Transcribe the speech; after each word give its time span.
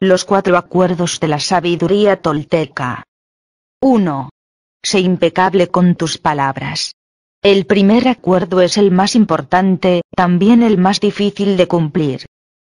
Los 0.00 0.24
cuatro 0.24 0.56
acuerdos 0.56 1.18
de 1.18 1.26
la 1.26 1.40
sabiduría 1.40 2.22
tolteca. 2.22 3.02
1. 3.82 4.30
Sé 4.80 5.00
impecable 5.00 5.66
con 5.66 5.96
tus 5.96 6.18
palabras. 6.18 6.94
El 7.42 7.66
primer 7.66 8.06
acuerdo 8.06 8.60
es 8.60 8.78
el 8.78 8.92
más 8.92 9.16
importante, 9.16 10.02
también 10.14 10.62
el 10.62 10.78
más 10.78 11.00
difícil 11.00 11.56
de 11.56 11.66
cumplir. 11.66 12.26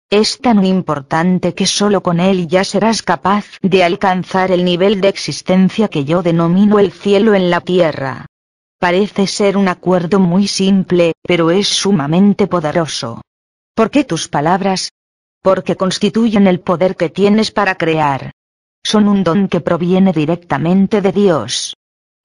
Es 0.09 0.39
tan 0.39 0.65
importante 0.65 1.53
que 1.53 1.67
solo 1.67 2.03
con 2.03 2.19
él 2.19 2.49
ya 2.49 2.65
serás 2.65 3.01
capaz 3.01 3.45
de 3.61 3.85
alcanzar 3.85 4.51
el 4.51 4.65
nivel 4.65 4.99
de 4.99 5.07
existencia 5.07 5.87
que 5.87 6.03
yo 6.03 6.23
denomino 6.23 6.79
el 6.79 6.91
cielo 6.91 7.33
en 7.33 7.49
la 7.49 7.61
tierra. 7.61 8.25
Parece 8.77 9.25
ser 9.25 9.55
un 9.55 9.69
acuerdo 9.69 10.19
muy 10.19 10.49
simple, 10.49 11.13
pero 11.21 11.49
es 11.49 11.69
sumamente 11.69 12.47
poderoso. 12.47 13.21
¿Por 13.73 13.89
qué 13.89 14.03
tus 14.03 14.27
palabras? 14.27 14.91
Porque 15.41 15.75
constituyen 15.75 16.47
el 16.47 16.59
poder 16.59 16.95
que 16.95 17.09
tienes 17.09 17.51
para 17.51 17.75
crear. 17.75 18.31
Son 18.83 19.07
un 19.07 19.23
don 19.23 19.47
que 19.47 19.61
proviene 19.61 20.13
directamente 20.13 21.01
de 21.01 21.11
Dios. 21.11 21.75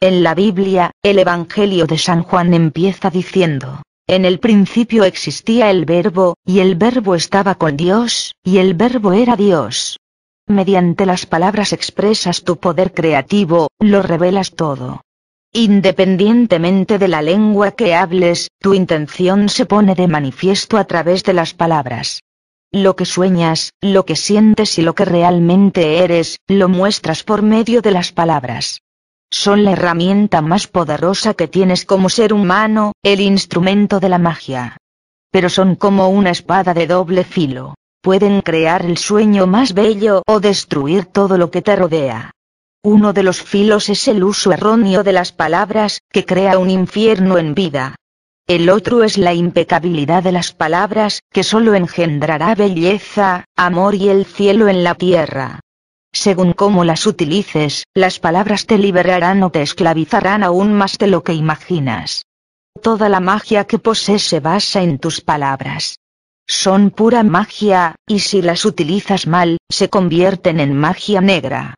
En 0.01 0.23
la 0.23 0.35
Biblia, 0.35 0.91
el 1.03 1.19
Evangelio 1.19 1.87
de 1.87 1.97
San 1.97 2.23
Juan 2.23 2.53
empieza 2.53 3.09
diciendo, 3.09 3.83
en 4.07 4.25
el 4.25 4.39
principio 4.39 5.05
existía 5.05 5.71
el 5.71 5.85
verbo, 5.85 6.37
y 6.45 6.61
el 6.61 6.77
verbo 6.77 7.15
estaba 7.15 7.57
con 7.57 7.77
Dios, 7.77 8.35
y 8.45 8.59
el 8.59 8.75
verbo 8.75 9.13
era 9.13 9.35
Dios. 9.35 9.99
Mediante 10.47 11.07
las 11.07 11.27
palabras 11.27 11.73
expresas 11.73 12.45
tu 12.45 12.59
poder 12.59 12.95
creativo, 12.95 13.69
lo 13.81 14.03
revelas 14.03 14.53
todo. 14.53 15.01
Independientemente 15.53 16.99
de 16.99 17.09
la 17.09 17.21
lengua 17.21 17.73
que 17.73 17.95
hables, 17.95 18.49
tu 18.61 18.75
intención 18.75 19.49
se 19.49 19.67
pone 19.67 19.95
de 19.97 20.07
manifiesto 20.07 20.77
a 20.77 20.85
través 20.85 21.25
de 21.25 21.33
las 21.33 21.55
palabras. 21.55 22.21
Lo 22.77 22.95
que 22.95 23.07
sueñas, 23.07 23.73
lo 23.81 24.05
que 24.05 24.17
sientes 24.17 24.79
y 24.79 24.83
lo 24.83 24.95
que 24.95 25.07
realmente 25.07 26.01
eres, 26.05 26.37
lo 26.47 26.69
muestras 26.69 27.23
por 27.23 27.41
medio 27.41 27.81
de 27.81 27.91
las 27.91 28.13
palabras. 28.13 28.83
Son 29.31 29.65
la 29.65 29.73
herramienta 29.73 30.43
más 30.43 30.67
poderosa 30.67 31.33
que 31.33 31.49
tienes 31.49 31.87
como 31.87 32.11
ser 32.11 32.35
humano, 32.35 32.93
el 33.03 33.23
instrumento 33.23 33.99
de 33.99 34.11
la 34.11 34.19
magia. 34.19 34.77
Pero 35.31 35.49
son 35.49 35.77
como 35.77 36.11
una 36.11 36.29
espada 36.29 36.75
de 36.75 36.87
doble 36.87 37.25
filo. 37.25 37.77
Pueden 38.03 38.43
crear 38.43 38.85
el 38.85 38.99
sueño 38.99 39.47
más 39.47 39.73
bello 39.73 40.23
o 40.27 40.39
destruir 40.39 41.07
todo 41.07 41.39
lo 41.39 41.51
que 41.51 41.63
te 41.63 41.77
rodea. 41.77 42.33
Uno 42.83 43.15
de 43.15 43.23
los 43.23 43.41
filos 43.41 43.89
es 43.89 44.07
el 44.07 44.23
uso 44.23 44.53
erróneo 44.53 45.03
de 45.03 45.15
las 45.15 45.33
palabras, 45.33 46.03
que 46.13 46.27
crea 46.27 46.59
un 46.59 46.69
infierno 46.69 47.39
en 47.39 47.55
vida. 47.55 47.97
El 48.49 48.71
otro 48.71 49.03
es 49.03 49.19
la 49.19 49.35
impecabilidad 49.35 50.23
de 50.23 50.31
las 50.31 50.53
palabras, 50.53 51.21
que 51.33 51.43
solo 51.43 51.75
engendrará 51.75 52.55
belleza, 52.55 53.45
amor 53.57 53.97
y 53.97 54.09
el 54.09 54.25
cielo 54.25 54.69
en 54.69 54.85
la 54.85 54.95
tierra. 54.95 55.59
Según 56.13 56.53
cómo 56.53 56.85
las 56.85 57.07
utilices, 57.07 57.87
las 57.93 58.21
palabras 58.21 58.67
te 58.67 58.79
liberarán 58.79 59.43
o 59.43 59.51
te 59.51 59.63
esclavizarán 59.63 60.45
aún 60.45 60.75
más 60.75 60.97
de 60.97 61.09
lo 61.09 61.25
que 61.25 61.35
imaginas. 61.35 62.25
Toda 62.81 63.09
la 63.09 63.19
magia 63.19 63.65
que 63.65 63.81
posees 63.81 64.23
se 64.23 64.39
basa 64.39 64.81
en 64.81 65.01
tus 65.01 65.21
palabras. 65.21 65.99
Son 66.47 66.91
pura 66.91 67.25
magia, 67.25 67.97
y 68.07 68.21
si 68.21 68.43
las 68.43 68.65
utilizas 68.65 69.27
mal, 69.27 69.59
se 69.69 69.91
convierten 69.91 70.61
en 70.61 70.73
magia 70.73 71.21
negra. 71.21 71.75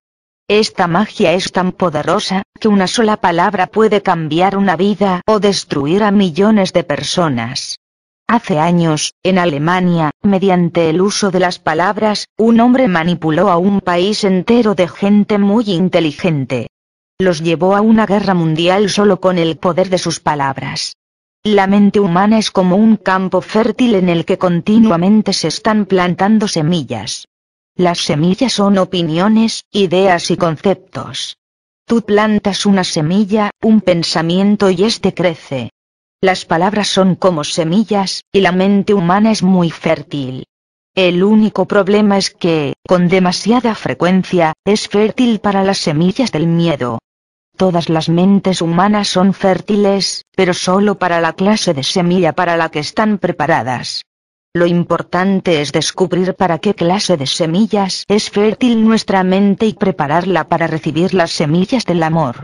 Esta 0.51 0.87
magia 0.87 1.35
es 1.35 1.53
tan 1.53 1.73
poderosa, 1.73 2.43
que 2.59 2.69
una 2.69 2.87
sola 2.87 3.19
palabra 3.19 3.67
puede 3.67 4.01
cambiar 4.01 4.57
una 4.57 4.77
vida 4.77 5.21
o 5.27 5.41
destruir 5.41 6.03
a 6.03 6.11
millones 6.11 6.73
de 6.73 6.85
personas. 6.85 7.81
Hace 8.27 8.59
años, 8.59 9.13
en 9.23 9.39
Alemania, 9.39 10.11
mediante 10.23 10.89
el 10.89 11.03
uso 11.03 11.31
de 11.31 11.41
las 11.41 11.59
palabras, 11.59 12.29
un 12.39 12.61
hombre 12.61 12.89
manipuló 12.89 13.51
a 13.51 13.59
un 13.59 13.83
país 13.83 14.25
entero 14.25 14.75
de 14.75 14.89
gente 14.89 15.37
muy 15.37 15.71
inteligente. 15.71 16.69
Los 17.19 17.43
llevó 17.43 17.77
a 17.77 17.83
una 17.83 18.07
guerra 18.07 18.33
mundial 18.33 18.89
solo 18.89 19.21
con 19.21 19.37
el 19.37 19.59
poder 19.59 19.91
de 19.91 19.99
sus 19.99 20.19
palabras. 20.19 20.95
La 21.45 21.67
mente 21.67 22.01
humana 22.01 22.39
es 22.39 22.51
como 22.51 22.77
un 22.77 22.97
campo 22.97 23.43
fértil 23.43 23.97
en 23.97 24.09
el 24.09 24.25
que 24.25 24.39
continuamente 24.39 25.35
se 25.35 25.49
están 25.49 25.85
plantando 25.85 26.49
semillas. 26.49 27.27
Las 27.79 27.99
semillas 27.99 28.55
son 28.55 28.77
opiniones, 28.77 29.63
ideas 29.71 30.33
y 30.33 30.37
conceptos. 30.37 31.37
Tú 31.87 32.03
plantas 32.03 32.67
una 32.67 32.83
semilla, 32.83 33.53
un 33.63 33.83
pensamiento 33.83 34.69
y 34.69 34.83
este 34.83 35.15
crece. 35.15 35.71
Las 36.21 36.45
palabras 36.45 36.89
son 36.89 37.15
como 37.15 37.45
semillas, 37.45 38.25
y 38.33 38.41
la 38.41 38.51
mente 38.51 38.95
humana 38.95 39.31
es 39.31 39.45
muy 39.45 39.71
fértil. 39.71 40.45
El 40.97 41.23
único 41.23 41.67
problema 41.67 42.19
es 42.19 42.31
que, 42.31 42.75
con 42.85 43.07
demasiada 43.07 43.77
frecuencia, 43.77 44.55
es 44.65 44.89
fértil 44.89 45.39
para 45.39 45.63
las 45.63 45.79
semillas 45.79 46.33
del 46.33 46.49
miedo. 46.49 46.99
Todas 47.57 47.89
las 47.89 48.09
mentes 48.09 48.61
humanas 48.61 49.07
son 49.07 49.33
fértiles, 49.35 50.25
pero 50.35 50.53
solo 50.53 50.99
para 50.99 51.21
la 51.21 51.35
clase 51.35 51.75
de 51.75 51.85
semilla 51.85 52.33
para 52.33 52.57
la 52.57 52.71
que 52.71 52.81
están 52.81 53.19
preparadas. 53.19 54.03
Lo 54.55 54.67
importante 54.67 55.61
es 55.61 55.73
descubrir 55.73 56.35
para 56.35 56.59
qué 56.59 56.75
clase 56.75 57.17
de 57.17 57.27
semillas 57.27 58.05
es 58.09 58.31
fértil 58.31 58.85
nuestra 58.85 59.23
mente 59.23 59.67
y 59.67 59.75
prepararla 59.75 60.49
para 60.49 60.67
recibir 60.67 61.13
las 61.15 61.33
semillas 61.33 61.85
del 61.85 62.03
amor. 62.03 62.43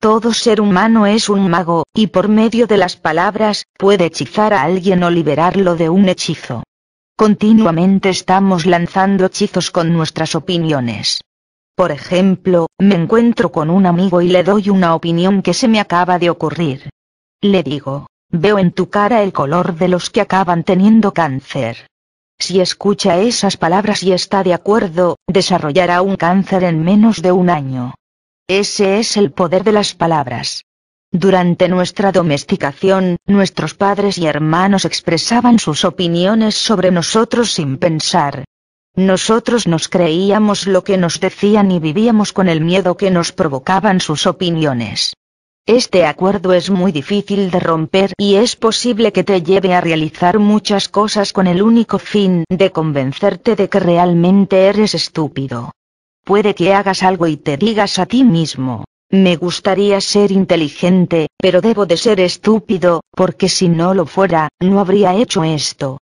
Todo 0.00 0.32
ser 0.32 0.60
humano 0.60 1.06
es 1.06 1.28
un 1.28 1.48
mago, 1.48 1.84
y 1.94 2.08
por 2.08 2.28
medio 2.28 2.66
de 2.66 2.76
las 2.76 2.96
palabras, 2.96 3.66
puede 3.78 4.06
hechizar 4.06 4.52
a 4.52 4.62
alguien 4.62 5.04
o 5.04 5.10
liberarlo 5.10 5.76
de 5.76 5.88
un 5.88 6.08
hechizo. 6.08 6.64
Continuamente 7.16 8.08
estamos 8.08 8.66
lanzando 8.66 9.26
hechizos 9.26 9.70
con 9.70 9.92
nuestras 9.92 10.34
opiniones. 10.34 11.20
Por 11.76 11.92
ejemplo, 11.92 12.66
me 12.78 12.96
encuentro 12.96 13.52
con 13.52 13.70
un 13.70 13.86
amigo 13.86 14.20
y 14.22 14.28
le 14.28 14.42
doy 14.42 14.70
una 14.70 14.94
opinión 14.94 15.42
que 15.42 15.54
se 15.54 15.68
me 15.68 15.78
acaba 15.78 16.18
de 16.18 16.30
ocurrir. 16.30 16.90
Le 17.40 17.62
digo, 17.62 18.06
veo 18.32 18.58
en 18.58 18.72
tu 18.72 18.88
cara 18.90 19.22
el 19.22 19.32
color 19.32 19.76
de 19.76 19.88
los 19.88 20.10
que 20.10 20.20
acaban 20.20 20.64
teniendo 20.64 21.12
cáncer. 21.12 21.86
Si 22.38 22.60
escucha 22.60 23.18
esas 23.18 23.56
palabras 23.56 24.02
y 24.02 24.12
está 24.12 24.42
de 24.42 24.54
acuerdo, 24.54 25.16
desarrollará 25.28 26.02
un 26.02 26.16
cáncer 26.16 26.64
en 26.64 26.82
menos 26.82 27.22
de 27.22 27.30
un 27.30 27.50
año. 27.50 27.94
Ese 28.48 28.98
es 28.98 29.16
el 29.16 29.30
poder 29.30 29.62
de 29.62 29.72
las 29.72 29.94
palabras. 29.94 30.64
Durante 31.12 31.68
nuestra 31.68 32.10
domesticación, 32.10 33.18
nuestros 33.26 33.74
padres 33.74 34.18
y 34.18 34.26
hermanos 34.26 34.86
expresaban 34.86 35.58
sus 35.58 35.84
opiniones 35.84 36.54
sobre 36.54 36.90
nosotros 36.90 37.52
sin 37.52 37.76
pensar. 37.76 38.44
Nosotros 38.96 39.66
nos 39.66 39.88
creíamos 39.88 40.66
lo 40.66 40.84
que 40.84 40.96
nos 40.96 41.20
decían 41.20 41.70
y 41.70 41.80
vivíamos 41.80 42.32
con 42.32 42.48
el 42.48 42.60
miedo 42.62 42.96
que 42.96 43.10
nos 43.10 43.32
provocaban 43.32 44.00
sus 44.00 44.26
opiniones. 44.26 45.12
Este 45.66 46.06
acuerdo 46.06 46.52
es 46.54 46.70
muy 46.70 46.90
difícil 46.90 47.52
de 47.52 47.60
romper 47.60 48.14
y 48.18 48.34
es 48.34 48.56
posible 48.56 49.12
que 49.12 49.22
te 49.22 49.42
lleve 49.42 49.74
a 49.74 49.80
realizar 49.80 50.40
muchas 50.40 50.88
cosas 50.88 51.32
con 51.32 51.46
el 51.46 51.62
único 51.62 52.00
fin 52.00 52.44
de 52.48 52.72
convencerte 52.72 53.54
de 53.54 53.68
que 53.68 53.78
realmente 53.78 54.66
eres 54.66 54.96
estúpido. 54.96 55.70
Puede 56.24 56.56
que 56.56 56.74
hagas 56.74 57.04
algo 57.04 57.28
y 57.28 57.36
te 57.36 57.56
digas 57.56 58.00
a 58.00 58.06
ti 58.06 58.24
mismo, 58.24 58.84
me 59.08 59.36
gustaría 59.36 60.00
ser 60.00 60.32
inteligente, 60.32 61.28
pero 61.36 61.60
debo 61.60 61.86
de 61.86 61.96
ser 61.96 62.18
estúpido, 62.18 63.02
porque 63.12 63.48
si 63.48 63.68
no 63.68 63.94
lo 63.94 64.06
fuera, 64.06 64.48
no 64.58 64.80
habría 64.80 65.14
hecho 65.14 65.44
esto. 65.44 65.98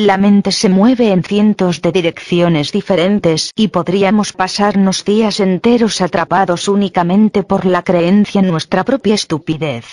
La 0.00 0.16
mente 0.16 0.52
se 0.52 0.68
mueve 0.68 1.10
en 1.10 1.24
cientos 1.24 1.82
de 1.82 1.90
direcciones 1.90 2.70
diferentes 2.70 3.50
y 3.56 3.66
podríamos 3.66 4.32
pasarnos 4.32 5.04
días 5.04 5.40
enteros 5.40 6.00
atrapados 6.00 6.68
únicamente 6.68 7.42
por 7.42 7.66
la 7.66 7.82
creencia 7.82 8.40
en 8.40 8.46
nuestra 8.46 8.84
propia 8.84 9.16
estupidez. 9.16 9.86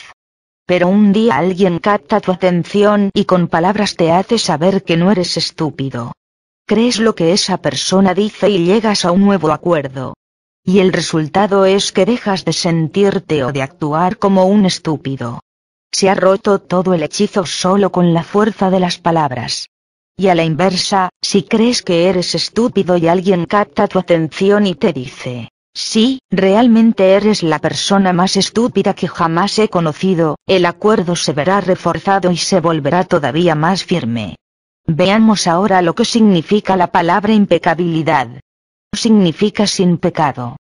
Pero 0.68 0.90
un 0.90 1.12
día 1.12 1.38
alguien 1.38 1.80
capta 1.80 2.22
tu 2.22 2.32
atención 2.32 3.10
y 3.16 3.26
con 3.26 3.48
palabras 3.48 3.96
te 3.96 4.12
hace 4.12 4.38
saber 4.38 4.84
que 4.84 4.96
no 4.96 5.12
eres 5.12 5.38
estúpido 5.38 6.12
crees 6.66 7.00
lo 7.00 7.14
que 7.16 7.32
esa 7.32 7.58
persona 7.58 8.14
dice 8.14 8.50
y 8.50 8.66
llegas 8.66 9.06
a 9.06 9.12
un 9.12 9.22
nuevo 9.22 9.52
acuerdo. 9.52 10.16
Y 10.64 10.80
el 10.80 10.94
resultado 10.94 11.66
es 11.66 11.92
que 11.92 12.06
dejas 12.06 12.44
de 12.44 12.54
sentirte 12.54 13.44
o 13.44 13.52
de 13.52 13.62
actuar 13.62 14.18
como 14.18 14.46
un 14.46 14.66
estúpido. 14.66 15.42
Se 15.92 16.10
ha 16.10 16.16
roto 16.16 16.60
todo 16.60 16.94
el 16.94 17.04
hechizo 17.04 17.46
solo 17.46 17.92
con 17.92 18.14
la 18.14 18.24
fuerza 18.24 18.70
de 18.72 18.80
las 18.80 18.98
palabras. 18.98 19.68
Y 20.18 20.30
a 20.30 20.36
la 20.36 20.46
inversa, 20.46 21.10
si 21.22 21.44
crees 21.44 21.82
que 21.82 22.08
eres 22.08 22.36
estúpido 22.36 22.96
y 22.96 23.08
alguien 23.08 23.46
capta 23.46 23.88
tu 23.88 24.00
atención 24.00 24.66
y 24.66 24.76
te 24.76 24.94
dice, 24.94 25.50
sí, 25.74 26.20
realmente 26.30 27.16
eres 27.16 27.44
la 27.44 27.60
persona 27.60 28.14
más 28.14 28.38
estúpida 28.38 28.94
que 28.94 29.10
jamás 29.10 29.60
he 29.60 29.68
conocido, 29.68 30.38
el 30.48 30.66
acuerdo 30.66 31.18
se 31.18 31.34
verá 31.34 31.60
reforzado 31.60 32.32
y 32.32 32.38
se 32.38 32.62
volverá 32.62 33.04
todavía 33.04 33.56
más 33.56 33.84
firme. 33.84 34.38
Veamos 34.88 35.48
ahora 35.48 35.82
lo 35.82 35.96
que 35.96 36.06
significa 36.06 36.78
la 36.78 36.88
palabra 36.88 37.34
impecabilidad. 37.34 38.40
Significa 38.94 39.68
sin 39.68 39.98
pecado. 39.98 40.56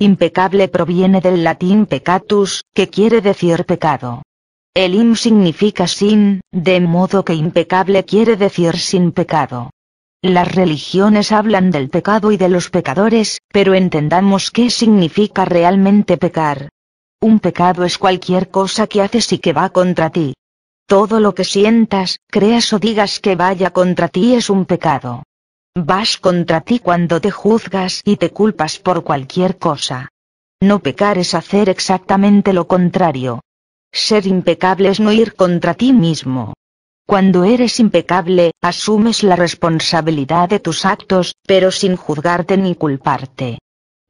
Impecable 0.00 0.66
proviene 0.66 1.20
del 1.20 1.44
latín 1.44 1.86
peccatus, 1.86 2.64
que 2.74 2.88
quiere 2.88 3.20
decir 3.20 3.64
pecado. 3.66 4.22
El 4.76 4.94
im 4.94 5.16
significa 5.16 5.86
sin, 5.86 6.42
de 6.52 6.80
modo 6.80 7.24
que 7.24 7.32
impecable 7.32 8.04
quiere 8.04 8.36
decir 8.36 8.76
sin 8.76 9.10
pecado. 9.10 9.70
Las 10.20 10.54
religiones 10.54 11.32
hablan 11.32 11.70
del 11.70 11.88
pecado 11.88 12.30
y 12.30 12.36
de 12.36 12.50
los 12.50 12.68
pecadores, 12.68 13.38
pero 13.50 13.72
entendamos 13.72 14.50
qué 14.50 14.68
significa 14.68 15.46
realmente 15.46 16.18
pecar. 16.18 16.68
Un 17.22 17.40
pecado 17.40 17.84
es 17.84 17.96
cualquier 17.96 18.50
cosa 18.50 18.86
que 18.86 19.00
haces 19.00 19.32
y 19.32 19.38
que 19.38 19.54
va 19.54 19.70
contra 19.70 20.10
ti. 20.10 20.34
Todo 20.86 21.20
lo 21.20 21.34
que 21.34 21.44
sientas, 21.44 22.18
creas 22.26 22.70
o 22.74 22.78
digas 22.78 23.18
que 23.18 23.34
vaya 23.34 23.70
contra 23.70 24.08
ti 24.08 24.34
es 24.34 24.50
un 24.50 24.66
pecado. 24.66 25.22
Vas 25.74 26.18
contra 26.18 26.60
ti 26.60 26.80
cuando 26.80 27.18
te 27.18 27.30
juzgas 27.30 28.02
y 28.04 28.16
te 28.16 28.28
culpas 28.28 28.78
por 28.78 29.04
cualquier 29.04 29.56
cosa. 29.56 30.10
No 30.60 30.80
pecar 30.80 31.16
es 31.16 31.32
hacer 31.32 31.70
exactamente 31.70 32.52
lo 32.52 32.66
contrario. 32.66 33.40
Ser 33.98 34.26
impecable 34.26 34.90
es 34.90 35.00
no 35.00 35.10
ir 35.10 35.34
contra 35.34 35.72
ti 35.72 35.94
mismo. 35.94 36.52
Cuando 37.06 37.44
eres 37.44 37.80
impecable, 37.80 38.52
asumes 38.62 39.22
la 39.22 39.36
responsabilidad 39.36 40.50
de 40.50 40.60
tus 40.60 40.84
actos, 40.84 41.34
pero 41.46 41.70
sin 41.70 41.96
juzgarte 41.96 42.58
ni 42.58 42.74
culparte. 42.74 43.58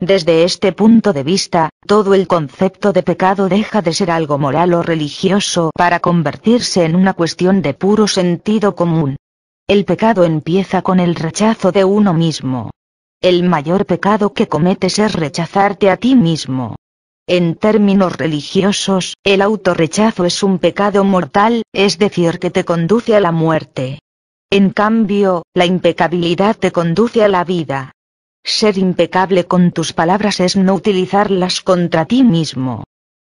Desde 0.00 0.42
este 0.42 0.72
punto 0.72 1.12
de 1.12 1.22
vista, 1.22 1.70
todo 1.86 2.14
el 2.14 2.26
concepto 2.26 2.92
de 2.92 3.04
pecado 3.04 3.48
deja 3.48 3.80
de 3.80 3.94
ser 3.94 4.10
algo 4.10 4.38
moral 4.38 4.74
o 4.74 4.82
religioso 4.82 5.70
para 5.72 6.00
convertirse 6.00 6.84
en 6.84 6.96
una 6.96 7.14
cuestión 7.14 7.62
de 7.62 7.72
puro 7.72 8.08
sentido 8.08 8.74
común. 8.74 9.16
El 9.68 9.84
pecado 9.84 10.24
empieza 10.24 10.82
con 10.82 10.98
el 10.98 11.14
rechazo 11.14 11.70
de 11.70 11.84
uno 11.84 12.12
mismo. 12.12 12.70
El 13.20 13.44
mayor 13.44 13.86
pecado 13.86 14.32
que 14.32 14.48
cometes 14.48 14.98
es 14.98 15.12
rechazarte 15.12 15.90
a 15.90 15.96
ti 15.96 16.16
mismo. 16.16 16.74
En 17.28 17.56
términos 17.56 18.16
religiosos, 18.16 19.16
el 19.24 19.42
autorrechazo 19.42 20.26
es 20.26 20.44
un 20.44 20.60
pecado 20.60 21.02
mortal, 21.02 21.64
es 21.72 21.98
decir, 21.98 22.38
que 22.38 22.52
te 22.52 22.64
conduce 22.64 23.16
a 23.16 23.20
la 23.20 23.32
muerte. 23.32 23.98
En 24.48 24.70
cambio, 24.70 25.42
la 25.52 25.66
impecabilidad 25.66 26.56
te 26.56 26.70
conduce 26.70 27.24
a 27.24 27.28
la 27.28 27.42
vida. 27.42 27.90
Ser 28.44 28.78
impecable 28.78 29.44
con 29.44 29.72
tus 29.72 29.92
palabras 29.92 30.38
es 30.38 30.54
no 30.54 30.74
utilizarlas 30.74 31.62
contra 31.62 32.04
ti 32.04 32.22
mismo. 32.22 32.84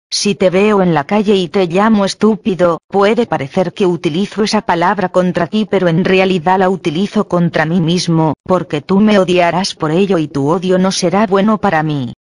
Si 0.09 0.33
te 0.33 0.49
veo 0.49 0.81
en 0.81 0.95
la 0.95 1.03
calle 1.03 1.35
y 1.35 1.47
te 1.47 1.67
llamo 1.67 2.03
estúpido, 2.03 2.79
puede 2.87 3.27
parecer 3.27 3.71
que 3.71 3.85
utilizo 3.85 4.43
esa 4.43 4.61
palabra 4.61 5.09
contra 5.09 5.45
ti 5.45 5.67
pero 5.69 5.87
en 5.89 6.05
realidad 6.05 6.57
la 6.57 6.71
utilizo 6.71 7.27
contra 7.27 7.67
mí 7.67 7.79
mismo, 7.79 8.33
porque 8.45 8.81
tú 8.81 8.99
me 8.99 9.19
odiarás 9.19 9.75
por 9.75 9.91
ello 9.91 10.17
y 10.17 10.27
tu 10.27 10.49
odio 10.49 10.79
no 10.79 10.91
será 10.91 11.27
bueno 11.27 11.59
para 11.59 11.83
mí. 11.83 12.13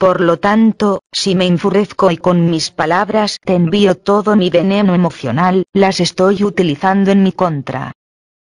Por 0.00 0.22
lo 0.22 0.38
tanto, 0.38 1.02
si 1.12 1.34
me 1.34 1.46
enfurezco 1.46 2.10
y 2.10 2.16
con 2.16 2.48
mis 2.48 2.70
palabras 2.70 3.36
te 3.44 3.52
envío 3.52 3.96
todo 3.96 4.34
mi 4.34 4.48
veneno 4.48 4.94
emocional, 4.94 5.64
las 5.74 6.00
estoy 6.00 6.42
utilizando 6.42 7.10
en 7.10 7.22
mi 7.22 7.32
contra. 7.32 7.92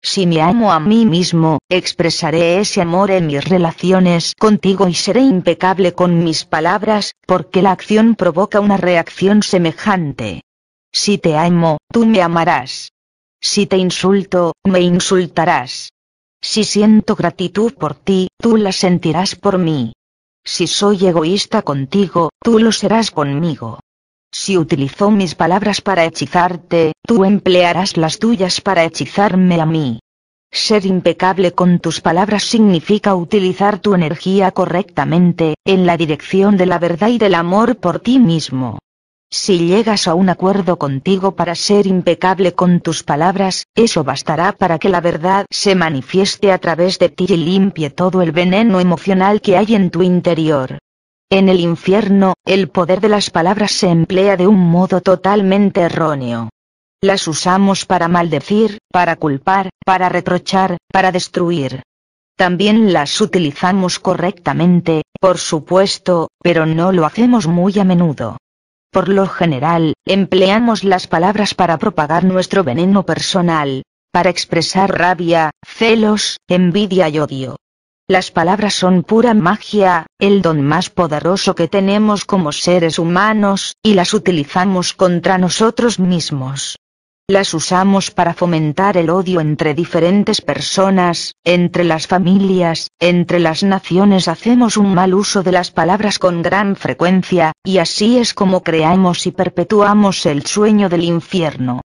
Si 0.01 0.25
me 0.25 0.41
amo 0.41 0.71
a 0.71 0.79
mí 0.79 1.06
mismo, 1.06 1.57
expresaré 1.69 2.59
ese 2.59 2.79
amor 2.79 3.11
en 3.11 3.27
mis 3.27 3.44
relaciones 3.44 4.35
contigo 4.39 4.88
y 4.88 4.94
seré 4.94 5.19
impecable 5.19 5.91
con 5.91 6.23
mis 6.23 6.45
palabras, 6.45 7.11
porque 7.27 7.61
la 7.61 7.73
acción 7.73 8.15
provoca 8.15 8.61
una 8.61 8.77
reacción 8.77 9.44
semejante. 9.44 10.44
Si 10.94 11.17
te 11.17 11.35
amo, 11.35 11.79
tú 11.91 12.06
me 12.06 12.21
amarás. 12.21 12.94
Si 13.41 13.65
te 13.65 13.75
insulto, 13.75 14.53
me 14.63 14.79
insultarás. 14.79 15.89
Si 16.41 16.63
siento 16.63 17.17
gratitud 17.17 17.73
por 17.73 17.95
ti, 17.95 18.29
tú 18.38 18.56
la 18.56 18.71
sentirás 18.71 19.35
por 19.35 19.57
mí. 19.57 19.91
Si 20.51 20.65
soy 20.65 21.05
egoísta 21.05 21.61
contigo, 21.61 22.31
tú 22.43 22.57
lo 22.57 22.71
serás 22.71 23.11
conmigo. 23.11 23.79
Si 24.31 24.57
utilizo 24.57 25.11
mis 25.11 25.35
palabras 25.35 25.79
para 25.79 26.05
hechizarte, 26.05 26.93
tú 27.05 27.23
emplearás 27.23 27.97
las 27.97 28.17
tuyas 28.17 28.59
para 28.59 28.83
hechizarme 28.83 29.61
a 29.61 29.67
mí. 29.67 29.99
Ser 30.51 30.87
impecable 30.87 31.51
con 31.51 31.77
tus 31.77 32.01
palabras 32.01 32.45
significa 32.45 33.13
utilizar 33.13 33.77
tu 33.77 33.93
energía 33.93 34.49
correctamente, 34.51 35.53
en 35.65 35.85
la 35.85 35.97
dirección 35.97 36.57
de 36.57 36.65
la 36.65 36.79
verdad 36.79 37.09
y 37.09 37.19
del 37.19 37.35
amor 37.35 37.77
por 37.77 37.99
ti 37.99 38.17
mismo. 38.17 38.79
Si 39.31 39.59
llegas 39.67 40.07
a 40.07 40.15
un 40.15 40.27
acuerdo 40.29 40.79
contigo 40.79 41.35
para 41.35 41.53
ser 41.53 41.85
impecable 41.85 42.53
con 42.53 42.79
tus 42.79 43.03
palabras, 43.03 43.67
eso 43.75 44.03
bastará 44.03 44.53
para 44.53 44.79
que 44.79 44.89
la 44.89 45.01
verdad 45.01 45.45
se 45.51 45.75
manifieste 45.75 46.51
a 46.51 46.57
través 46.57 46.97
de 46.97 47.09
ti 47.09 47.27
y 47.29 47.37
limpie 47.37 47.91
todo 47.91 48.23
el 48.23 48.31
veneno 48.31 48.79
emocional 48.79 49.39
que 49.39 49.55
hay 49.55 49.75
en 49.75 49.91
tu 49.91 50.01
interior. 50.01 50.79
En 51.29 51.47
el 51.47 51.59
infierno, 51.59 52.33
el 52.43 52.69
poder 52.69 53.01
de 53.01 53.09
las 53.09 53.29
palabras 53.29 53.71
se 53.71 53.89
emplea 53.89 54.35
de 54.35 54.47
un 54.47 54.59
modo 54.59 54.99
totalmente 55.01 55.81
erróneo. 55.81 56.49
Las 56.99 57.27
usamos 57.27 57.85
para 57.85 58.07
maldecir, 58.07 58.79
para 58.91 59.15
culpar, 59.15 59.69
para 59.85 60.09
reprochar, 60.09 60.77
para 60.91 61.11
destruir. 61.11 61.83
También 62.35 62.93
las 62.93 63.21
utilizamos 63.21 63.99
correctamente, 63.99 65.03
por 65.21 65.37
supuesto, 65.37 66.29
pero 66.41 66.65
no 66.65 66.91
lo 66.91 67.05
hacemos 67.05 67.45
muy 67.45 67.77
a 67.77 67.83
menudo. 67.83 68.37
Por 68.91 69.07
lo 69.07 69.27
general, 69.27 69.94
empleamos 70.06 70.83
las 70.83 71.06
palabras 71.07 71.53
para 71.53 71.77
propagar 71.77 72.24
nuestro 72.24 72.63
veneno 72.63 73.06
personal, 73.06 73.83
para 74.12 74.31
expresar 74.31 74.97
rabia, 74.97 75.51
celos, 75.63 76.38
envidia 76.47 77.07
y 77.09 77.19
odio. 77.19 77.57
Las 78.07 78.31
palabras 78.31 78.74
son 78.74 79.03
pura 79.03 79.36
magia, 79.36 80.07
el 80.18 80.41
don 80.41 80.63
más 80.63 80.89
poderoso 80.89 81.53
que 81.53 81.68
tenemos 81.68 82.25
como 82.25 82.51
seres 82.51 82.97
humanos, 82.97 83.75
y 83.83 83.94
las 83.94 84.15
utilizamos 84.15 84.94
contra 84.94 85.38
nosotros 85.38 86.00
mismos. 86.00 86.77
Las 87.29 87.53
usamos 87.53 88.09
para 88.09 88.33
fomentar 88.33 88.97
el 88.97 89.11
odio 89.11 89.39
entre 89.39 89.75
diferentes 89.75 90.41
personas, 90.41 91.35
entre 91.43 91.83
las 91.83 92.07
familias, 92.07 92.87
entre 92.99 93.39
las 93.39 93.61
naciones 93.61 94.27
hacemos 94.27 94.77
un 94.77 94.95
mal 94.95 95.13
uso 95.13 95.43
de 95.43 95.51
las 95.51 95.69
palabras 95.69 96.17
con 96.17 96.41
gran 96.41 96.75
frecuencia, 96.75 97.51
y 97.63 97.77
así 97.77 98.17
es 98.17 98.33
como 98.33 98.63
creamos 98.63 99.27
y 99.27 99.31
perpetuamos 99.31 100.25
el 100.25 100.43
sueño 100.47 100.89
del 100.89 101.03
infierno. 101.03 101.81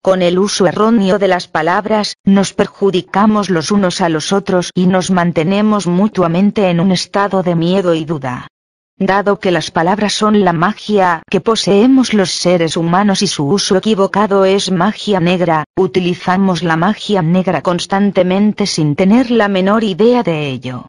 Con 0.00 0.22
el 0.22 0.38
uso 0.38 0.66
erróneo 0.66 1.18
de 1.18 1.28
las 1.28 1.46
palabras, 1.46 2.14
nos 2.24 2.54
perjudicamos 2.54 3.50
los 3.50 3.70
unos 3.70 4.00
a 4.00 4.08
los 4.08 4.32
otros 4.32 4.70
y 4.74 4.86
nos 4.86 5.10
mantenemos 5.10 5.86
mutuamente 5.86 6.70
en 6.70 6.80
un 6.80 6.90
estado 6.90 7.42
de 7.42 7.54
miedo 7.54 7.92
y 7.94 8.06
duda. 8.06 8.48
Dado 8.98 9.38
que 9.38 9.50
las 9.50 9.70
palabras 9.70 10.14
son 10.14 10.42
la 10.42 10.54
magia 10.54 11.22
que 11.28 11.42
poseemos 11.42 12.14
los 12.14 12.30
seres 12.30 12.78
humanos 12.78 13.20
y 13.20 13.26
su 13.26 13.46
uso 13.46 13.76
equivocado 13.76 14.46
es 14.46 14.70
magia 14.70 15.20
negra, 15.20 15.64
utilizamos 15.76 16.62
la 16.62 16.78
magia 16.78 17.20
negra 17.20 17.60
constantemente 17.60 18.66
sin 18.66 18.96
tener 18.96 19.30
la 19.30 19.48
menor 19.48 19.84
idea 19.84 20.22
de 20.22 20.48
ello. 20.48 20.86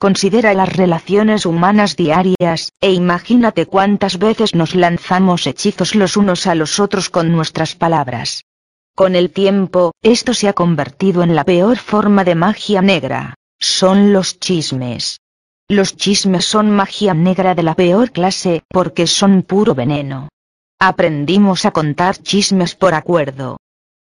Considera 0.00 0.52
las 0.52 0.68
relaciones 0.68 1.46
humanas 1.46 1.94
diarias, 1.94 2.72
e 2.80 2.90
imagínate 2.90 3.66
cuántas 3.66 4.18
veces 4.18 4.56
nos 4.56 4.74
lanzamos 4.74 5.46
hechizos 5.46 5.94
los 5.94 6.16
unos 6.16 6.48
a 6.48 6.56
los 6.56 6.80
otros 6.80 7.08
con 7.08 7.30
nuestras 7.30 7.76
palabras. 7.76 8.42
Con 8.96 9.14
el 9.14 9.30
tiempo, 9.30 9.92
esto 10.02 10.34
se 10.34 10.48
ha 10.48 10.54
convertido 10.54 11.22
en 11.22 11.36
la 11.36 11.44
peor 11.44 11.78
forma 11.78 12.24
de 12.24 12.34
magia 12.34 12.82
negra. 12.82 13.34
Son 13.60 14.12
los 14.12 14.40
chismes. 14.40 15.20
Los 15.68 15.96
chismes 15.96 16.44
son 16.44 16.70
magia 16.70 17.14
negra 17.14 17.54
de 17.54 17.62
la 17.62 17.74
peor 17.74 18.10
clase 18.10 18.62
porque 18.68 19.06
son 19.06 19.42
puro 19.42 19.74
veneno. 19.74 20.28
Aprendimos 20.78 21.64
a 21.64 21.70
contar 21.70 22.18
chismes 22.18 22.74
por 22.74 22.92
acuerdo. 22.92 23.56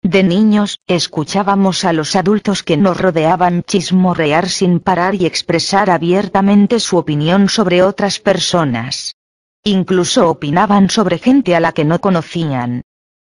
De 0.03 0.23
niños, 0.23 0.79
escuchábamos 0.87 1.85
a 1.85 1.93
los 1.93 2.15
adultos 2.15 2.63
que 2.63 2.77
nos 2.77 3.01
rodeaban 3.01 3.65
chismorrear 3.65 4.49
sin 4.49 4.79
parar 4.79 5.17
y 5.17 5.27
expresar 5.27 5.91
abiertamente 5.91 6.79
su 6.79 6.97
opinión 6.97 7.49
sobre 7.49 7.83
otras 7.83 8.21
personas. 8.21 9.17
Incluso 9.65 10.31
opinaban 10.31 10.89
sobre 10.89 11.19
gente 11.19 11.57
a 11.57 11.61
la 11.61 11.73
que 11.73 11.85
no 11.85 12.01
conocían. 12.01 12.83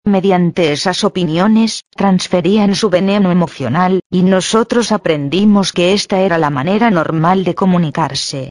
Mediante 0.04 0.72
esas 0.72 1.04
opiniones, 1.04 1.84
transferían 1.90 2.74
su 2.74 2.88
veneno 2.88 3.30
emocional, 3.30 4.00
y 4.10 4.22
nosotros 4.22 4.92
aprendimos 4.92 5.74
que 5.74 5.92
esta 5.92 6.20
era 6.20 6.38
la 6.38 6.48
manera 6.48 6.90
normal 6.90 7.44
de 7.44 7.54
comunicarse. 7.54 8.48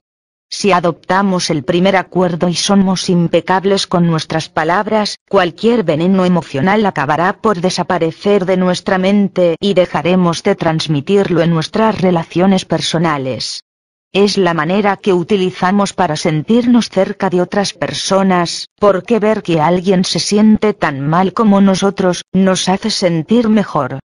Si 0.48 0.72
adoptamos 0.72 1.50
el 1.50 1.63
primer 1.63 1.96
acuerdo 1.96 2.50
y 2.50 2.56
somos 2.56 3.10
impecables 3.10 3.88
con 3.88 4.06
nuestras 4.06 4.50
palabras, 4.50 5.18
cualquier 5.27 5.84
veneno 5.84 6.24
emocional 6.24 6.86
acabará 6.86 7.41
por 7.41 7.62
desaparecer 7.62 8.46
de 8.46 8.58
nuestra 8.58 8.98
mente 8.98 9.56
y 9.60 9.74
dejaremos 9.74 10.44
de 10.44 10.56
transmitirlo 10.56 11.41
en 11.41 11.50
nuestras 11.50 12.00
relaciones 12.00 12.65
personales. 12.65 13.63
Es 14.12 14.39
la 14.39 14.56
manera 14.56 14.98
que 14.98 15.13
utilizamos 15.13 15.94
para 15.94 16.16
sentirnos 16.16 16.89
cerca 16.89 17.30
de 17.30 17.42
otras 17.42 17.74
personas, 17.74 18.68
porque 18.80 19.20
ver 19.20 19.44
que 19.44 19.62
alguien 19.62 20.04
se 20.04 20.20
siente 20.20 20.74
tan 20.74 21.08
mal 21.08 21.32
como 21.32 21.62
nosotros, 21.62 22.24
nos 22.34 22.70
hace 22.70 22.89
sentir 22.89 23.50
mejor. 23.50 24.00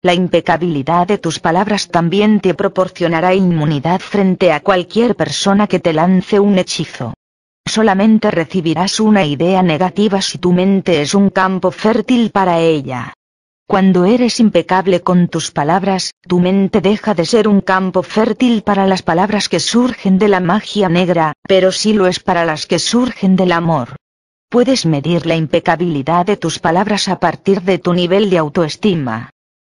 La 0.00 0.14
impecabilidad 0.14 1.06
de 1.06 1.18
tus 1.18 1.40
palabras 1.40 1.88
también 1.88 2.40
te 2.40 2.54
proporcionará 2.54 3.34
inmunidad 3.34 4.00
frente 4.00 4.50
a 4.50 4.60
cualquier 4.60 5.14
persona 5.14 5.66
que 5.66 5.78
te 5.78 5.92
lance 5.92 6.40
un 6.40 6.56
hechizo. 6.56 7.12
Solamente 7.66 8.30
recibirás 8.30 8.98
una 8.98 9.26
idea 9.26 9.62
negativa 9.62 10.22
si 10.22 10.38
tu 10.38 10.54
mente 10.54 11.02
es 11.02 11.14
un 11.14 11.28
campo 11.28 11.70
fértil 11.70 12.30
para 12.30 12.60
ella. 12.60 13.12
Cuando 13.70 14.04
eres 14.04 14.40
impecable 14.40 15.00
con 15.00 15.28
tus 15.28 15.52
palabras, 15.52 16.10
tu 16.26 16.40
mente 16.40 16.80
deja 16.80 17.14
de 17.14 17.24
ser 17.24 17.46
un 17.46 17.60
campo 17.60 18.02
fértil 18.02 18.62
para 18.62 18.84
las 18.84 19.02
palabras 19.02 19.48
que 19.48 19.60
surgen 19.60 20.18
de 20.18 20.26
la 20.26 20.40
magia 20.40 20.88
negra, 20.88 21.34
pero 21.46 21.70
sí 21.70 21.92
lo 21.92 22.08
es 22.08 22.18
para 22.18 22.44
las 22.44 22.66
que 22.66 22.80
surgen 22.80 23.36
del 23.36 23.52
amor. 23.52 23.94
Puedes 24.48 24.86
medir 24.86 25.24
la 25.24 25.36
impecabilidad 25.36 26.26
de 26.26 26.36
tus 26.36 26.58
palabras 26.58 27.06
a 27.06 27.20
partir 27.20 27.62
de 27.62 27.78
tu 27.78 27.92
nivel 27.94 28.28
de 28.28 28.38
autoestima. 28.38 29.30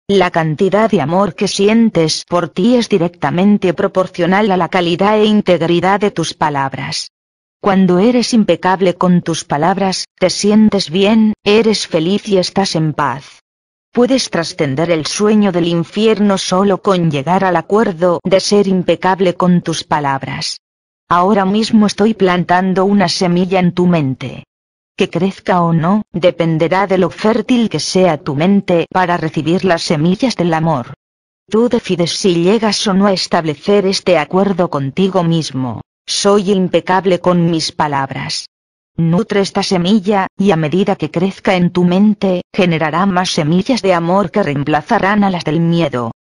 La 0.08 0.30
cantidad 0.30 0.92
de 0.92 1.02
amor 1.02 1.34
que 1.34 1.48
sientes 1.48 2.24
por 2.30 2.50
ti 2.50 2.76
es 2.76 2.90
directamente 2.90 3.74
proporcional 3.74 4.52
a 4.52 4.58
la 4.58 4.70
calidad 4.70 5.18
e 5.18 5.26
integridad 5.26 6.00
de 6.00 6.12
tus 6.12 6.36
palabras. 6.36 7.10
Cuando 7.60 7.98
eres 7.98 8.36
impecable 8.36 8.94
con 8.94 9.24
tus 9.24 9.44
palabras, 9.44 10.06
te 10.20 10.30
sientes 10.30 10.92
bien, 10.92 11.34
eres 11.44 11.88
feliz 11.88 12.28
y 12.28 12.38
estás 12.38 12.76
en 12.76 12.94
paz. 12.94 13.42
Puedes 13.92 14.30
trascender 14.30 14.92
el 14.92 15.06
sueño 15.06 15.52
del 15.52 15.68
infierno 15.68 16.38
solo 16.38 16.82
con 16.82 17.10
llegar 17.10 17.44
al 17.44 17.56
acuerdo 17.56 18.20
de 18.24 18.40
ser 18.40 18.68
impecable 18.68 19.34
con 19.34 19.62
tus 19.62 19.84
palabras. 19.84 20.60
Ahora 21.10 21.46
mismo 21.46 21.88
estoy 21.88 22.14
plantando 22.14 22.86
una 22.86 23.08
semilla 23.08 23.60
en 23.60 23.72
tu 23.74 23.88
mente. 23.88 24.44
Que 24.98 25.10
crezca 25.10 25.62
o 25.62 25.74
no, 25.74 26.04
dependerá 26.12 26.86
de 26.86 26.98
lo 26.98 27.10
fértil 27.10 27.70
que 27.70 27.80
sea 27.80 28.18
tu 28.18 28.36
mente 28.36 28.88
para 28.92 29.16
recibir 29.16 29.64
las 29.64 29.84
semillas 29.84 30.36
del 30.36 30.54
amor. 30.54 30.94
Tú 31.50 31.70
decides 31.70 32.12
si 32.12 32.44
llegas 32.44 32.86
o 32.88 32.94
no 32.94 33.06
a 33.08 33.14
establecer 33.14 33.86
este 33.86 34.18
acuerdo 34.18 34.70
contigo 34.70 35.24
mismo. 35.24 35.82
Soy 36.06 36.52
impecable 36.52 37.20
con 37.20 37.50
mis 37.50 37.72
palabras. 37.72 38.48
Nutre 38.98 39.42
esta 39.42 39.62
semilla, 39.62 40.26
y 40.36 40.50
a 40.50 40.56
medida 40.56 40.96
que 40.96 41.12
crezca 41.12 41.56
en 41.56 41.70
tu 41.70 41.84
mente, 41.84 42.42
generará 42.52 43.06
más 43.06 43.30
semillas 43.30 43.84
de 43.84 43.94
amor 43.94 44.32
que 44.32 44.42
reemplazarán 44.42 45.24
a 45.24 45.30
las 45.30 45.44
del 45.44 45.60
miedo. 45.60 46.12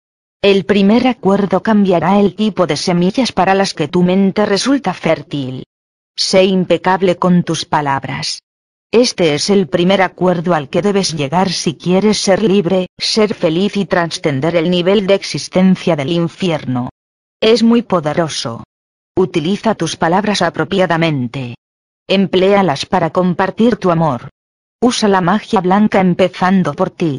El 0.42 0.66
primer 0.66 1.09
acuerdo 1.09 1.62
cambiará 1.62 2.21
el 2.21 2.35
tipo 2.35 2.66
de 2.66 2.76
semillas 2.76 3.33
para 3.33 3.54
las 3.54 3.73
que 3.73 3.88
tu 3.88 4.02
mente 4.02 4.45
resulta 4.45 4.92
fértil. 4.92 5.64
Sé 6.14 6.45
impecable 6.45 7.16
con 7.16 7.45
tus 7.45 7.64
palabras. 7.64 8.40
Este 8.92 9.35
es 9.35 9.49
el 9.49 9.68
primer 9.68 10.02
acuerdo 10.02 10.54
al 10.54 10.68
que 10.68 10.83
debes 10.83 11.14
llegar 11.14 11.50
si 11.50 11.76
quieres 11.76 12.18
ser 12.18 12.42
libre, 12.42 12.88
ser 12.99 13.33
feliz 13.33 13.76
y 13.78 13.87
trascender 13.87 14.54
el 14.54 14.71
nivel 14.71 15.06
de 15.06 15.14
existencia 15.14 15.97
del 15.97 16.12
infierno. 16.12 16.90
Es 17.40 17.62
muy 17.62 17.83
poderoso. 17.83 18.64
Utiliza 19.16 19.75
tus 19.75 19.97
palabras 19.97 20.42
apropiadamente. 20.42 21.55
Empléalas 22.08 22.86
para 22.86 23.10
compartir 23.10 23.78
tu 23.78 23.90
amor. 23.90 24.30
Usa 24.80 25.08
la 25.08 25.20
magia 25.20 25.60
blanca 25.60 26.00
empezando 26.00 26.72
por 26.75 26.90
ti. 26.90 27.18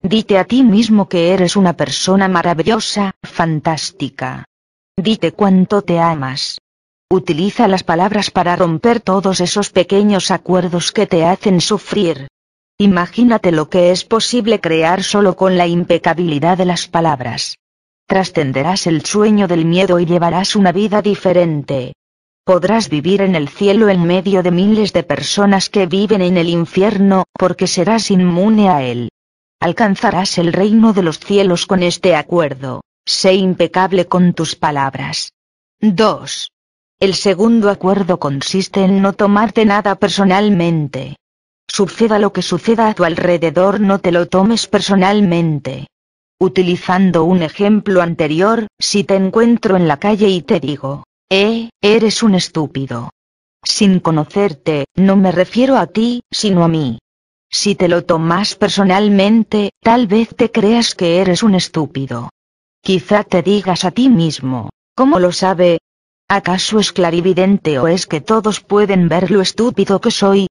Dite 0.00 0.38
a 0.38 0.44
ti 0.44 0.62
mismo 0.62 1.08
que 1.08 1.32
eres 1.34 1.56
una 1.56 1.72
persona 1.72 2.28
maravillosa, 2.28 3.14
fantástica. 3.24 4.44
Dite 4.96 5.32
cuánto 5.32 5.82
te 5.82 5.98
amas. 5.98 6.58
Utiliza 7.10 7.66
las 7.66 7.82
palabras 7.82 8.30
para 8.30 8.54
romper 8.54 9.00
todos 9.00 9.40
esos 9.40 9.70
pequeños 9.70 10.30
acuerdos 10.30 10.92
que 10.92 11.08
te 11.08 11.24
hacen 11.26 11.60
sufrir. 11.60 12.28
Imagínate 12.78 13.50
lo 13.50 13.68
que 13.68 13.90
es 13.90 14.04
posible 14.04 14.60
crear 14.60 15.02
solo 15.02 15.34
con 15.34 15.56
la 15.56 15.66
impecabilidad 15.66 16.56
de 16.56 16.66
las 16.66 16.86
palabras. 16.86 17.56
Trascenderás 18.06 18.86
el 18.86 19.04
sueño 19.04 19.48
del 19.48 19.64
miedo 19.64 19.98
y 19.98 20.06
llevarás 20.06 20.54
una 20.54 20.70
vida 20.70 21.02
diferente 21.02 21.94
podrás 22.48 22.88
vivir 22.88 23.20
en 23.20 23.34
el 23.34 23.50
cielo 23.50 23.90
en 23.90 24.04
medio 24.04 24.42
de 24.42 24.50
miles 24.50 24.94
de 24.94 25.02
personas 25.02 25.68
que 25.68 25.84
viven 25.84 26.22
en 26.22 26.38
el 26.38 26.48
infierno, 26.48 27.24
porque 27.34 27.66
serás 27.66 28.10
inmune 28.10 28.70
a 28.70 28.82
él. 28.82 29.10
Alcanzarás 29.60 30.38
el 30.38 30.54
reino 30.54 30.94
de 30.94 31.02
los 31.02 31.18
cielos 31.18 31.66
con 31.66 31.82
este 31.82 32.16
acuerdo. 32.16 32.80
Sé 33.04 33.34
impecable 33.34 34.06
con 34.06 34.32
tus 34.32 34.56
palabras. 34.56 35.34
2. 35.82 36.48
El 37.00 37.14
segundo 37.14 37.68
acuerdo 37.68 38.18
consiste 38.18 38.82
en 38.82 39.02
no 39.02 39.12
tomarte 39.12 39.66
nada 39.66 39.96
personalmente. 39.96 41.16
Suceda 41.70 42.18
lo 42.18 42.32
que 42.32 42.40
suceda 42.40 42.88
a 42.88 42.94
tu 42.94 43.04
alrededor, 43.04 43.78
no 43.78 43.98
te 43.98 44.10
lo 44.10 44.24
tomes 44.24 44.68
personalmente. 44.68 45.86
Utilizando 46.40 47.24
un 47.24 47.42
ejemplo 47.42 48.00
anterior, 48.00 48.68
si 48.78 49.04
te 49.04 49.16
encuentro 49.16 49.76
en 49.76 49.86
la 49.86 49.98
calle 49.98 50.30
y 50.30 50.40
te 50.40 50.60
digo, 50.60 51.04
eh, 51.30 51.70
eres 51.82 52.22
un 52.22 52.34
estúpido. 52.34 53.10
Sin 53.62 54.00
conocerte, 54.00 54.86
no 54.94 55.16
me 55.16 55.32
refiero 55.32 55.76
a 55.76 55.86
ti, 55.86 56.22
sino 56.30 56.64
a 56.64 56.68
mí. 56.68 56.98
Si 57.50 57.74
te 57.74 57.88
lo 57.88 58.04
tomas 58.04 58.54
personalmente, 58.54 59.70
tal 59.82 60.06
vez 60.06 60.34
te 60.34 60.50
creas 60.50 60.94
que 60.94 61.20
eres 61.20 61.42
un 61.42 61.54
estúpido. 61.54 62.30
Quizá 62.82 63.24
te 63.24 63.42
digas 63.42 63.84
a 63.84 63.90
ti 63.90 64.08
mismo, 64.08 64.70
¿cómo 64.94 65.18
lo 65.18 65.32
sabe? 65.32 65.78
¿Acaso 66.28 66.78
es 66.78 66.92
clarividente 66.92 67.78
o 67.78 67.88
es 67.88 68.06
que 68.06 68.20
todos 68.20 68.60
pueden 68.60 69.08
ver 69.08 69.30
lo 69.30 69.40
estúpido 69.40 70.00
que 70.00 70.10
soy? 70.10 70.46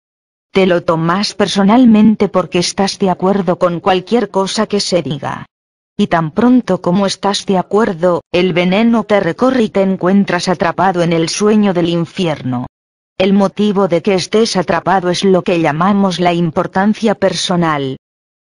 Te 0.51 0.65
lo 0.65 0.83
tomas 0.83 1.33
personalmente 1.33 2.29
porque 2.29 2.59
estás 2.59 2.97
de 2.99 3.09
acuerdo 3.09 3.59
con 3.59 3.79
cualquier 3.79 4.29
cosa 4.29 4.65
que 4.65 4.79
se 4.79 5.01
diga. 5.03 5.45
Y 5.99 6.07
tan 6.07 6.29
pronto 6.29 6.79
como 6.79 7.07
estás 7.07 7.47
de 7.47 7.57
acuerdo, 7.57 8.21
el 8.31 8.53
veneno 8.53 9.03
te 9.03 9.19
recorre 9.19 9.63
y 9.63 9.69
te 9.69 9.81
encuentras 9.81 10.47
atrapado 10.47 11.01
en 11.01 11.11
el 11.11 11.27
sueño 11.27 11.73
del 11.73 11.89
infierno. 11.89 12.67
El 13.17 13.33
motivo 13.33 13.87
de 13.87 14.03
que 14.03 14.13
estés 14.13 14.57
atrapado 14.57 15.09
es 15.09 15.23
lo 15.23 15.41
que 15.41 15.59
llamamos 15.59 16.19
la 16.19 16.33
importancia 16.33 17.15
personal. 17.15 17.97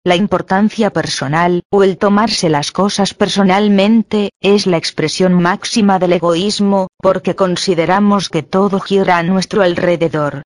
La 0.04 0.16
importancia 0.16 0.90
personal, 0.90 1.62
o 1.72 1.84
el 1.84 2.00
tomarse 2.00 2.50
las 2.50 2.72
cosas 2.72 3.14
personalmente, 3.14 4.32
es 4.42 4.66
la 4.66 4.78
expresión 4.78 5.36
máxima 5.36 6.00
del 6.00 6.14
egoísmo, 6.14 6.88
porque 6.98 7.36
consideramos 7.36 8.30
que 8.30 8.42
todo 8.42 8.80
gira 8.80 9.20
a 9.20 9.24
nuestro 9.24 9.62
alrededor. 9.62 10.42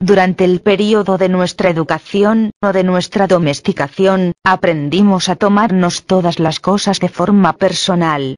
Durante 0.00 0.44
el 0.44 0.60
periodo 0.60 1.18
de 1.18 1.28
nuestra 1.28 1.70
educación, 1.70 2.52
o 2.62 2.72
de 2.72 2.84
nuestra 2.84 3.26
domesticación, 3.26 4.32
aprendimos 4.44 5.28
a 5.28 5.34
tomarnos 5.34 6.04
todas 6.04 6.38
las 6.38 6.60
cosas 6.60 7.00
de 7.00 7.08
forma 7.08 7.54
personal. 7.54 8.36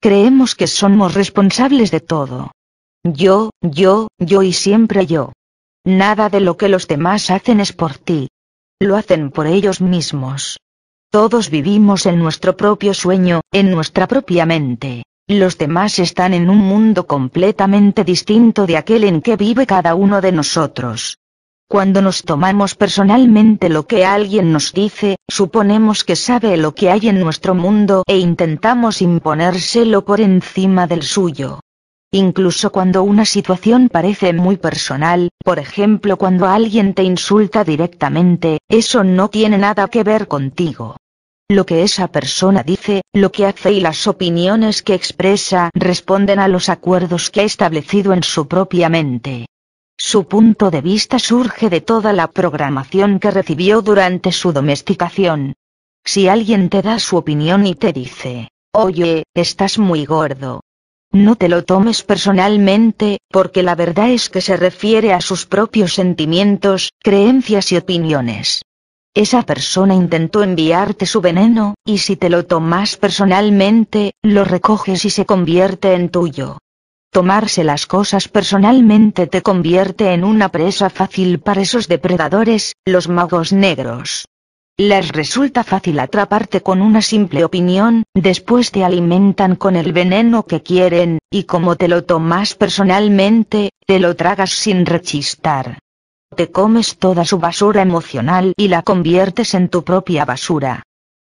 Creemos 0.00 0.54
que 0.54 0.68
somos 0.68 1.14
responsables 1.14 1.90
de 1.90 2.00
todo. 2.00 2.52
Yo, 3.02 3.50
yo, 3.60 4.06
yo 4.18 4.42
y 4.42 4.52
siempre 4.52 5.06
yo. 5.06 5.32
Nada 5.84 6.28
de 6.28 6.40
lo 6.40 6.56
que 6.56 6.68
los 6.68 6.86
demás 6.86 7.30
hacen 7.30 7.58
es 7.58 7.72
por 7.72 7.98
ti. 7.98 8.28
Lo 8.78 8.96
hacen 8.96 9.30
por 9.30 9.48
ellos 9.48 9.80
mismos. 9.80 10.58
Todos 11.10 11.50
vivimos 11.50 12.06
en 12.06 12.20
nuestro 12.20 12.56
propio 12.56 12.94
sueño, 12.94 13.40
en 13.50 13.72
nuestra 13.72 14.06
propia 14.06 14.46
mente. 14.46 15.02
Los 15.32 15.58
demás 15.58 16.00
están 16.00 16.34
en 16.34 16.50
un 16.50 16.58
mundo 16.58 17.06
completamente 17.06 18.02
distinto 18.02 18.66
de 18.66 18.76
aquel 18.76 19.04
en 19.04 19.22
que 19.22 19.36
vive 19.36 19.64
cada 19.64 19.94
uno 19.94 20.20
de 20.20 20.32
nosotros. 20.32 21.18
Cuando 21.68 22.02
nos 22.02 22.24
tomamos 22.24 22.74
personalmente 22.74 23.68
lo 23.68 23.86
que 23.86 24.04
alguien 24.04 24.50
nos 24.50 24.72
dice, 24.72 25.18
suponemos 25.28 26.02
que 26.02 26.16
sabe 26.16 26.56
lo 26.56 26.74
que 26.74 26.90
hay 26.90 27.08
en 27.08 27.20
nuestro 27.20 27.54
mundo 27.54 28.02
e 28.08 28.18
intentamos 28.18 29.02
imponérselo 29.02 30.04
por 30.04 30.20
encima 30.20 30.88
del 30.88 31.04
suyo. 31.04 31.60
Incluso 32.10 32.72
cuando 32.72 33.04
una 33.04 33.24
situación 33.24 33.88
parece 33.88 34.32
muy 34.32 34.56
personal, 34.56 35.28
por 35.44 35.60
ejemplo 35.60 36.16
cuando 36.16 36.48
alguien 36.48 36.92
te 36.92 37.04
insulta 37.04 37.62
directamente, 37.62 38.58
eso 38.68 39.04
no 39.04 39.30
tiene 39.30 39.58
nada 39.58 39.86
que 39.86 40.02
ver 40.02 40.26
contigo. 40.26 40.96
Lo 41.50 41.66
que 41.66 41.82
esa 41.82 42.06
persona 42.06 42.62
dice, 42.62 43.02
lo 43.12 43.32
que 43.32 43.44
hace 43.44 43.72
y 43.72 43.80
las 43.80 44.06
opiniones 44.06 44.84
que 44.84 44.94
expresa 44.94 45.70
responden 45.74 46.38
a 46.38 46.46
los 46.46 46.68
acuerdos 46.68 47.28
que 47.28 47.40
ha 47.40 47.42
establecido 47.42 48.12
en 48.12 48.22
su 48.22 48.46
propia 48.46 48.88
mente. 48.88 49.46
Su 49.98 50.28
punto 50.28 50.70
de 50.70 50.80
vista 50.80 51.18
surge 51.18 51.68
de 51.68 51.80
toda 51.80 52.12
la 52.12 52.28
programación 52.28 53.18
que 53.18 53.32
recibió 53.32 53.82
durante 53.82 54.30
su 54.30 54.52
domesticación. 54.52 55.54
Si 56.04 56.28
alguien 56.28 56.68
te 56.68 56.82
da 56.82 57.00
su 57.00 57.16
opinión 57.16 57.66
y 57.66 57.74
te 57.74 57.92
dice, 57.92 58.50
oye, 58.72 59.24
estás 59.34 59.76
muy 59.76 60.04
gordo. 60.04 60.60
No 61.10 61.34
te 61.34 61.48
lo 61.48 61.64
tomes 61.64 62.04
personalmente, 62.04 63.18
porque 63.28 63.64
la 63.64 63.74
verdad 63.74 64.10
es 64.10 64.30
que 64.30 64.40
se 64.40 64.56
refiere 64.56 65.12
a 65.12 65.20
sus 65.20 65.46
propios 65.46 65.94
sentimientos, 65.94 66.90
creencias 67.02 67.72
y 67.72 67.76
opiniones. 67.76 68.62
Esa 69.14 69.42
persona 69.42 69.94
intentó 69.94 70.44
enviarte 70.44 71.04
su 71.04 71.20
veneno, 71.20 71.74
y 71.84 71.98
si 71.98 72.14
te 72.14 72.30
lo 72.30 72.46
tomas 72.46 72.96
personalmente, 72.96 74.12
lo 74.22 74.44
recoges 74.44 75.04
y 75.04 75.10
se 75.10 75.26
convierte 75.26 75.94
en 75.94 76.10
tuyo. 76.10 76.58
Tomarse 77.10 77.64
las 77.64 77.86
cosas 77.86 78.28
personalmente 78.28 79.26
te 79.26 79.42
convierte 79.42 80.12
en 80.12 80.22
una 80.22 80.50
presa 80.50 80.90
fácil 80.90 81.40
para 81.40 81.62
esos 81.62 81.88
depredadores, 81.88 82.74
los 82.84 83.08
magos 83.08 83.52
negros. 83.52 84.26
Les 84.76 85.08
resulta 85.08 85.64
fácil 85.64 85.98
atraparte 85.98 86.60
con 86.60 86.80
una 86.80 87.02
simple 87.02 87.44
opinión, 87.44 88.04
después 88.14 88.70
te 88.70 88.84
alimentan 88.84 89.56
con 89.56 89.74
el 89.74 89.92
veneno 89.92 90.46
que 90.46 90.62
quieren, 90.62 91.18
y 91.32 91.44
como 91.44 91.74
te 91.74 91.88
lo 91.88 92.04
tomas 92.04 92.54
personalmente, 92.54 93.70
te 93.86 93.98
lo 93.98 94.14
tragas 94.14 94.52
sin 94.52 94.86
rechistar. 94.86 95.80
Te 96.34 96.50
comes 96.50 96.96
toda 96.96 97.24
su 97.24 97.38
basura 97.38 97.82
emocional 97.82 98.54
y 98.56 98.68
la 98.68 98.82
conviertes 98.82 99.54
en 99.54 99.68
tu 99.68 99.82
propia 99.82 100.24
basura. 100.24 100.84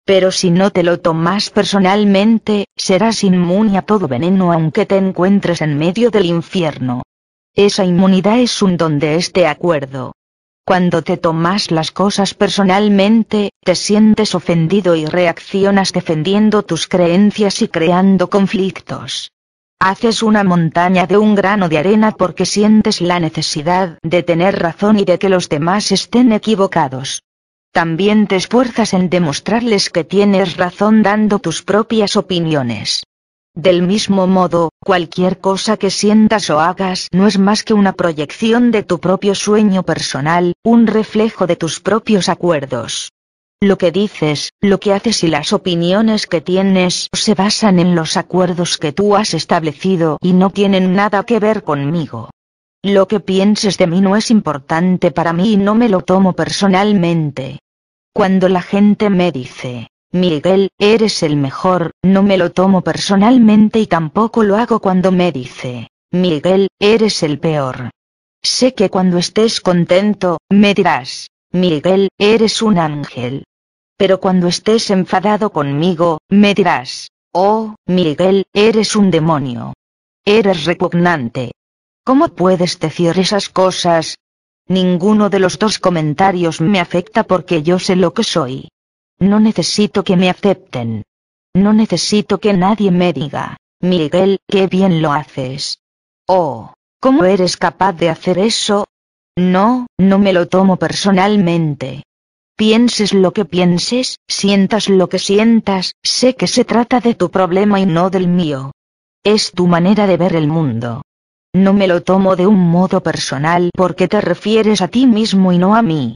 Pero 0.06 0.32
si 0.32 0.52
no 0.52 0.72
te 0.72 0.84
lo 0.84 1.00
tomas 1.00 1.50
personalmente, 1.50 2.66
serás 2.76 3.24
inmune 3.24 3.78
a 3.78 3.84
todo 3.84 4.08
veneno 4.08 4.52
aunque 4.52 4.86
te 4.86 4.98
encuentres 4.98 5.62
en 5.62 5.78
medio 5.78 6.12
del 6.12 6.26
infierno. 6.26 7.04
Esa 7.56 7.86
inmunidad 7.86 8.40
es 8.40 8.62
un 8.62 8.76
don 8.76 9.00
de 9.00 9.16
este 9.16 9.48
acuerdo. 9.48 10.14
Cuando 10.66 11.02
te 11.02 11.18
tomas 11.18 11.72
las 11.72 11.92
cosas 11.92 12.34
personalmente, 12.34 13.52
te 13.64 13.76
sientes 13.76 14.36
ofendido 14.36 14.96
y 14.96 15.06
reaccionas 15.06 15.94
defendiendo 15.94 16.64
tus 16.64 16.88
creencias 16.88 17.62
y 17.62 17.70
creando 17.70 18.30
conflictos. 18.30 19.32
Haces 19.82 20.24
una 20.24 20.44
montaña 20.44 21.08
de 21.08 21.18
un 21.18 21.36
grano 21.36 21.70
de 21.70 21.78
arena 21.78 22.12
porque 22.12 22.46
sientes 22.46 23.00
la 23.00 23.22
necesidad 23.22 23.98
de 24.04 24.24
tener 24.24 24.60
razón 24.60 25.00
y 25.00 25.06
de 25.06 25.18
que 25.18 25.30
los 25.30 25.48
demás 25.48 25.94
estén 25.94 26.34
equivocados. 26.34 27.22
También 27.72 28.28
te 28.28 28.36
esfuerzas 28.36 28.94
en 28.94 29.10
demostrarles 29.10 29.90
que 29.90 30.04
tienes 30.04 30.58
razón 30.58 31.02
dando 31.02 31.40
tus 31.40 31.64
propias 31.64 32.18
opiniones. 32.18 33.04
Del 33.56 33.82
mismo 33.82 34.28
modo, 34.28 34.70
cualquier 34.84 35.40
cosa 35.40 35.78
que 35.78 35.92
sientas 35.92 36.50
o 36.50 36.60
hagas 36.60 37.08
no 37.14 37.26
es 37.26 37.40
más 37.40 37.64
que 37.64 37.74
una 37.74 37.94
proyección 37.94 38.72
de 38.72 38.84
tu 38.84 39.00
propio 39.00 39.34
sueño 39.34 39.84
personal, 39.84 40.56
un 40.62 40.88
reflejo 40.88 41.48
de 41.48 41.56
tus 41.56 41.80
propios 41.80 42.28
acuerdos. 42.28 43.14
Lo 43.62 43.78
que 43.78 43.92
dices, 43.92 44.54
lo 44.62 44.80
que 44.80 44.94
haces 44.94 45.22
y 45.26 45.28
las 45.28 45.52
opiniones 45.52 46.28
que 46.28 46.40
tienes 46.40 47.10
se 47.12 47.36
basan 47.36 47.80
en 47.80 47.94
los 47.94 48.16
acuerdos 48.16 48.78
que 48.78 48.94
tú 48.94 49.18
has 49.18 49.34
establecido 49.34 50.18
y 50.22 50.32
no 50.32 50.50
tienen 50.50 50.94
nada 50.94 51.24
que 51.24 51.40
ver 51.40 51.64
conmigo. 51.64 52.30
Lo 52.82 53.10
que 53.10 53.20
pienses 53.20 53.78
de 53.78 53.88
mí 53.88 54.00
no 54.00 54.16
es 54.16 54.32
importante 54.32 55.12
para 55.12 55.34
mí 55.34 55.54
y 55.54 55.58
no 55.58 55.76
me 55.76 55.90
lo 55.90 56.00
tomo 56.00 56.32
personalmente. 56.32 57.60
Cuando 58.14 58.48
la 58.48 58.62
gente 58.62 59.10
me 59.10 59.34
dice, 59.34 59.90
Miguel, 60.14 60.70
eres 60.80 61.22
el 61.22 61.36
mejor, 61.36 61.92
no 62.02 62.24
me 62.24 62.38
lo 62.38 62.54
tomo 62.54 62.82
personalmente 62.82 63.80
y 63.82 63.88
tampoco 63.88 64.44
lo 64.44 64.56
hago 64.56 64.80
cuando 64.80 65.12
me 65.12 65.34
dice, 65.34 65.90
Miguel, 66.12 66.70
eres 66.80 67.24
el 67.24 67.40
peor. 67.40 67.90
Sé 68.42 68.74
que 68.74 68.90
cuando 68.90 69.18
estés 69.18 69.60
contento, 69.60 70.38
me 70.50 70.74
dirás, 70.74 71.28
Miguel, 71.52 72.08
eres 72.18 72.62
un 72.62 72.78
ángel. 72.78 73.44
Pero 74.00 74.22
cuando 74.22 74.48
estés 74.48 74.92
enfadado 74.92 75.52
conmigo, 75.52 76.20
me 76.30 76.54
dirás, 76.54 77.12
oh, 77.34 77.76
Miguel, 77.86 78.46
eres 78.54 78.96
un 78.96 79.12
demonio. 79.12 79.74
Eres 80.24 80.64
repugnante. 80.64 81.52
¿Cómo 82.06 82.30
puedes 82.30 82.80
decir 82.80 83.20
esas 83.20 83.50
cosas? 83.50 84.18
Ninguno 84.70 85.30
de 85.30 85.40
los 85.40 85.60
dos 85.60 85.80
comentarios 85.80 86.62
me 86.62 86.80
afecta 86.80 87.26
porque 87.26 87.62
yo 87.62 87.78
sé 87.78 87.98
lo 87.98 88.14
que 88.14 88.24
soy. 88.24 88.70
No 89.18 89.42
necesito 89.42 90.06
que 90.06 90.16
me 90.16 90.30
acepten. 90.30 91.04
No 91.54 91.74
necesito 91.74 92.38
que 92.38 92.54
nadie 92.54 92.92
me 92.92 93.12
diga, 93.12 93.58
Miguel, 93.82 94.40
qué 94.48 94.68
bien 94.68 95.02
lo 95.02 95.12
haces. 95.12 95.80
Oh, 96.26 96.74
¿cómo 97.02 97.26
eres 97.26 97.58
capaz 97.58 97.92
de 97.92 98.08
hacer 98.10 98.40
eso? 98.40 98.88
No, 99.36 99.88
no 99.98 100.20
me 100.20 100.32
lo 100.32 100.48
tomo 100.48 100.78
personalmente. 100.78 102.04
Pienses 102.60 103.14
lo 103.14 103.32
que 103.32 103.46
pienses, 103.46 104.18
sientas 104.28 104.90
lo 104.90 105.08
que 105.08 105.18
sientas, 105.18 105.94
sé 106.04 106.36
que 106.36 106.46
se 106.46 106.66
trata 106.66 107.00
de 107.00 107.16
tu 107.16 107.32
problema 107.32 107.80
y 107.80 107.86
no 107.86 108.10
del 108.10 108.28
mío. 108.28 108.74
Es 109.24 109.54
tu 109.54 109.66
manera 109.66 110.08
de 110.08 110.18
ver 110.18 110.36
el 110.36 110.50
mundo. 110.50 111.02
No 111.56 111.72
me 111.72 111.88
lo 111.88 112.04
tomo 112.04 112.36
de 112.36 112.48
un 112.48 112.60
modo 112.60 113.02
personal 113.02 113.70
porque 113.74 114.10
te 114.10 114.20
refieres 114.20 114.82
a 114.82 114.90
ti 114.90 115.08
mismo 115.08 115.54
y 115.54 115.58
no 115.58 115.74
a 115.74 115.82
mí. 115.82 116.16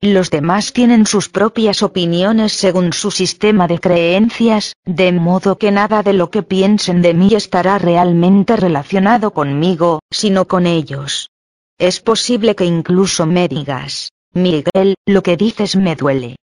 Los 0.00 0.30
demás 0.30 0.72
tienen 0.72 1.06
sus 1.06 1.28
propias 1.28 1.80
opiniones 1.84 2.54
según 2.54 2.92
su 2.92 3.12
sistema 3.12 3.68
de 3.68 3.78
creencias, 3.78 4.72
de 4.84 5.12
modo 5.12 5.58
que 5.58 5.70
nada 5.70 6.02
de 6.02 6.14
lo 6.14 6.28
que 6.28 6.42
piensen 6.42 7.02
de 7.02 7.14
mí 7.14 7.36
estará 7.36 7.78
realmente 7.78 8.56
relacionado 8.56 9.32
conmigo, 9.32 10.00
sino 10.10 10.48
con 10.48 10.66
ellos. 10.66 11.30
Es 11.78 12.00
posible 12.00 12.56
que 12.56 12.64
incluso 12.64 13.26
me 13.26 13.46
digas, 13.46 14.10
Miguel, 14.34 14.96
lo 15.06 15.22
que 15.22 15.36
dices 15.36 15.76
me 15.76 15.94
duele. 15.94 16.36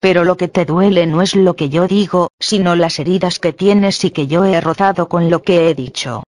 Pero 0.00 0.24
lo 0.24 0.36
que 0.36 0.48
te 0.48 0.64
duele 0.64 1.06
no 1.06 1.22
es 1.22 1.36
lo 1.36 1.54
que 1.54 1.68
yo 1.68 1.86
digo, 1.86 2.30
sino 2.40 2.74
las 2.74 2.98
heridas 2.98 3.38
que 3.38 3.52
tienes 3.52 4.04
y 4.04 4.10
que 4.10 4.26
yo 4.26 4.44
he 4.44 4.60
rozado 4.60 5.08
con 5.08 5.30
lo 5.30 5.42
que 5.42 5.70
he 5.70 5.74
dicho. 5.74 6.24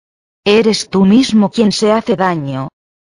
Eres 0.45 0.91
tú 0.91 1.07
mismo 1.07 1.51
quien 1.51 1.73
se 1.73 1.91
hace 1.91 2.17
daño. 2.17 2.69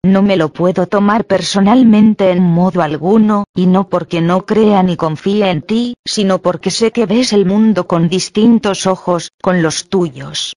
No 0.05 0.23
me 0.23 0.37
lo 0.37 0.53
puedo 0.53 0.87
tomar 0.87 1.25
personalmente 1.25 2.31
en 2.31 2.41
modo 2.41 2.83
alguno, 2.83 3.45
y 3.55 3.67
no 3.67 3.89
porque 3.89 4.21
no 4.21 4.47
crea 4.47 4.83
ni 4.85 4.97
confíe 4.97 5.51
en 5.51 5.63
ti, 5.63 5.95
sino 6.07 6.39
porque 6.39 6.71
sé 6.71 6.93
que 6.93 7.05
ves 7.05 7.33
el 7.33 7.47
mundo 7.47 7.89
con 7.89 8.09
distintos 8.09 8.87
ojos, 8.87 9.33
con 9.43 9.61
los 9.61 9.89
tuyos. 9.89 10.55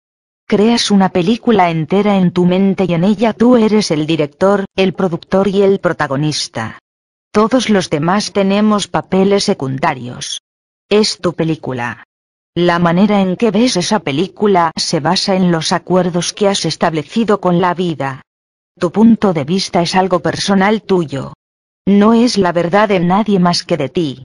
Creas 0.45 0.91
una 0.91 1.09
película 1.09 1.69
entera 1.69 2.17
en 2.17 2.31
tu 2.31 2.45
mente 2.45 2.85
y 2.85 2.93
en 2.93 3.05
ella 3.05 3.33
tú 3.33 3.55
eres 3.55 3.91
el 3.91 4.05
director, 4.05 4.65
el 4.75 4.93
productor 4.93 5.47
y 5.47 5.61
el 5.61 5.79
protagonista. 5.79 6.79
Todos 7.39 7.69
los 7.69 7.89
demás 7.89 8.33
tenemos 8.33 8.89
papeles 8.89 9.45
secundarios. 9.45 10.41
Es 10.89 11.19
tu 11.21 11.35
película. 11.35 12.03
La 12.53 12.79
manera 12.79 13.21
en 13.21 13.37
que 13.37 13.49
ves 13.49 13.77
esa 13.77 13.99
película 13.99 14.73
se 14.75 14.99
basa 14.99 15.35
en 15.35 15.49
los 15.49 15.71
acuerdos 15.71 16.33
que 16.33 16.49
has 16.49 16.65
establecido 16.65 17.39
con 17.39 17.61
la 17.61 17.73
vida. 17.73 18.23
Tu 18.77 18.91
punto 18.91 19.31
de 19.31 19.45
vista 19.45 19.81
es 19.81 19.95
algo 19.95 20.19
personal 20.19 20.81
tuyo. 20.81 21.31
No 21.87 22.13
es 22.13 22.37
la 22.37 22.51
verdad 22.51 22.89
de 22.89 22.99
nadie 22.99 23.39
más 23.39 23.63
que 23.63 23.77
de 23.77 23.87
ti. 23.87 24.23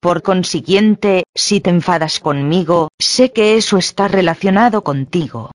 Por 0.00 0.22
consiguiente, 0.22 1.24
si 1.34 1.60
te 1.60 1.68
enfadas 1.68 2.18
conmigo, 2.18 2.88
sé 2.98 3.30
que 3.30 3.58
eso 3.58 3.76
está 3.76 4.08
relacionado 4.08 4.82
contigo. 4.82 5.50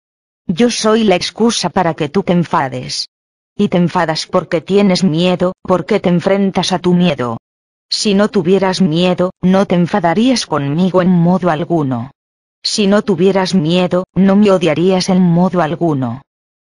Yo 0.45 0.69
soy 0.69 1.05
la 1.05 1.15
excusa 1.15 1.71
para 1.71 1.95
que 1.95 2.09
tú 2.09 2.21
te 2.21 2.33
enfades. 2.33 3.07
Y 3.59 3.67
te 3.67 3.75
enfadas 3.75 4.25
porque 4.25 4.61
tienes 4.61 5.03
miedo, 5.03 5.51
porque 5.63 5.99
te 5.99 6.07
enfrentas 6.07 6.71
a 6.71 6.79
tu 6.79 6.93
miedo. 6.93 7.35
Si 7.89 8.13
no 8.13 8.29
tuvieras 8.29 8.81
miedo, 8.81 9.31
no 9.41 9.65
te 9.65 9.75
enfadarías 9.75 10.45
conmigo 10.45 11.01
en 11.01 11.09
modo 11.09 11.49
alguno. 11.49 12.11
Si 12.63 12.87
no 12.87 13.01
tuvieras 13.01 13.53
miedo, 13.55 14.05
no 14.15 14.37
me 14.37 14.51
odiarías 14.51 15.09
en 15.09 15.21
modo 15.21 15.61
alguno. 15.61 16.21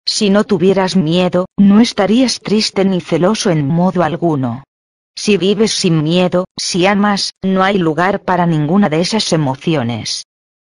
Si 0.04 0.30
no 0.30 0.42
tuvieras 0.42 0.96
miedo, 0.96 1.46
no 1.56 1.78
estarías 1.78 2.40
triste 2.40 2.84
ni 2.84 3.00
celoso 3.00 3.50
en 3.50 3.68
modo 3.68 4.02
alguno. 4.02 4.64
Si 5.14 5.36
vives 5.36 5.70
sin 5.70 6.02
miedo, 6.02 6.46
si 6.58 6.86
amas, 6.86 7.34
no 7.40 7.62
hay 7.62 7.78
lugar 7.78 8.22
para 8.22 8.46
ninguna 8.46 8.88
de 8.88 9.00
esas 9.00 9.32
emociones. 9.32 10.24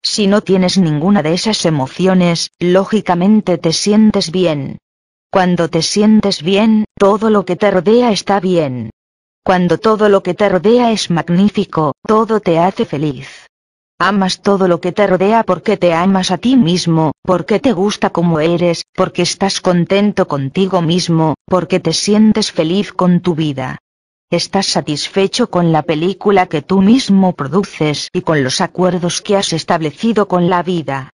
Si 0.01 0.25
no 0.25 0.41
tienes 0.41 0.80
ninguna 0.80 1.21
de 1.21 1.34
esas 1.36 1.63
emociones, 1.65 2.49
lógicamente 2.58 3.60
te 3.60 3.71
sientes 3.71 4.32
bien. 4.32 4.80
Cuando 5.29 5.69
te 5.69 5.81
sientes 5.81 6.41
bien, 6.41 6.85
todo 6.97 7.29
lo 7.29 7.45
que 7.45 7.55
te 7.55 7.69
rodea 7.69 8.11
está 8.11 8.39
bien. 8.39 8.89
Cuando 9.43 9.77
todo 9.77 10.09
lo 10.09 10.23
que 10.23 10.33
te 10.33 10.49
rodea 10.49 10.91
es 10.91 11.09
magnífico, 11.09 11.93
todo 12.05 12.39
te 12.39 12.59
hace 12.59 12.85
feliz. 12.85 13.47
Amas 13.99 14.41
todo 14.41 14.67
lo 14.67 14.79
que 14.79 14.91
te 14.91 15.07
rodea 15.07 15.43
porque 15.43 15.75
te 15.75 15.93
amas 15.93 16.31
a 16.31 16.37
ti 16.37 16.55
mismo, 16.55 17.13
porque 17.23 17.59
te 17.59 17.73
gusta 17.73 18.11
como 18.11 18.39
eres, 18.39 18.83
porque 18.93 19.23
estás 19.23 19.59
contento 19.59 20.27
contigo 20.27 20.81
mismo, 20.81 21.33
porque 21.45 21.79
te 21.79 21.93
sientes 21.93 22.51
feliz 22.51 22.93
con 22.93 23.21
tu 23.21 23.35
vida. 23.35 23.79
Estás 24.29 24.67
satisfecho 24.67 25.49
con 25.49 25.71
la 25.71 25.81
película 25.81 26.47
que 26.47 26.61
tú 26.61 26.81
mismo 26.81 27.33
produces 27.33 28.09
y 28.13 28.21
con 28.21 28.43
los 28.43 28.61
acuerdos 28.61 29.21
que 29.21 29.35
has 29.35 29.51
establecido 29.53 30.27
con 30.27 30.49
la 30.49 30.61
vida. 30.61 31.09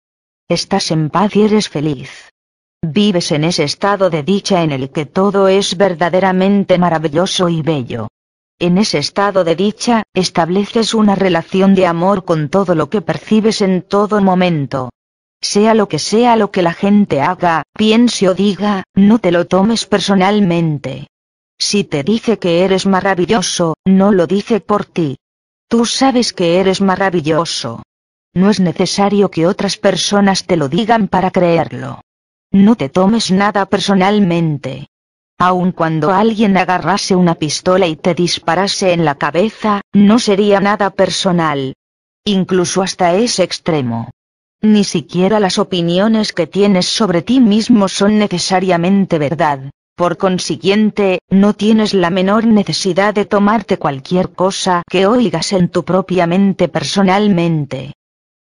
Estás 0.49 0.91
en 0.91 1.09
paz 1.09 1.35
y 1.35 1.43
eres 1.43 1.69
feliz. 1.69 2.32
Vives 2.85 3.31
en 3.31 3.45
ese 3.45 3.63
estado 3.63 4.09
de 4.09 4.23
dicha 4.23 4.61
en 4.61 4.73
el 4.73 4.89
que 4.89 5.05
todo 5.05 5.47
es 5.47 5.77
verdaderamente 5.77 6.77
maravilloso 6.77 7.47
y 7.47 7.61
bello. 7.61 8.09
En 8.59 8.77
ese 8.77 8.97
estado 8.97 9.45
de 9.45 9.55
dicha, 9.55 10.03
estableces 10.13 10.93
una 10.93 11.15
relación 11.15 11.75
de 11.75 11.87
amor 11.87 12.25
con 12.25 12.49
todo 12.49 12.75
lo 12.75 12.89
que 12.89 13.01
percibes 13.01 13.61
en 13.61 13.83
todo 13.83 14.21
momento. 14.21 14.89
Sea 15.39 15.73
lo 15.75 15.87
que 15.87 15.97
sea 15.97 16.35
lo 16.35 16.51
que 16.51 16.61
la 16.61 16.73
gente 16.73 17.21
haga, 17.21 17.63
piense 17.73 18.27
o 18.27 18.33
diga, 18.33 18.83
no 18.95 19.19
te 19.19 19.31
lo 19.31 19.47
tomes 19.47 19.85
personalmente. 19.85 21.07
Si 21.57 21.85
te 21.85 22.03
dice 22.03 22.37
que 22.37 22.65
eres 22.65 22.85
maravilloso, 22.85 23.75
no 23.85 24.11
lo 24.11 24.27
dice 24.27 24.59
por 24.59 24.83
ti. 24.83 25.15
Tú 25.69 25.85
sabes 25.85 26.33
que 26.33 26.59
eres 26.59 26.81
maravilloso. 26.81 27.81
No 28.33 28.49
es 28.49 28.59
necesario 28.59 29.31
que 29.31 29.47
otras 29.47 29.77
personas 29.77 30.45
te 30.45 30.57
lo 30.57 30.67
digan 30.67 31.07
para 31.07 31.31
creerlo. 31.31 32.01
No 32.53 32.75
te 32.75 32.87
tomes 32.87 33.31
nada 33.31 33.65
personalmente. 33.65 34.87
Aun 35.39 35.71
cuando 35.71 36.11
alguien 36.11 36.55
agarrase 36.55 37.15
una 37.15 37.33
pistola 37.33 37.87
y 37.87 37.95
te 37.95 38.13
disparase 38.13 38.93
en 38.93 39.05
la 39.05 39.15
cabeza, 39.15 39.81
no 39.91 40.19
sería 40.19 40.59
nada 40.59 40.91
personal. 40.91 41.73
Incluso 42.23 42.83
hasta 42.83 43.15
ese 43.15 43.41
extremo. 43.41 44.11
Ni 44.61 44.83
siquiera 44.83 45.39
las 45.39 45.57
opiniones 45.57 46.31
que 46.31 46.45
tienes 46.45 46.85
sobre 46.85 47.23
ti 47.23 47.39
mismo 47.39 47.87
son 47.87 48.19
necesariamente 48.19 49.17
verdad. 49.17 49.71
Por 49.95 50.17
consiguiente, 50.17 51.19
no 51.29 51.53
tienes 51.53 51.95
la 51.95 52.11
menor 52.11 52.45
necesidad 52.45 53.15
de 53.15 53.25
tomarte 53.25 53.77
cualquier 53.77 54.31
cosa 54.31 54.83
que 54.87 55.07
oigas 55.07 55.53
en 55.53 55.69
tu 55.69 55.83
propia 55.83 56.27
mente 56.27 56.67
personalmente. 56.67 57.93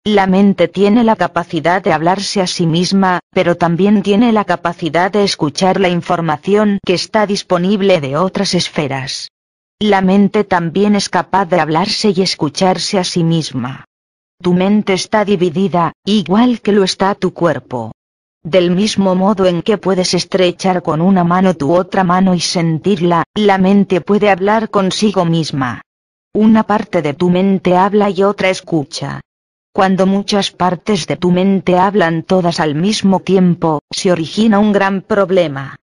La 0.04 0.26
mente 0.26 0.66
tiene 0.66 1.04
la 1.04 1.14
capacidad 1.14 1.80
de 1.80 1.92
hablarse 1.92 2.40
a 2.40 2.48
sí 2.48 2.66
misma, 2.66 3.20
pero 3.30 3.56
también 3.56 4.02
tiene 4.02 4.32
la 4.32 4.44
capacidad 4.44 5.12
de 5.12 5.22
escuchar 5.22 5.78
la 5.78 5.90
información 5.90 6.80
que 6.84 6.94
está 6.94 7.24
disponible 7.24 8.00
de 8.00 8.16
otras 8.16 8.54
esferas. 8.54 9.28
La 9.78 10.00
mente 10.00 10.42
también 10.42 10.96
es 10.96 11.08
capaz 11.08 11.44
de 11.44 11.60
hablarse 11.60 12.12
y 12.16 12.20
escucharse 12.20 12.98
a 12.98 13.04
sí 13.04 13.22
misma. 13.22 13.84
Tu 14.42 14.52
mente 14.54 14.92
está 14.92 15.24
dividida, 15.24 15.92
igual 16.04 16.60
que 16.62 16.72
lo 16.72 16.82
está 16.82 17.14
tu 17.14 17.32
cuerpo. 17.32 17.92
Del 18.42 18.72
mismo 18.72 19.14
modo 19.14 19.46
en 19.46 19.62
que 19.62 19.78
puedes 19.78 20.14
estrechar 20.14 20.82
con 20.82 21.00
una 21.00 21.22
mano 21.22 21.54
tu 21.54 21.72
otra 21.72 22.02
mano 22.02 22.34
y 22.34 22.40
sentirla, 22.40 23.22
la 23.36 23.56
mente 23.58 24.00
puede 24.00 24.30
hablar 24.30 24.68
consigo 24.68 25.24
misma. 25.24 25.82
Una 26.34 26.64
parte 26.64 27.02
de 27.02 27.14
tu 27.14 27.30
mente 27.30 27.76
habla 27.76 28.10
y 28.10 28.24
otra 28.24 28.50
escucha. 28.50 29.20
Cuando 29.74 30.06
muchas 30.06 30.50
partes 30.50 31.06
de 31.06 31.16
tu 31.16 31.30
mente 31.30 31.78
hablan 31.78 32.24
todas 32.24 32.60
al 32.60 32.74
mismo 32.74 33.20
tiempo, 33.20 33.80
se 33.90 34.12
origina 34.12 34.58
un 34.58 34.70
gran 34.70 35.00
problema. 35.00 35.76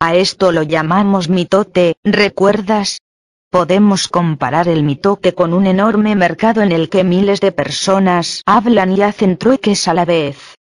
A 0.00 0.14
esto 0.14 0.50
lo 0.50 0.62
llamamos 0.62 1.28
mitote, 1.28 1.96
¿recuerdas? 2.04 3.02
Podemos 3.50 4.08
comparar 4.08 4.66
el 4.66 4.82
mitote 4.82 5.34
con 5.34 5.52
un 5.52 5.66
enorme 5.66 6.16
mercado 6.16 6.62
en 6.62 6.72
el 6.72 6.88
que 6.88 7.04
miles 7.04 7.42
de 7.42 7.52
personas 7.52 8.42
hablan 8.46 8.96
y 8.96 9.02
hacen 9.02 9.36
trueques 9.36 9.88
a 9.88 9.94
la 9.94 10.06
vez. 10.06 10.54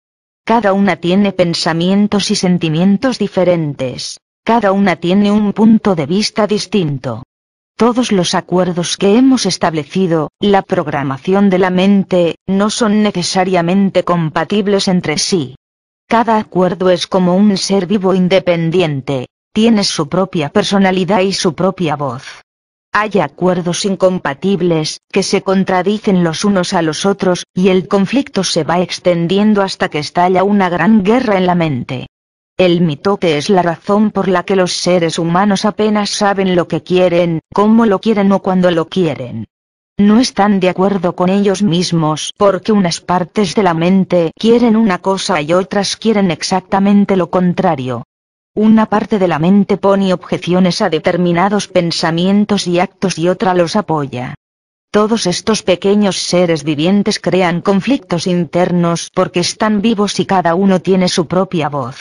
Cada 0.47 0.73
una 0.73 0.97
tiene 0.97 1.33
pensamientos 1.33 2.31
y 2.31 2.35
sentimientos 2.35 3.19
diferentes. 3.19 4.19
Cada 4.43 4.73
una 4.73 4.97
tiene 4.97 5.31
un 5.31 5.53
punto 5.53 5.95
de 5.95 6.07
vista 6.07 6.47
distinto. 6.47 7.25
Todos 7.81 8.13
los 8.13 8.35
acuerdos 8.35 8.99
que 8.99 9.17
hemos 9.17 9.47
establecido, 9.47 10.29
la 10.39 10.61
programación 10.61 11.49
de 11.49 11.59
la 11.59 11.71
mente, 11.71 12.35
no 12.47 12.69
son 12.69 13.03
necesariamente 13.03 14.05
compatibles 14.05 14.87
entre 14.87 15.17
sí. 15.17 15.55
Cada 16.07 16.37
acuerdo 16.37 16.91
es 16.91 17.07
como 17.07 17.35
un 17.37 17.57
ser 17.57 17.87
vivo 17.87 18.13
independiente, 18.13 19.29
tiene 19.55 19.85
su 19.85 20.11
propia 20.11 20.51
personalidad 20.51 21.21
y 21.21 21.33
su 21.33 21.55
propia 21.55 21.97
voz. 21.97 22.43
Hay 22.93 23.19
acuerdos 23.19 23.87
incompatibles, 23.87 25.01
que 25.11 25.23
se 25.23 25.41
contradicen 25.41 26.23
los 26.23 26.45
unos 26.45 26.75
a 26.75 26.83
los 26.83 27.07
otros, 27.07 27.47
y 27.55 27.71
el 27.71 27.89
conflicto 27.89 28.45
se 28.45 28.63
va 28.63 28.81
extendiendo 28.81 29.63
hasta 29.63 29.89
que 29.89 30.01
estalla 30.01 30.45
una 30.45 30.69
gran 30.69 31.03
guerra 31.03 31.39
en 31.39 31.47
la 31.47 31.55
mente. 31.55 32.09
El 32.61 32.83
mitote 32.83 33.39
es 33.39 33.49
la 33.49 33.63
razón 33.63 34.11
por 34.11 34.29
la 34.29 34.43
que 34.43 34.55
los 34.55 34.75
seres 34.75 35.19
humanos 35.19 35.65
apenas 35.65 36.11
saben 36.11 36.55
lo 36.55 36.69
que 36.69 36.83
quieren, 36.83 37.41
cómo 37.55 37.87
lo 37.87 38.01
quieren 38.03 38.31
o 38.33 38.43
cuándo 38.43 38.71
lo 38.71 38.87
quieren. 38.87 39.47
No 39.97 40.21
están 40.21 40.61
de 40.61 40.69
acuerdo 40.69 41.17
con 41.17 41.31
ellos 41.31 41.63
mismos 41.63 42.35
porque 42.37 42.73
unas 42.73 43.01
partes 43.01 43.55
de 43.55 43.63
la 43.63 43.73
mente 43.73 44.33
quieren 44.39 44.77
una 44.77 44.99
cosa 44.99 45.41
y 45.41 45.55
otras 45.55 45.97
quieren 45.97 46.31
exactamente 46.31 47.17
lo 47.17 47.31
contrario. 47.31 48.05
Una 48.55 48.85
parte 48.85 49.19
de 49.19 49.29
la 49.29 49.39
mente 49.39 49.79
pone 49.79 50.13
objeciones 50.13 50.83
a 50.83 50.91
determinados 50.91 51.67
pensamientos 51.67 52.67
y 52.67 52.79
actos 52.79 53.19
y 53.19 53.31
otra 53.31 53.55
los 53.55 53.75
apoya. 53.75 54.35
Todos 54.91 55.27
estos 55.27 55.63
pequeños 55.63 56.19
seres 56.19 56.63
vivientes 56.63 57.21
crean 57.21 57.63
conflictos 57.63 58.27
internos 58.27 59.09
porque 59.15 59.41
están 59.41 59.81
vivos 59.81 60.21
y 60.21 60.27
cada 60.27 60.55
uno 60.55 60.81
tiene 60.81 61.09
su 61.09 61.27
propia 61.27 61.71
voz. 61.71 61.97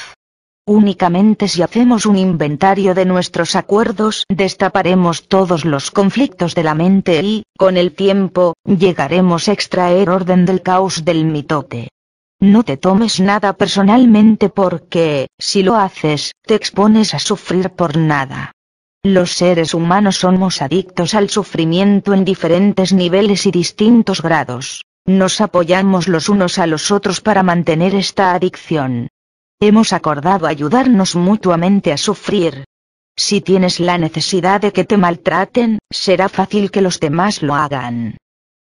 Únicamente 0.72 1.48
si 1.48 1.64
hacemos 1.64 2.06
un 2.06 2.16
inventario 2.16 2.94
de 2.94 3.04
nuestros 3.04 3.56
acuerdos 3.56 4.24
destaparemos 4.30 5.28
todos 5.28 5.66
los 5.66 5.90
conflictos 5.90 6.54
de 6.54 6.62
la 6.62 6.76
mente 6.76 7.24
y, 7.24 7.42
con 7.58 7.76
el 7.76 7.96
tiempo, 7.96 8.54
llegaremos 8.66 9.48
a 9.48 9.54
extraer 9.54 10.12
orden 10.12 10.46
del 10.46 10.62
caos 10.62 11.04
del 11.04 11.26
mitote. 11.26 11.90
No 12.40 12.62
te 12.62 12.78
tomes 12.78 13.20
nada 13.20 13.54
personalmente 13.54 14.50
porque, 14.50 15.30
si 15.40 15.64
lo 15.64 15.76
haces, 15.76 16.34
te 16.46 16.54
expones 16.54 17.16
a 17.16 17.20
sufrir 17.20 17.72
por 17.72 17.98
nada. 17.98 18.52
Los 19.02 19.32
seres 19.32 19.74
humanos 19.74 20.18
somos 20.18 20.62
adictos 20.62 21.16
al 21.16 21.32
sufrimiento 21.32 22.14
en 22.14 22.24
diferentes 22.24 22.94
niveles 22.94 23.48
y 23.48 23.52
distintos 23.52 24.22
grados. 24.22 24.86
Nos 25.08 25.42
apoyamos 25.42 26.08
los 26.08 26.30
unos 26.30 26.60
a 26.60 26.68
los 26.68 26.92
otros 26.92 27.22
para 27.22 27.42
mantener 27.42 27.96
esta 27.96 28.36
adicción. 28.36 29.08
Hemos 29.62 29.92
acordado 29.92 30.48
ayudarnos 30.48 31.18
mutuamente 31.18 31.92
a 31.92 31.98
sufrir. 31.98 32.64
Si 33.18 33.42
tienes 33.42 33.82
la 33.82 33.98
necesidad 33.98 34.62
de 34.62 34.72
que 34.72 34.86
te 34.86 34.96
maltraten, 34.96 35.80
será 35.92 36.30
fácil 36.30 36.72
que 36.72 36.82
los 36.82 37.02
demás 37.02 37.42
lo 37.42 37.56
hagan. 37.56 38.16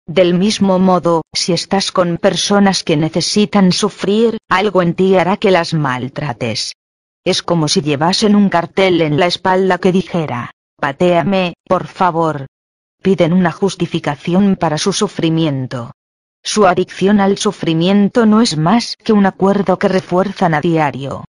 Del 0.08 0.34
mismo 0.34 0.80
modo, 0.80 1.22
si 1.36 1.54
estás 1.54 1.92
con 1.92 2.18
personas 2.18 2.84
que 2.84 2.98
necesitan 2.98 3.72
sufrir, 3.74 4.38
algo 4.50 4.82
en 4.82 4.96
ti 4.96 5.16
hará 5.16 5.38
que 5.38 5.52
las 5.52 5.76
maltrates. 5.76 6.74
Es 7.24 7.44
como 7.44 7.68
si 7.68 7.82
llevasen 7.82 8.36
un 8.36 8.50
cartel 8.50 9.02
en 9.02 9.20
la 9.20 9.28
espalda 9.28 9.78
que 9.78 9.92
dijera, 9.92 10.50
patéame, 10.78 11.54
por 11.68 11.86
favor. 11.86 12.48
Piden 13.04 13.34
una 13.34 13.52
justificación 13.52 14.56
para 14.56 14.80
su 14.80 14.94
sufrimiento. 14.94 15.92
Su 16.50 16.66
adicción 16.66 17.20
al 17.20 17.38
sufrimiento 17.38 18.26
no 18.26 18.40
es 18.40 18.56
más 18.56 18.96
que 19.04 19.12
un 19.12 19.26
acuerdo 19.26 19.78
que 19.78 19.90
refuerzan 19.90 20.54
a 20.54 20.62
diario. 20.62 21.26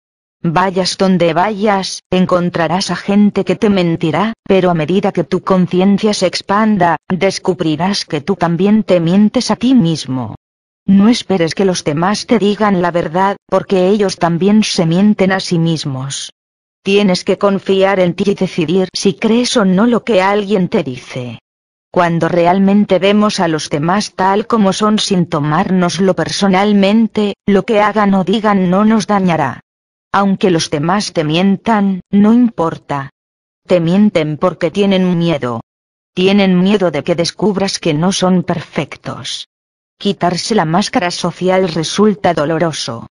Vayas 0.41 0.97
donde 0.97 1.33
vayas, 1.33 1.99
encontrarás 2.09 2.89
a 2.89 2.95
gente 2.95 3.45
que 3.45 3.55
te 3.55 3.69
mentirá, 3.69 4.33
pero 4.43 4.71
a 4.71 4.73
medida 4.73 5.11
que 5.11 5.23
tu 5.23 5.43
conciencia 5.43 6.15
se 6.15 6.25
expanda, 6.25 6.97
descubrirás 7.07 8.05
que 8.05 8.21
tú 8.21 8.35
también 8.35 8.81
te 8.81 8.99
mientes 8.99 9.51
a 9.51 9.55
ti 9.55 9.75
mismo. 9.75 10.33
No 10.87 11.09
esperes 11.09 11.53
que 11.53 11.65
los 11.65 11.83
demás 11.83 12.25
te 12.25 12.39
digan 12.39 12.81
la 12.81 12.89
verdad, 12.89 13.37
porque 13.45 13.89
ellos 13.89 14.17
también 14.17 14.63
se 14.63 14.87
mienten 14.87 15.31
a 15.31 15.39
sí 15.39 15.59
mismos. 15.59 16.33
Tienes 16.81 17.23
que 17.23 17.37
confiar 17.37 17.99
en 17.99 18.15
ti 18.15 18.31
y 18.31 18.33
decidir 18.33 18.89
si 18.93 19.13
crees 19.13 19.55
o 19.57 19.63
no 19.63 19.85
lo 19.85 20.03
que 20.03 20.23
alguien 20.23 20.69
te 20.69 20.81
dice. 20.81 21.37
Cuando 21.93 22.27
realmente 22.27 22.97
vemos 22.97 23.39
a 23.39 23.47
los 23.47 23.69
demás 23.69 24.15
tal 24.15 24.47
como 24.47 24.73
son 24.73 24.97
sin 24.97 25.27
tomárnoslo 25.27 26.15
personalmente, 26.15 27.35
lo 27.45 27.65
que 27.65 27.81
hagan 27.81 28.15
o 28.15 28.23
digan 28.23 28.71
no 28.71 28.83
nos 28.83 29.05
dañará. 29.05 29.59
Aunque 30.11 30.49
los 30.49 30.71
demás 30.71 31.13
te 31.13 31.23
mientan, 31.23 32.01
no 32.09 32.33
importa. 32.33 33.11
Te 33.67 33.79
mienten 33.79 34.37
porque 34.37 34.71
tienen 34.71 35.19
miedo. 35.19 35.61
Tienen 36.15 36.59
miedo 36.63 36.89
de 36.89 37.03
que 37.03 37.13
descubras 37.13 37.77
que 37.77 37.93
no 37.93 38.11
son 38.11 38.41
perfectos. 38.41 39.47
Quitarse 39.99 40.55
la 40.55 40.65
máscara 40.65 41.11
social 41.11 41.69
resulta 41.69 42.33
doloroso. 42.33 43.05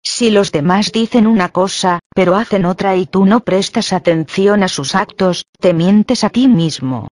Si 0.00 0.30
los 0.30 0.52
demás 0.52 0.92
dicen 0.92 1.26
una 1.26 1.48
cosa, 1.48 1.98
pero 2.14 2.36
hacen 2.36 2.66
otra 2.66 2.94
y 2.94 3.06
tú 3.06 3.26
no 3.26 3.40
prestas 3.40 3.92
atención 3.92 4.62
a 4.62 4.68
sus 4.68 4.94
actos, 4.94 5.44
te 5.58 5.74
mientes 5.74 6.22
a 6.22 6.30
ti 6.30 6.46
mismo. 6.46 7.08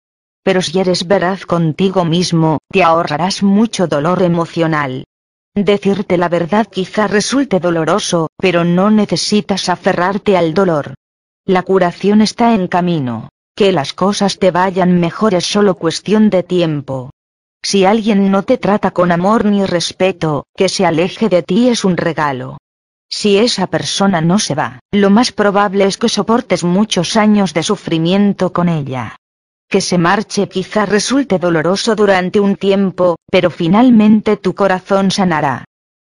Pero 0.50 0.62
si 0.62 0.80
eres 0.80 1.06
veraz 1.06 1.46
contigo 1.46 2.04
mismo, 2.04 2.58
te 2.72 2.82
ahorrarás 2.82 3.44
mucho 3.44 3.86
dolor 3.86 4.20
emocional. 4.20 5.04
Decirte 5.54 6.18
la 6.18 6.28
verdad 6.28 6.66
quizá 6.66 7.06
resulte 7.06 7.60
doloroso, 7.60 8.30
pero 8.36 8.64
no 8.64 8.90
necesitas 8.90 9.68
aferrarte 9.68 10.36
al 10.36 10.52
dolor. 10.52 10.94
La 11.44 11.62
curación 11.62 12.20
está 12.20 12.52
en 12.52 12.66
camino. 12.66 13.28
Que 13.54 13.70
las 13.70 13.92
cosas 13.92 14.40
te 14.40 14.50
vayan 14.50 14.98
mejor 14.98 15.34
es 15.34 15.46
solo 15.46 15.76
cuestión 15.76 16.30
de 16.30 16.42
tiempo. 16.42 17.10
Si 17.62 17.84
alguien 17.84 18.32
no 18.32 18.42
te 18.42 18.58
trata 18.58 18.90
con 18.90 19.12
amor 19.12 19.44
ni 19.44 19.64
respeto, 19.64 20.46
que 20.56 20.68
se 20.68 20.84
aleje 20.84 21.28
de 21.28 21.44
ti 21.44 21.68
es 21.68 21.84
un 21.84 21.96
regalo. 21.96 22.58
Si 23.08 23.38
esa 23.38 23.68
persona 23.68 24.20
no 24.20 24.40
se 24.40 24.56
va, 24.56 24.80
lo 24.90 25.10
más 25.10 25.30
probable 25.30 25.84
es 25.84 25.96
que 25.96 26.08
soportes 26.08 26.64
muchos 26.64 27.16
años 27.16 27.54
de 27.54 27.62
sufrimiento 27.62 28.52
con 28.52 28.68
ella 28.68 29.19
que 29.70 29.80
se 29.80 29.98
marche 29.98 30.48
quizá 30.48 30.84
resulte 30.84 31.38
doloroso 31.38 31.94
durante 31.94 32.40
un 32.40 32.56
tiempo, 32.56 33.16
pero 33.30 33.50
finalmente 33.50 34.36
tu 34.36 34.54
corazón 34.54 35.12
sanará. 35.12 35.64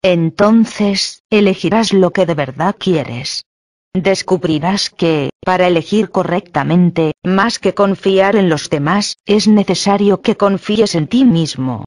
Entonces, 0.03 1.23
elegirás 1.31 1.95
lo 1.95 2.11
que 2.11 2.27
de 2.27 2.35
verdad 2.35 2.77
quieres. 2.79 3.47
Descubrirás 3.95 4.91
que, 4.91 5.31
para 5.43 5.67
elegir 5.67 6.11
correctamente, 6.11 7.15
más 7.25 7.59
que 7.59 7.73
confiar 7.73 8.37
en 8.37 8.51
los 8.51 8.69
demás, 8.69 9.17
es 9.25 9.49
necesario 9.49 10.21
que 10.21 10.37
confíes 10.37 10.95
en 10.95 11.07
ti 11.09 11.25
mismo. 11.25 11.87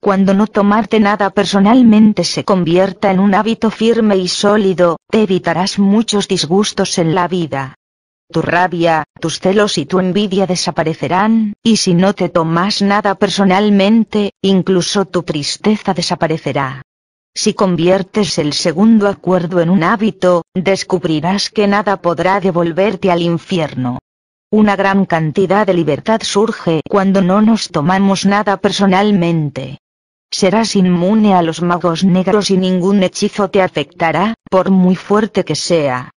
Cuando 0.00 0.34
no 0.34 0.46
tomarte 0.46 1.00
nada 1.00 1.30
personalmente 1.30 2.22
se 2.22 2.44
convierta 2.44 3.10
en 3.10 3.18
un 3.18 3.34
hábito 3.34 3.72
firme 3.72 4.16
y 4.16 4.28
sólido, 4.28 4.98
te 5.10 5.22
evitarás 5.24 5.80
muchos 5.80 6.28
disgustos 6.28 6.96
en 6.98 7.16
la 7.16 7.26
vida 7.26 7.77
tu 8.30 8.42
rabia, 8.42 9.04
tus 9.20 9.40
celos 9.40 9.78
y 9.78 9.86
tu 9.86 10.00
envidia 10.00 10.46
desaparecerán, 10.46 11.54
y 11.62 11.78
si 11.78 11.94
no 11.94 12.14
te 12.14 12.28
tomas 12.28 12.82
nada 12.82 13.14
personalmente, 13.14 14.32
incluso 14.42 15.06
tu 15.06 15.22
tristeza 15.22 15.94
desaparecerá. 15.94 16.82
Si 17.34 17.54
conviertes 17.54 18.38
el 18.38 18.52
segundo 18.52 19.08
acuerdo 19.08 19.60
en 19.60 19.70
un 19.70 19.82
hábito, 19.82 20.42
descubrirás 20.54 21.50
que 21.50 21.66
nada 21.66 22.02
podrá 22.02 22.40
devolverte 22.40 23.10
al 23.10 23.22
infierno. 23.22 23.98
Una 24.50 24.76
gran 24.76 25.04
cantidad 25.04 25.66
de 25.66 25.74
libertad 25.74 26.20
surge 26.22 26.80
cuando 26.88 27.22
no 27.22 27.40
nos 27.40 27.68
tomamos 27.68 28.26
nada 28.26 28.56
personalmente. 28.56 29.78
Serás 30.30 30.74
inmune 30.76 31.34
a 31.34 31.42
los 31.42 31.62
magos 31.62 32.04
negros 32.04 32.50
y 32.50 32.56
ningún 32.56 33.02
hechizo 33.02 33.48
te 33.50 33.62
afectará, 33.62 34.34
por 34.50 34.70
muy 34.70 34.96
fuerte 34.96 35.44
que 35.44 35.54
sea. 35.54 36.10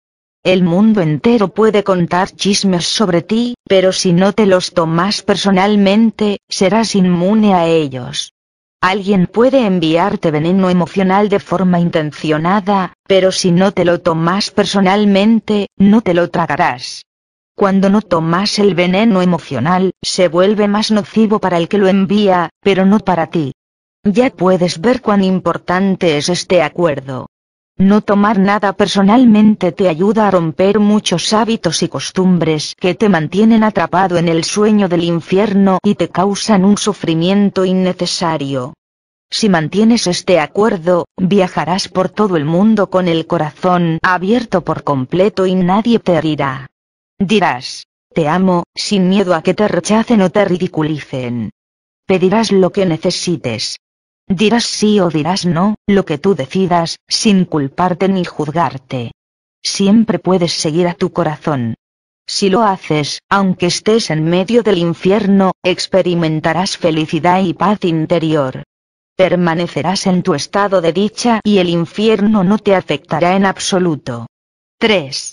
El 0.42 0.62
mundo 0.62 1.02
entero 1.02 1.48
puede 1.48 1.84
contar 1.84 2.30
chismes 2.30 2.86
sobre 2.86 3.20
ti, 3.20 3.56
pero 3.68 3.92
si 3.92 4.14
no 4.14 4.32
te 4.32 4.46
los 4.46 4.72
tomas 4.72 5.20
personalmente, 5.20 6.38
serás 6.48 6.94
inmune 6.94 7.52
a 7.52 7.66
ellos. 7.66 8.32
Alguien 8.80 9.26
puede 9.26 9.66
enviarte 9.66 10.30
veneno 10.30 10.70
emocional 10.70 11.28
de 11.28 11.40
forma 11.40 11.78
intencionada, 11.78 12.94
pero 13.06 13.32
si 13.32 13.52
no 13.52 13.72
te 13.72 13.84
lo 13.84 14.00
tomas 14.00 14.50
personalmente, 14.50 15.66
no 15.76 16.00
te 16.00 16.14
lo 16.14 16.30
tragarás. 16.30 17.02
Cuando 17.54 17.90
no 17.90 18.00
tomas 18.00 18.58
el 18.58 18.74
veneno 18.74 19.20
emocional, 19.20 19.92
se 20.00 20.28
vuelve 20.28 20.68
más 20.68 20.90
nocivo 20.90 21.38
para 21.38 21.58
el 21.58 21.68
que 21.68 21.76
lo 21.76 21.86
envía, 21.86 22.48
pero 22.62 22.86
no 22.86 23.00
para 23.00 23.26
ti. 23.26 23.52
Ya 24.04 24.30
puedes 24.30 24.80
ver 24.80 25.02
cuán 25.02 25.22
importante 25.22 26.16
es 26.16 26.30
este 26.30 26.62
acuerdo. 26.62 27.26
No 27.80 28.02
tomar 28.02 28.38
nada 28.38 28.74
personalmente 28.74 29.72
te 29.72 29.88
ayuda 29.88 30.28
a 30.28 30.30
romper 30.30 30.78
muchos 30.78 31.32
hábitos 31.32 31.82
y 31.82 31.88
costumbres 31.88 32.74
que 32.78 32.94
te 32.94 33.08
mantienen 33.08 33.64
atrapado 33.64 34.18
en 34.18 34.28
el 34.28 34.44
sueño 34.44 34.86
del 34.86 35.02
infierno 35.02 35.78
y 35.82 35.94
te 35.94 36.10
causan 36.10 36.66
un 36.66 36.76
sufrimiento 36.76 37.64
innecesario. 37.64 38.74
Si 39.30 39.48
mantienes 39.48 40.06
este 40.08 40.40
acuerdo, 40.40 41.06
viajarás 41.16 41.88
por 41.88 42.10
todo 42.10 42.36
el 42.36 42.44
mundo 42.44 42.90
con 42.90 43.08
el 43.08 43.26
corazón 43.26 43.98
abierto 44.02 44.60
por 44.60 44.84
completo 44.84 45.46
y 45.46 45.54
nadie 45.54 46.00
te 46.00 46.16
herirá. 46.16 46.66
Dirás, 47.18 47.86
te 48.12 48.28
amo, 48.28 48.64
sin 48.74 49.08
miedo 49.08 49.34
a 49.34 49.42
que 49.42 49.54
te 49.54 49.66
rechacen 49.68 50.20
o 50.20 50.28
te 50.28 50.44
ridiculicen. 50.44 51.48
Pedirás 52.04 52.52
lo 52.52 52.72
que 52.72 52.84
necesites, 52.84 53.78
Dirás 54.30 54.62
sí 54.62 55.00
o 55.00 55.08
dirás 55.08 55.44
no, 55.44 55.74
lo 55.88 56.04
que 56.04 56.16
tú 56.16 56.36
decidas, 56.36 57.00
sin 57.08 57.44
culparte 57.44 58.08
ni 58.08 58.24
juzgarte. 58.24 59.10
Siempre 59.60 60.20
puedes 60.20 60.52
seguir 60.52 60.86
a 60.86 60.94
tu 60.94 61.12
corazón. 61.12 61.74
Si 62.28 62.48
lo 62.48 62.62
haces, 62.62 63.18
aunque 63.28 63.66
estés 63.66 64.08
en 64.08 64.22
medio 64.22 64.62
del 64.62 64.78
infierno, 64.78 65.50
experimentarás 65.64 66.76
felicidad 66.76 67.42
y 67.42 67.54
paz 67.54 67.80
interior. 67.82 68.62
Permanecerás 69.16 70.06
en 70.06 70.22
tu 70.22 70.34
estado 70.34 70.80
de 70.80 70.92
dicha 70.92 71.40
y 71.42 71.58
el 71.58 71.68
infierno 71.68 72.44
no 72.44 72.58
te 72.58 72.76
afectará 72.76 73.34
en 73.34 73.46
absoluto. 73.46 74.28
3. 74.78 75.32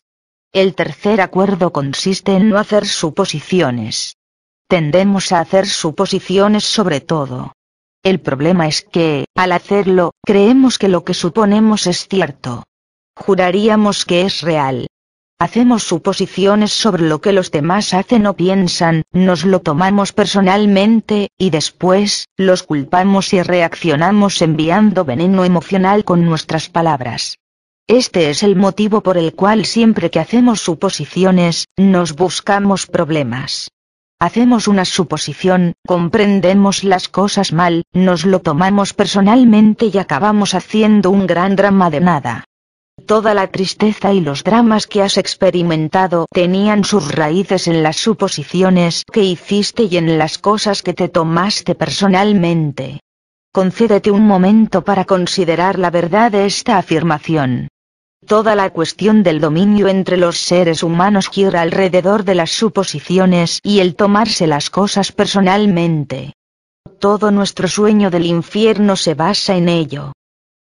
El 0.54 0.74
tercer 0.74 1.22
acuerdo 1.22 1.72
consiste 1.72 2.34
en 2.34 2.50
no 2.50 2.58
hacer 2.58 2.88
suposiciones. 2.88 4.16
Tendemos 4.68 5.32
a 5.32 5.40
hacer 5.40 5.68
suposiciones 5.68 6.64
sobre 6.64 7.00
todo. 7.00 7.54
El 8.08 8.22
problema 8.22 8.70
es 8.70 8.84
que, 8.84 9.26
al 9.36 9.52
hacerlo, 9.52 10.14
creemos 10.26 10.80
que 10.80 10.88
lo 10.88 11.04
que 11.04 11.14
suponemos 11.14 11.88
es 11.88 12.08
cierto. 12.08 12.64
Juraríamos 13.18 14.06
que 14.06 14.22
es 14.22 14.44
real. 14.44 14.88
Hacemos 15.40 15.84
suposiciones 15.84 16.72
sobre 16.72 17.04
lo 17.04 17.20
que 17.20 17.34
los 17.34 17.52
demás 17.52 17.94
hacen 17.94 18.26
o 18.26 18.34
piensan, 18.34 19.04
nos 19.12 19.44
lo 19.44 19.60
tomamos 19.60 20.14
personalmente, 20.14 21.32
y 21.38 21.50
después, 21.50 22.30
los 22.38 22.64
culpamos 22.64 23.34
y 23.34 23.42
reaccionamos 23.42 24.42
enviando 24.42 25.04
veneno 25.04 25.44
emocional 25.44 26.06
con 26.06 26.24
nuestras 26.24 26.70
palabras. 26.70 27.40
Este 27.88 28.30
es 28.30 28.42
el 28.42 28.56
motivo 28.56 29.04
por 29.04 29.18
el 29.18 29.34
cual 29.34 29.66
siempre 29.66 30.10
que 30.12 30.22
hacemos 30.22 30.62
suposiciones, 30.62 31.66
nos 31.76 32.16
buscamos 32.16 32.88
problemas. 32.88 33.68
Hacemos 34.20 34.68
una 34.68 34.84
suposición, 34.84 35.74
comprendemos 35.86 36.84
las 36.84 37.08
cosas 37.08 37.54
mal, 37.54 37.84
nos 37.94 38.26
lo 38.26 38.40
tomamos 38.40 38.94
personalmente 38.94 39.92
y 39.94 39.98
acabamos 40.00 40.56
haciendo 40.56 41.12
un 41.12 41.28
gran 41.28 41.56
drama 41.56 41.92
de 41.92 42.00
nada. 42.00 42.44
Toda 43.06 43.36
la 43.36 43.48
tristeza 43.48 44.14
y 44.14 44.22
los 44.22 44.44
dramas 44.44 44.88
que 44.88 45.04
has 45.04 45.20
experimentado 45.20 46.26
tenían 46.34 46.84
sus 46.84 47.14
raíces 47.14 47.68
en 47.68 47.84
las 47.84 47.98
suposiciones 47.98 49.04
que 49.12 49.24
hiciste 49.24 49.84
y 49.84 49.98
en 49.98 50.18
las 50.18 50.40
cosas 50.40 50.82
que 50.82 50.96
te 50.96 51.10
tomaste 51.10 51.76
personalmente. 51.76 53.02
Concédete 53.54 54.10
un 54.10 54.26
momento 54.26 54.84
para 54.84 55.06
considerar 55.06 55.78
la 55.78 55.92
verdad 55.92 56.32
de 56.32 56.48
esta 56.48 56.80
afirmación. 56.80 57.68
Toda 58.28 58.56
la 58.56 58.72
cuestión 58.72 59.24
del 59.24 59.40
dominio 59.40 59.88
entre 59.88 60.18
los 60.18 60.38
seres 60.38 60.84
humanos 60.84 61.30
gira 61.30 61.62
alrededor 61.62 62.26
de 62.26 62.36
las 62.36 62.52
suposiciones 62.52 63.62
y 63.64 63.80
el 63.80 63.96
tomarse 63.96 64.48
las 64.48 64.70
cosas 64.70 65.14
personalmente. 65.14 66.34
Todo 67.00 67.32
nuestro 67.32 67.70
sueño 67.70 68.10
del 68.10 68.26
infierno 68.26 68.98
se 68.98 69.14
basa 69.14 69.56
en 69.56 69.70
ello. 69.70 70.12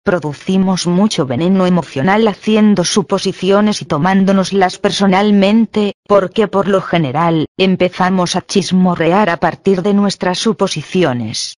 Producimos 0.05 0.87
mucho 0.87 1.27
veneno 1.27 1.67
emocional 1.67 2.29
haciendo 2.29 2.85
suposiciones 2.85 3.83
y 3.83 3.85
tomándonoslas 3.85 4.79
personalmente, 4.79 5.95
porque 6.07 6.47
por 6.47 6.69
lo 6.69 6.81
general, 6.81 7.47
empezamos 7.57 8.37
a 8.37 8.43
chismorrear 8.43 9.29
a 9.29 9.39
partir 9.39 9.83
de 9.83 9.93
nuestras 9.93 10.39
suposiciones. 10.39 11.57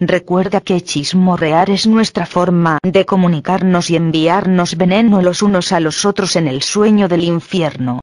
Recuerda 0.00 0.62
que 0.62 0.80
chismorrear 0.80 1.68
es 1.68 1.86
nuestra 1.86 2.24
forma 2.24 2.78
de 2.82 3.04
comunicarnos 3.04 3.90
y 3.90 3.96
enviarnos 3.96 4.78
veneno 4.78 5.20
los 5.20 5.42
unos 5.42 5.72
a 5.72 5.80
los 5.80 6.06
otros 6.06 6.36
en 6.36 6.48
el 6.48 6.62
sueño 6.62 7.06
del 7.06 7.22
infierno. 7.22 8.00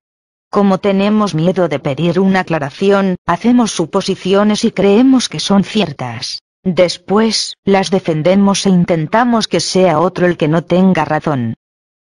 Como 0.51 0.77
tenemos 0.77 1.33
miedo 1.33 1.67
de 1.67 1.79
pedir 1.79 2.19
una 2.19 2.41
aclaración, 2.41 3.15
hacemos 3.25 3.71
suposiciones 3.71 4.63
y 4.63 4.71
creemos 4.71 5.27
que 5.27 5.39
son 5.39 5.63
ciertas. 5.63 6.43
Después, 6.63 7.55
las 7.65 7.89
defendemos 7.89 8.67
e 8.67 8.69
intentamos 8.69 9.47
que 9.47 9.59
sea 9.59 9.99
otro 9.99 10.27
el 10.27 10.37
que 10.37 10.47
no 10.47 10.63
tenga 10.63 11.03
razón. 11.03 11.55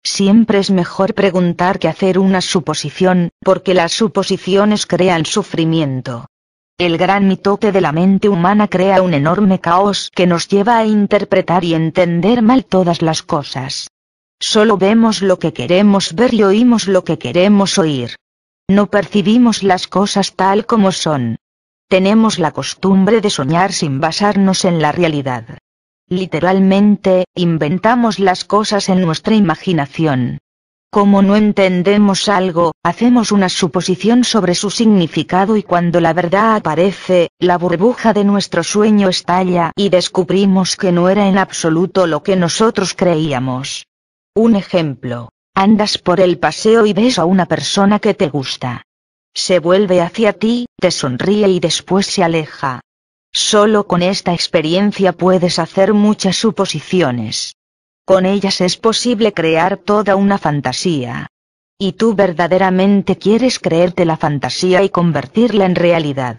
Siempre 0.04 0.60
es 0.60 0.72
mejor 0.72 1.14
preguntar 1.14 1.80
que 1.80 1.88
hacer 1.88 2.20
una 2.20 2.42
suposición, 2.42 3.30
porque 3.40 3.74
las 3.74 3.94
suposiciones 3.94 4.86
crean 4.86 5.26
sufrimiento. 5.26 6.26
El 6.78 6.98
gran 6.98 7.30
mitote 7.30 7.72
de 7.72 7.80
la 7.80 7.94
mente 7.94 8.28
humana 8.28 8.68
crea 8.68 9.02
un 9.02 9.14
enorme 9.14 9.62
caos 9.62 10.12
que 10.14 10.28
nos 10.28 10.50
lleva 10.50 10.78
a 10.78 10.86
interpretar 10.86 11.64
y 11.64 11.74
entender 11.74 12.42
mal 12.42 12.66
todas 12.66 13.02
las 13.02 13.24
cosas. 13.24 13.88
Solo 14.42 14.78
vemos 14.78 15.22
lo 15.22 15.40
que 15.40 15.54
queremos 15.54 16.16
ver 16.16 16.34
y 16.34 16.44
oímos 16.44 16.90
lo 16.90 17.06
que 17.06 17.18
queremos 17.18 17.78
oír. 17.78 18.18
No 18.70 18.88
percibimos 18.88 19.64
las 19.64 19.88
cosas 19.88 20.36
tal 20.36 20.66
como 20.66 20.92
son. 20.92 21.38
Tenemos 21.88 22.40
la 22.40 22.52
costumbre 22.52 23.22
de 23.22 23.30
soñar 23.30 23.72
sin 23.72 24.02
basarnos 24.02 24.66
en 24.66 24.82
la 24.82 24.92
realidad. 24.92 25.46
Literalmente, 26.10 27.24
inventamos 27.36 28.20
las 28.20 28.44
cosas 28.44 28.90
en 28.90 29.00
nuestra 29.00 29.34
imaginación. 29.34 30.40
Como 30.96 31.22
no 31.22 31.36
entendemos 31.36 32.30
algo, 32.30 32.72
hacemos 32.82 33.34
una 33.34 33.50
suposición 33.50 34.24
sobre 34.24 34.56
su 34.56 34.70
significado 34.70 35.58
y 35.58 35.62
cuando 35.62 36.00
la 36.00 36.14
verdad 36.14 36.56
aparece, 36.56 37.32
la 37.38 37.58
burbuja 37.58 38.14
de 38.14 38.24
nuestro 38.24 38.64
sueño 38.64 39.10
estalla 39.10 39.74
y 39.76 39.90
descubrimos 39.90 40.78
que 40.78 40.94
no 40.94 41.10
era 41.10 41.28
en 41.28 41.38
absoluto 41.38 42.08
lo 42.08 42.24
que 42.24 42.38
nosotros 42.38 42.94
creíamos. 42.94 43.88
Un 44.36 44.56
ejemplo. 44.56 45.28
Andas 45.54 45.98
por 45.98 46.22
el 46.22 46.40
paseo 46.40 46.86
y 46.86 46.94
ves 46.94 47.20
a 47.20 47.26
una 47.26 47.46
persona 47.46 48.00
que 48.00 48.14
te 48.14 48.30
gusta. 48.30 48.84
Se 49.34 49.60
vuelve 49.60 50.00
hacia 50.00 50.32
ti, 50.32 50.66
te 50.80 50.92
sonríe 50.92 51.50
y 51.50 51.60
después 51.60 52.06
se 52.06 52.24
aleja. 52.24 52.80
Solo 53.34 53.86
con 53.86 54.02
esta 54.02 54.34
experiencia 54.34 55.12
puedes 55.12 55.60
hacer 55.60 55.94
muchas 55.94 56.38
suposiciones. 56.38 57.55
Con 58.06 58.28
ellas 58.28 58.62
es 58.62 58.78
posible 58.78 59.34
crear 59.34 59.78
toda 59.78 60.16
una 60.16 60.38
fantasía. 60.38 61.28
Y 61.80 61.94
tú 61.94 62.14
verdaderamente 62.14 63.18
quieres 63.18 63.58
creerte 63.58 64.06
la 64.06 64.16
fantasía 64.16 64.84
y 64.84 64.90
convertirla 64.90 65.66
en 65.66 65.74
realidad. 65.74 66.38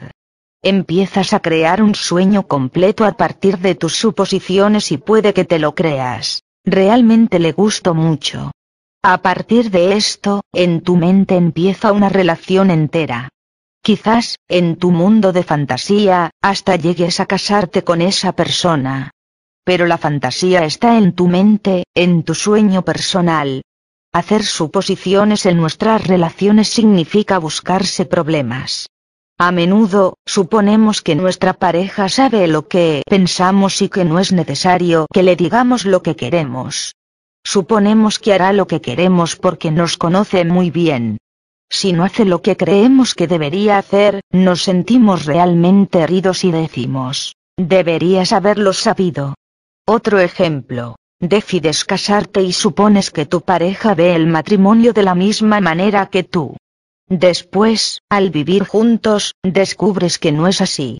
Empiezas 0.63 1.33
a 1.33 1.41
crear 1.41 1.83
un 1.83 1.97
sueño 1.97 2.47
completo 2.47 3.05
a 3.05 3.13
partir 3.17 3.59
de 3.59 3.75
tus 3.75 3.97
suposiciones 3.97 4.93
y 4.93 4.99
puede 4.99 5.35
que 5.35 5.45
te 5.45 5.59
lo 5.59 5.75
creas. 5.75 6.45
Realmente 6.65 7.41
le 7.41 7.51
gustó 7.51 7.95
mucho. 7.95 8.53
A 9.03 9.19
partir 9.19 9.71
de 9.71 9.97
esto, 9.97 10.43
en 10.53 10.83
tu 10.83 10.97
mente 10.97 11.35
empieza 11.35 11.93
una 11.93 12.09
relación 12.09 12.71
entera. 12.71 13.29
Quizás, 13.83 14.39
en 14.49 14.77
tu 14.77 14.91
mundo 14.91 15.33
de 15.33 15.43
fantasía, 15.43 16.31
hasta 16.41 16.77
llegues 16.77 17.21
a 17.21 17.27
casarte 17.27 17.85
con 17.85 18.03
esa 18.03 18.33
persona, 18.33 19.13
pero 19.67 19.87
la 19.87 19.99
fantasía 19.99 20.65
está 20.65 20.97
en 20.97 21.13
tu 21.13 21.27
mente, 21.27 21.83
en 21.93 22.23
tu 22.23 22.37
sueño 22.37 22.83
personal. 22.83 23.63
Hacer 24.13 24.45
suposiciones 24.45 25.45
en 25.45 25.57
nuestras 25.57 26.07
relaciones 26.07 26.69
significa 26.69 27.39
buscarse 27.39 28.07
problemas. 28.07 28.87
A 29.39 29.51
menudo, 29.51 30.15
suponemos 30.25 31.03
que 31.03 31.17
nuestra 31.17 31.53
pareja 31.53 32.09
sabe 32.09 32.47
lo 32.47 32.69
que 32.69 33.03
pensamos 33.09 33.83
y 33.83 33.89
que 33.89 34.05
no 34.05 34.21
es 34.21 34.31
necesario 34.31 35.07
que 35.13 35.25
le 35.25 35.35
digamos 35.35 35.85
lo 35.85 36.01
que 36.01 36.15
queremos. 36.15 36.95
Suponemos 37.45 38.21
que 38.21 38.35
hará 38.35 38.53
lo 38.53 38.69
que 38.69 38.81
queremos 38.81 39.35
porque 39.35 39.73
nos 39.73 39.97
conoce 39.97 40.45
muy 40.45 40.71
bien. 40.71 41.19
Si 41.69 41.93
no 41.93 42.05
hace 42.05 42.25
lo 42.25 42.41
que 42.41 42.57
creemos 42.57 43.17
que 43.17 43.27
debería 43.27 43.79
hacer, 43.79 44.21
nos 44.31 44.63
sentimos 44.63 45.27
realmente 45.27 46.03
heridos 46.03 46.45
y 46.45 46.53
decimos, 46.53 47.35
deberías 47.57 48.33
haberlo 48.33 48.73
sabido. 48.73 49.35
Otro 49.89 50.19
ejemplo. 50.19 50.97
Decides 51.21 51.85
casarte 51.85 52.43
y 52.43 52.53
supones 52.53 53.13
que 53.13 53.25
tu 53.25 53.43
pareja 53.43 53.95
ve 53.95 54.17
el 54.17 54.27
matrimonio 54.27 54.93
de 54.93 55.05
la 55.05 55.15
misma 55.15 55.61
manera 55.61 56.07
que 56.07 56.25
tú. 56.25 56.57
Después, 57.09 58.03
al 58.09 58.31
vivir 58.31 58.65
juntos, 58.65 59.37
descubres 59.45 60.19
que 60.19 60.33
no 60.33 60.49
es 60.49 60.61
así. 60.61 60.99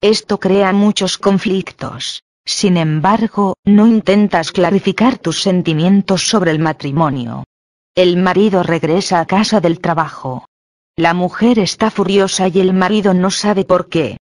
Esto 0.00 0.38
crea 0.38 0.72
muchos 0.72 1.18
conflictos. 1.18 2.22
Sin 2.44 2.76
embargo, 2.76 3.56
no 3.64 3.88
intentas 3.88 4.52
clarificar 4.52 5.18
tus 5.18 5.42
sentimientos 5.42 6.28
sobre 6.28 6.52
el 6.52 6.60
matrimonio. 6.60 7.42
El 7.96 8.18
marido 8.18 8.62
regresa 8.62 9.18
a 9.18 9.26
casa 9.26 9.60
del 9.60 9.80
trabajo. 9.80 10.46
La 10.94 11.12
mujer 11.12 11.58
está 11.58 11.90
furiosa 11.90 12.46
y 12.46 12.60
el 12.60 12.72
marido 12.72 13.14
no 13.14 13.32
sabe 13.32 13.64
por 13.64 13.88
qué. 13.88 14.16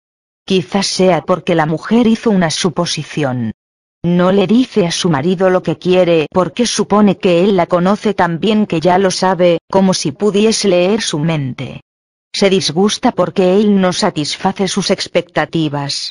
Quizás 0.47 0.87
sea 0.87 1.23
porque 1.23 1.57
la 1.57 1.67
mujer 1.67 2.07
hizo 2.07 2.31
una 2.31 2.51
suposición. 2.51 3.53
No 4.05 4.33
le 4.33 4.47
dice 4.47 4.87
a 4.87 4.91
su 4.91 5.09
marido 5.09 5.49
lo 5.49 5.63
que 5.63 5.79
quiere 5.79 6.27
porque 6.31 6.67
supone 6.67 7.17
que 7.17 7.43
él 7.43 7.57
la 7.57 7.67
conoce 7.67 8.13
tan 8.13 8.39
bien 8.39 8.67
que 8.67 8.79
ya 8.79 8.99
lo 8.99 9.11
sabe, 9.11 9.61
como 9.71 9.95
si 9.95 10.13
pudiese 10.13 10.69
leer 10.69 11.01
su 11.01 11.19
mente. 11.19 11.81
Se 12.31 12.51
disgusta 12.51 13.13
porque 13.13 13.57
él 13.57 13.81
no 13.81 13.95
satisface 13.95 14.69
sus 14.69 14.91
expectativas. 14.91 16.11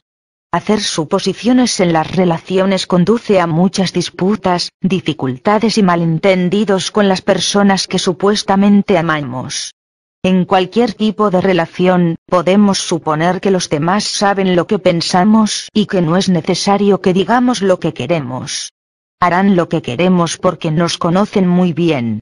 Hacer 0.51 0.81
suposiciones 0.81 1.79
en 1.81 1.93
las 1.93 2.15
relaciones 2.15 2.87
conduce 2.87 3.39
a 3.39 3.45
muchas 3.45 3.93
disputas, 3.93 4.71
dificultades 4.81 5.77
y 5.77 5.83
malentendidos 5.83 6.89
con 6.89 7.07
las 7.07 7.21
personas 7.21 7.87
que 7.87 7.99
supuestamente 7.99 8.97
amamos. 8.97 9.75
En 10.25 10.45
cualquier 10.45 10.93
tipo 10.93 11.29
de 11.31 11.41
relación, 11.41 12.15
podemos 12.27 12.77
suponer 12.77 13.41
que 13.41 13.51
los 13.51 13.69
demás 13.69 14.05
saben 14.05 14.55
lo 14.55 14.67
que 14.67 14.79
pensamos 14.79 15.67
y 15.73 15.85
que 15.85 16.01
no 16.01 16.15
es 16.15 16.29
necesario 16.29 17.01
que 17.01 17.11
digamos 17.11 17.61
lo 17.61 17.77
que 17.77 17.93
queremos. 17.93 18.71
Harán 19.19 19.57
lo 19.57 19.67
que 19.67 19.81
queremos 19.81 20.37
porque 20.37 20.71
nos 20.71 20.97
conocen 20.97 21.45
muy 21.45 21.73
bien. 21.73 22.21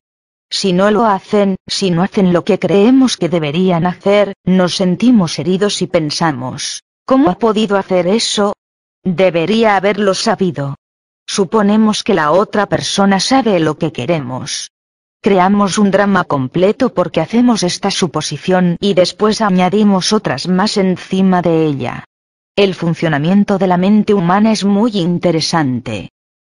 Si 0.49 0.73
no 0.73 0.89
lo 0.89 1.05
hacen, 1.05 1.57
si 1.67 1.91
no 1.91 2.01
hacen 2.01 2.33
lo 2.33 2.43
que 2.43 2.57
creemos 2.57 3.17
que 3.17 3.29
deberían 3.29 3.85
hacer, 3.85 4.33
nos 4.45 4.75
sentimos 4.75 5.37
heridos 5.37 5.83
y 5.83 5.87
pensamos, 5.87 6.81
¿cómo 7.05 7.29
ha 7.29 7.37
podido 7.37 7.77
hacer 7.77 8.07
eso? 8.07 8.55
Debería 9.03 9.75
haberlo 9.75 10.15
sabido. 10.15 10.75
Suponemos 11.27 12.03
que 12.03 12.15
la 12.15 12.31
otra 12.31 12.65
persona 12.65 13.19
sabe 13.19 13.59
lo 13.59 13.77
que 13.77 13.91
queremos. 13.91 14.71
Creamos 15.23 15.77
un 15.77 15.91
drama 15.91 16.23
completo 16.23 16.95
porque 16.95 17.21
hacemos 17.21 17.61
esta 17.61 17.91
suposición 17.91 18.77
y 18.79 18.95
después 18.95 19.41
añadimos 19.41 20.13
otras 20.13 20.47
más 20.47 20.77
encima 20.77 21.43
de 21.43 21.67
ella. 21.67 22.05
El 22.55 22.73
funcionamiento 22.73 23.59
de 23.59 23.67
la 23.67 23.77
mente 23.77 24.15
humana 24.15 24.51
es 24.51 24.65
muy 24.65 24.97
interesante. 24.97 26.09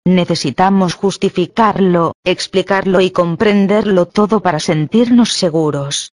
Necesitamos 0.03 0.95
justificarlo, 0.95 2.13
explicarlo 2.23 3.01
y 3.01 3.11
comprenderlo 3.11 4.07
todo 4.07 4.39
para 4.39 4.59
sentirnos 4.59 5.33
seguros. 5.33 6.11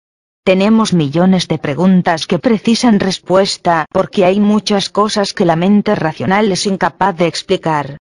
Tenemos 0.45 0.93
millones 0.93 1.49
de 1.49 1.57
preguntas 1.57 2.27
que 2.27 2.39
precisan 2.39 3.01
respuesta 3.01 3.86
porque 3.91 4.23
hay 4.23 4.39
muchas 4.39 4.89
cosas 4.89 5.33
que 5.33 5.43
la 5.43 5.57
mente 5.57 5.95
racional 5.95 6.49
es 6.49 6.65
incapaz 6.65 7.17
de 7.17 7.27
explicar. 7.27 7.97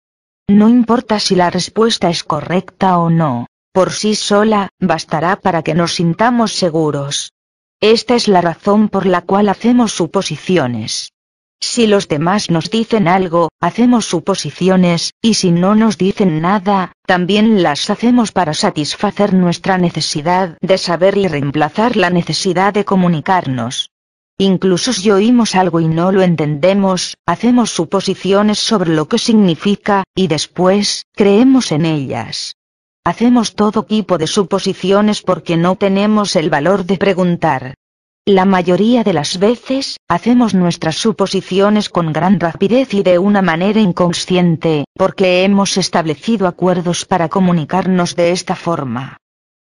No 0.48 0.70
importa 0.70 1.20
si 1.20 1.34
la 1.34 1.50
respuesta 1.50 2.12
es 2.12 2.24
correcta 2.24 3.00
o 3.00 3.10
no 3.10 3.48
por 3.76 3.92
sí 3.92 4.16
sola, 4.16 4.70
bastará 4.80 5.36
para 5.36 5.62
que 5.62 5.74
nos 5.74 5.96
sintamos 5.96 6.54
seguros. 6.54 7.34
Esta 7.82 8.16
es 8.16 8.30
la 8.30 8.40
razón 8.40 8.88
por 8.88 9.06
la 9.06 9.20
cual 9.20 9.50
hacemos 9.50 9.92
suposiciones. 9.92 11.12
Si 11.60 11.86
los 11.86 12.08
demás 12.08 12.50
nos 12.50 12.70
dicen 12.70 13.10
algo, 13.10 13.50
hacemos 13.60 14.06
suposiciones, 14.06 15.12
y 15.22 15.34
si 15.34 15.52
no 15.52 15.76
nos 15.76 15.98
dicen 15.98 16.40
nada, 16.40 16.94
también 17.06 17.64
las 17.64 17.90
hacemos 17.90 18.32
para 18.32 18.54
satisfacer 18.54 19.34
nuestra 19.34 19.78
necesidad 19.78 20.58
de 20.62 20.78
saber 20.78 21.18
y 21.18 21.28
reemplazar 21.28 21.98
la 21.98 22.10
necesidad 22.10 22.74
de 22.74 22.86
comunicarnos. 22.86 23.90
Incluso 24.38 24.94
si 24.94 25.12
oímos 25.12 25.54
algo 25.54 25.82
y 25.82 25.90
no 25.90 26.14
lo 26.14 26.22
entendemos, 26.22 27.18
hacemos 27.26 27.72
suposiciones 27.72 28.58
sobre 28.58 28.96
lo 28.96 29.10
que 29.10 29.18
significa, 29.18 30.06
y 30.16 30.28
después, 30.28 31.04
creemos 31.14 31.74
en 31.74 31.84
ellas. 31.84 32.56
Hacemos 33.08 33.54
todo 33.54 33.84
tipo 33.84 34.18
de 34.18 34.26
suposiciones 34.26 35.22
porque 35.22 35.58
no 35.58 35.76
tenemos 35.76 36.36
el 36.36 36.50
valor 36.50 36.86
de 36.86 36.98
preguntar. 36.98 37.76
La 38.26 38.46
mayoría 38.46 39.04
de 39.04 39.14
las 39.14 39.38
veces, 39.38 39.98
hacemos 40.08 40.56
nuestras 40.56 40.96
suposiciones 40.96 41.90
con 41.90 42.12
gran 42.12 42.40
rapidez 42.40 42.96
y 42.96 43.04
de 43.04 43.20
una 43.20 43.44
manera 43.44 43.80
inconsciente, 43.80 44.86
porque 44.96 45.44
hemos 45.44 45.78
establecido 45.78 46.48
acuerdos 46.48 47.06
para 47.06 47.30
comunicarnos 47.30 48.16
de 48.16 48.32
esta 48.32 48.56
forma. 48.56 49.18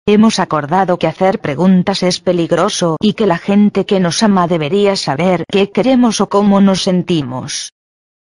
Hemos 0.06 0.40
acordado 0.40 0.98
que 0.98 1.08
hacer 1.08 1.40
preguntas 1.40 2.02
es 2.02 2.22
peligroso 2.22 2.96
y 3.02 3.12
que 3.12 3.28
la 3.28 3.38
gente 3.38 3.86
que 3.86 4.00
nos 4.00 4.24
ama 4.24 4.48
debería 4.48 4.96
saber 4.96 5.44
qué 5.52 5.70
queremos 5.70 6.22
o 6.22 6.30
cómo 6.30 6.62
nos 6.62 6.84
sentimos. 6.84 7.74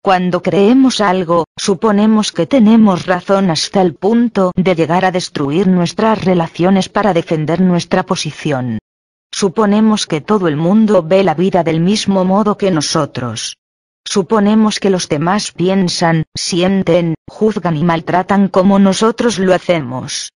Cuando 0.03 0.41
creemos 0.41 0.99
algo, 0.99 1.45
suponemos 1.55 2.33
que 2.33 2.45
tenemos 2.45 3.05
razón 3.05 3.49
hasta 3.49 3.81
el 3.81 3.95
punto 3.95 4.51
de 4.53 4.75
llegar 4.75 5.05
a 5.05 5.13
destruir 5.13 5.69
nuestras 5.69 6.25
relaciones 6.25 6.89
para 6.89 7.13
defender 7.13 7.61
nuestra 7.61 8.03
posición. 8.03 8.79
Suponemos 9.31 10.05
que 10.05 10.19
todo 10.19 10.49
el 10.49 10.57
mundo 10.57 11.03
ve 11.03 11.23
la 11.23 11.35
vida 11.35 11.63
del 11.63 11.79
mismo 11.79 12.25
modo 12.25 12.57
que 12.57 12.69
nosotros. 12.69 13.55
Suponemos 14.03 14.81
que 14.81 14.89
los 14.89 15.07
demás 15.07 15.53
piensan, 15.53 16.25
sienten, 16.35 17.15
juzgan 17.29 17.77
y 17.77 17.85
maltratan 17.85 18.49
como 18.49 18.79
nosotros 18.79 19.39
lo 19.39 19.53
hacemos. 19.53 20.33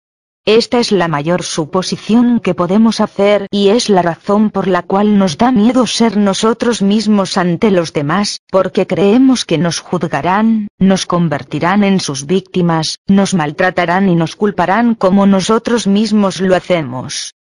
Esta 0.47 0.79
es 0.79 0.93
la 0.93 1.10
mayor 1.10 1.43
suposición 1.43 2.39
que 2.39 2.55
podemos 2.55 3.01
hacer 3.01 3.47
y 3.51 3.67
es 3.67 3.89
la 3.89 4.01
razón 4.01 4.49
por 4.49 4.69
la 4.69 4.81
cual 4.81 5.17
nos 5.17 5.38
da 5.38 5.51
miedo 5.51 5.86
ser 5.86 6.15
nosotros 6.15 6.81
mismos 6.81 7.38
ante 7.38 7.69
los 7.69 7.91
demás, 7.91 8.39
porque 8.49 8.88
creemos 8.88 9.43
que 9.43 9.57
nos 9.57 9.81
juzgarán, 9.81 10.69
nos 10.79 11.05
convertirán 11.05 11.83
en 11.83 11.99
sus 11.99 12.25
víctimas, 12.25 12.99
nos 13.07 13.33
maltratarán 13.33 14.07
y 14.07 14.15
nos 14.15 14.38
culparán 14.38 14.95
como 14.95 15.25
nosotros 15.25 15.86
mismos 15.86 16.39
lo 16.39 16.55
hacemos. 16.55 17.33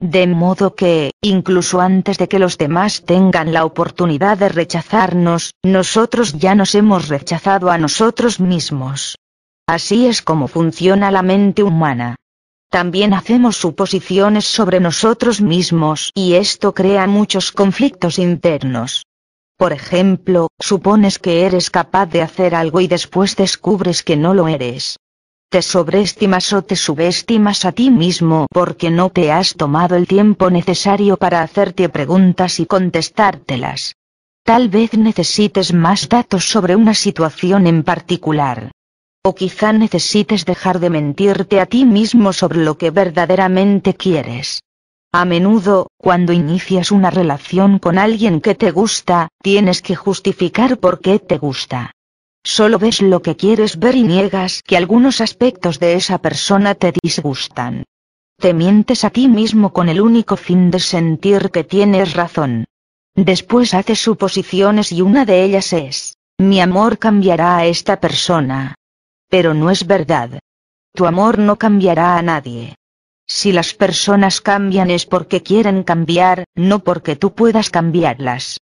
De 0.00 0.26
modo 0.26 0.74
que, 0.74 1.10
incluso 1.20 1.82
antes 1.82 2.16
de 2.16 2.28
que 2.28 2.38
los 2.38 2.56
demás 2.56 3.02
tengan 3.04 3.52
la 3.52 3.66
oportunidad 3.66 4.38
de 4.38 4.48
rechazarnos, 4.48 5.52
nosotros 5.62 6.32
ya 6.38 6.54
nos 6.54 6.74
hemos 6.74 7.08
rechazado 7.08 7.70
a 7.70 7.76
nosotros 7.76 8.40
mismos. 8.40 9.18
Así 9.66 10.06
es 10.06 10.22
como 10.22 10.48
funciona 10.48 11.10
la 11.10 11.20
mente 11.20 11.62
humana. 11.62 12.16
También 12.74 13.14
hacemos 13.14 13.56
suposiciones 13.56 14.46
sobre 14.46 14.80
nosotros 14.80 15.40
mismos 15.40 16.10
y 16.12 16.34
esto 16.34 16.74
crea 16.74 17.06
muchos 17.06 17.52
conflictos 17.52 18.18
internos. 18.18 19.06
Por 19.56 19.72
ejemplo, 19.72 20.48
supones 20.58 21.20
que 21.20 21.46
eres 21.46 21.70
capaz 21.70 22.06
de 22.06 22.20
hacer 22.20 22.52
algo 22.52 22.80
y 22.80 22.88
después 22.88 23.36
descubres 23.36 24.02
que 24.02 24.16
no 24.16 24.34
lo 24.34 24.48
eres. 24.48 24.98
Te 25.50 25.62
sobreestimas 25.62 26.52
o 26.52 26.62
te 26.62 26.74
subestimas 26.74 27.64
a 27.64 27.70
ti 27.70 27.92
mismo 27.92 28.48
porque 28.50 28.90
no 28.90 29.08
te 29.08 29.30
has 29.30 29.54
tomado 29.54 29.94
el 29.94 30.08
tiempo 30.08 30.50
necesario 30.50 31.16
para 31.16 31.42
hacerte 31.42 31.88
preguntas 31.88 32.58
y 32.58 32.66
contestártelas. 32.66 33.94
Tal 34.42 34.68
vez 34.68 34.94
necesites 34.94 35.72
más 35.72 36.08
datos 36.08 36.48
sobre 36.48 36.74
una 36.74 36.94
situación 36.94 37.68
en 37.68 37.84
particular. 37.84 38.72
O 39.26 39.34
quizá 39.34 39.72
necesites 39.72 40.44
dejar 40.44 40.80
de 40.80 40.90
mentirte 40.90 41.58
a 41.58 41.64
ti 41.64 41.86
mismo 41.86 42.34
sobre 42.34 42.62
lo 42.62 42.76
que 42.76 42.90
verdaderamente 42.90 43.94
quieres. 43.94 44.62
A 45.12 45.24
menudo, 45.24 45.88
cuando 45.96 46.34
inicias 46.34 46.92
una 46.92 47.08
relación 47.08 47.78
con 47.78 47.96
alguien 47.96 48.42
que 48.42 48.54
te 48.54 48.70
gusta, 48.70 49.28
tienes 49.42 49.80
que 49.80 49.96
justificar 49.96 50.76
por 50.76 51.00
qué 51.00 51.18
te 51.20 51.38
gusta. 51.38 51.92
Solo 52.44 52.78
ves 52.78 53.00
lo 53.00 53.22
que 53.22 53.34
quieres 53.34 53.78
ver 53.78 53.94
y 53.94 54.02
niegas 54.02 54.60
que 54.62 54.76
algunos 54.76 55.22
aspectos 55.22 55.78
de 55.78 55.94
esa 55.94 56.18
persona 56.18 56.74
te 56.74 56.92
disgustan. 57.02 57.84
Te 58.38 58.52
mientes 58.52 59.04
a 59.04 59.10
ti 59.10 59.28
mismo 59.28 59.72
con 59.72 59.88
el 59.88 60.02
único 60.02 60.36
fin 60.36 60.70
de 60.70 60.80
sentir 60.80 61.50
que 61.50 61.64
tienes 61.64 62.12
razón. 62.12 62.66
Después 63.14 63.72
haces 63.72 64.00
suposiciones 64.00 64.92
y 64.92 65.00
una 65.00 65.24
de 65.24 65.44
ellas 65.44 65.72
es, 65.72 66.18
mi 66.36 66.60
amor 66.60 66.98
cambiará 66.98 67.56
a 67.56 67.64
esta 67.64 68.00
persona, 68.00 68.74
pero 69.28 69.54
no 69.54 69.70
es 69.70 69.86
verdad. 69.86 70.38
Tu 70.92 71.06
amor 71.06 71.38
no 71.38 71.56
cambiará 71.56 72.16
a 72.16 72.22
nadie. 72.22 72.76
Si 73.26 73.52
las 73.52 73.74
personas 73.74 74.40
cambian 74.40 74.90
es 74.90 75.06
porque 75.06 75.42
quieren 75.42 75.82
cambiar, 75.82 76.44
no 76.54 76.80
porque 76.80 77.16
tú 77.16 77.34
puedas 77.34 77.70
cambiarlas. 77.70 78.58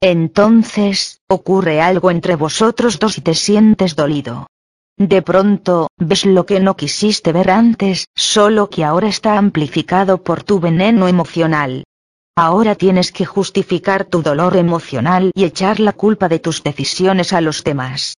Entonces, 0.00 1.20
ocurre 1.28 1.80
algo 1.80 2.10
entre 2.10 2.36
vosotros 2.36 2.98
dos 2.98 3.18
y 3.18 3.20
te 3.20 3.34
sientes 3.34 3.96
dolido. 3.96 4.46
De 4.98 5.20
pronto, 5.20 5.88
ves 5.98 6.24
lo 6.24 6.46
que 6.46 6.58
no 6.60 6.76
quisiste 6.76 7.32
ver 7.32 7.50
antes, 7.50 8.06
solo 8.14 8.70
que 8.70 8.84
ahora 8.84 9.08
está 9.08 9.36
amplificado 9.36 10.22
por 10.22 10.42
tu 10.42 10.58
veneno 10.58 11.06
emocional. 11.06 11.84
Ahora 12.34 12.74
tienes 12.74 13.12
que 13.12 13.26
justificar 13.26 14.04
tu 14.04 14.22
dolor 14.22 14.56
emocional 14.56 15.30
y 15.34 15.44
echar 15.44 15.80
la 15.80 15.92
culpa 15.92 16.28
de 16.28 16.38
tus 16.38 16.62
decisiones 16.62 17.32
a 17.32 17.40
los 17.40 17.62
demás. 17.64 18.14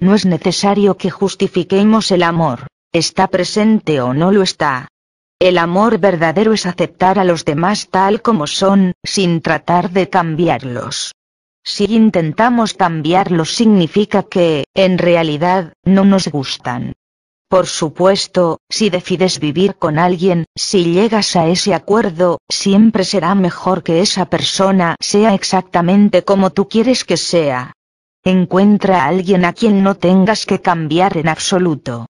No 0.00 0.14
es 0.14 0.24
necesario 0.24 0.96
que 0.96 1.10
justifiquemos 1.10 2.10
el 2.10 2.22
amor, 2.22 2.66
está 2.90 3.28
presente 3.28 4.00
o 4.00 4.14
no 4.14 4.32
lo 4.32 4.42
está. 4.42 4.88
El 5.38 5.58
amor 5.58 5.98
verdadero 5.98 6.54
es 6.54 6.64
aceptar 6.64 7.18
a 7.18 7.24
los 7.24 7.44
demás 7.44 7.88
tal 7.90 8.22
como 8.22 8.46
son, 8.46 8.94
sin 9.04 9.42
tratar 9.42 9.90
de 9.90 10.08
cambiarlos. 10.08 11.12
Si 11.62 11.84
intentamos 11.84 12.72
cambiarlos 12.72 13.54
significa 13.54 14.22
que, 14.22 14.64
en 14.74 14.96
realidad, 14.96 15.74
no 15.84 16.06
nos 16.06 16.28
gustan. 16.28 16.94
Por 17.48 17.66
supuesto, 17.66 18.58
si 18.70 18.88
decides 18.88 19.38
vivir 19.38 19.74
con 19.74 19.98
alguien, 19.98 20.46
si 20.56 20.84
llegas 20.84 21.36
a 21.36 21.48
ese 21.48 21.74
acuerdo, 21.74 22.38
siempre 22.48 23.04
será 23.04 23.34
mejor 23.34 23.82
que 23.82 24.00
esa 24.00 24.26
persona 24.30 24.96
sea 25.00 25.34
exactamente 25.34 26.22
como 26.22 26.50
tú 26.50 26.68
quieres 26.68 27.04
que 27.04 27.16
sea. 27.16 27.72
Encuentra 28.24 29.04
a 29.04 29.06
alguien 29.08 29.46
a 29.46 29.54
quien 29.54 29.82
no 29.82 29.94
tengas 29.94 30.44
que 30.44 30.60
cambiar 30.60 31.16
en 31.16 31.26
absoluto. 31.26 32.04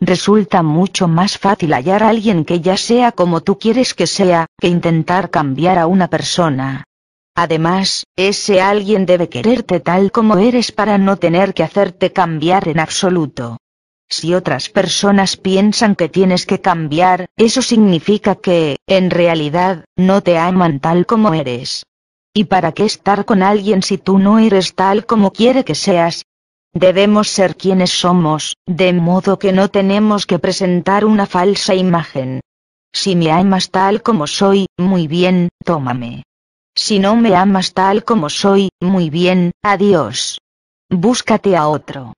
Resulta 0.00 0.64
mucho 0.64 1.06
más 1.06 1.38
fácil 1.38 1.72
hallar 1.72 2.02
a 2.02 2.08
alguien 2.08 2.44
que 2.44 2.60
ya 2.60 2.76
sea 2.76 3.12
como 3.12 3.42
tú 3.42 3.60
quieres 3.60 3.94
que 3.94 4.08
sea, 4.08 4.46
que 4.58 4.66
intentar 4.66 5.30
cambiar 5.30 5.78
a 5.78 5.86
una 5.86 6.08
persona. 6.08 6.82
Además, 7.36 8.04
ese 8.16 8.60
alguien 8.60 9.06
debe 9.06 9.28
quererte 9.28 9.78
tal 9.78 10.10
como 10.10 10.38
eres 10.38 10.72
para 10.72 10.98
no 10.98 11.16
tener 11.16 11.54
que 11.54 11.62
hacerte 11.62 12.12
cambiar 12.12 12.66
en 12.66 12.80
absoluto. 12.80 13.58
Si 14.08 14.34
otras 14.34 14.68
personas 14.68 15.36
piensan 15.36 15.94
que 15.94 16.08
tienes 16.08 16.44
que 16.44 16.60
cambiar, 16.60 17.26
eso 17.36 17.62
significa 17.62 18.34
que, 18.34 18.78
en 18.88 19.10
realidad, 19.10 19.84
no 19.96 20.22
te 20.22 20.38
aman 20.38 20.80
tal 20.80 21.06
como 21.06 21.32
eres. 21.32 21.84
¿Y 22.34 22.44
para 22.44 22.72
qué 22.72 22.86
estar 22.86 23.26
con 23.26 23.42
alguien 23.42 23.82
si 23.82 23.98
tú 23.98 24.18
no 24.18 24.38
eres 24.38 24.74
tal 24.74 25.04
como 25.04 25.32
quiere 25.32 25.64
que 25.64 25.74
seas? 25.74 26.24
Debemos 26.72 27.28
ser 27.28 27.56
quienes 27.56 27.90
somos, 27.90 28.56
de 28.66 28.94
modo 28.94 29.38
que 29.38 29.52
no 29.52 29.68
tenemos 29.68 30.24
que 30.24 30.38
presentar 30.38 31.04
una 31.04 31.26
falsa 31.26 31.74
imagen. 31.74 32.40
Si 32.90 33.16
me 33.16 33.30
amas 33.30 33.70
tal 33.70 34.02
como 34.02 34.26
soy, 34.26 34.66
muy 34.78 35.08
bien, 35.08 35.50
tómame. 35.62 36.22
Si 36.74 36.98
no 36.98 37.16
me 37.16 37.36
amas 37.36 37.74
tal 37.74 38.02
como 38.04 38.30
soy, 38.30 38.70
muy 38.80 39.10
bien, 39.10 39.52
adiós. 39.62 40.38
Búscate 40.88 41.54
a 41.54 41.68
otro. 41.68 42.14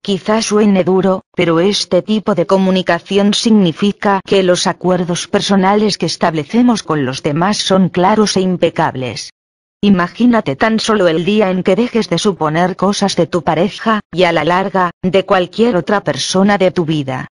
Quizás 0.00 0.46
suene 0.46 0.84
duro, 0.84 1.20
pero 1.34 1.60
este 1.60 2.00
tipo 2.00 2.34
de 2.34 2.46
comunicación 2.46 3.34
significa 3.34 4.22
que 4.24 4.42
los 4.42 4.66
acuerdos 4.66 5.28
personales 5.28 5.98
que 5.98 6.06
establecemos 6.06 6.82
con 6.82 7.04
los 7.04 7.22
demás 7.22 7.58
son 7.58 7.90
claros 7.90 8.38
e 8.38 8.40
impecables. 8.40 9.30
Imagínate 9.80 10.56
tan 10.56 10.80
solo 10.80 11.06
el 11.06 11.24
día 11.24 11.50
en 11.50 11.62
que 11.62 11.76
dejes 11.76 12.10
de 12.10 12.18
suponer 12.18 12.74
cosas 12.74 13.14
de 13.14 13.28
tu 13.28 13.44
pareja, 13.44 14.00
y 14.10 14.24
a 14.24 14.32
la 14.32 14.42
larga, 14.42 14.90
de 15.02 15.24
cualquier 15.24 15.76
otra 15.76 16.02
persona 16.02 16.58
de 16.58 16.72
tu 16.72 16.84
vida. 16.84 17.28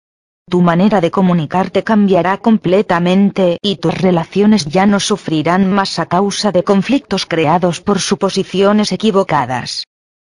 Tu 0.50 0.62
manera 0.62 1.00
de 1.00 1.10
comunicarte 1.10 1.86
cambiará 1.86 2.38
completamente 2.38 3.58
y 3.62 3.78
tus 3.78 3.98
relaciones 3.98 4.66
ya 4.66 4.86
no 4.86 5.00
sufrirán 5.00 5.72
más 5.72 6.00
a 6.00 6.08
causa 6.08 6.52
de 6.52 6.64
conflictos 6.64 7.26
creados 7.26 7.80
por 7.80 8.00
suposiciones 8.00 8.92
equivocadas. 8.92 9.86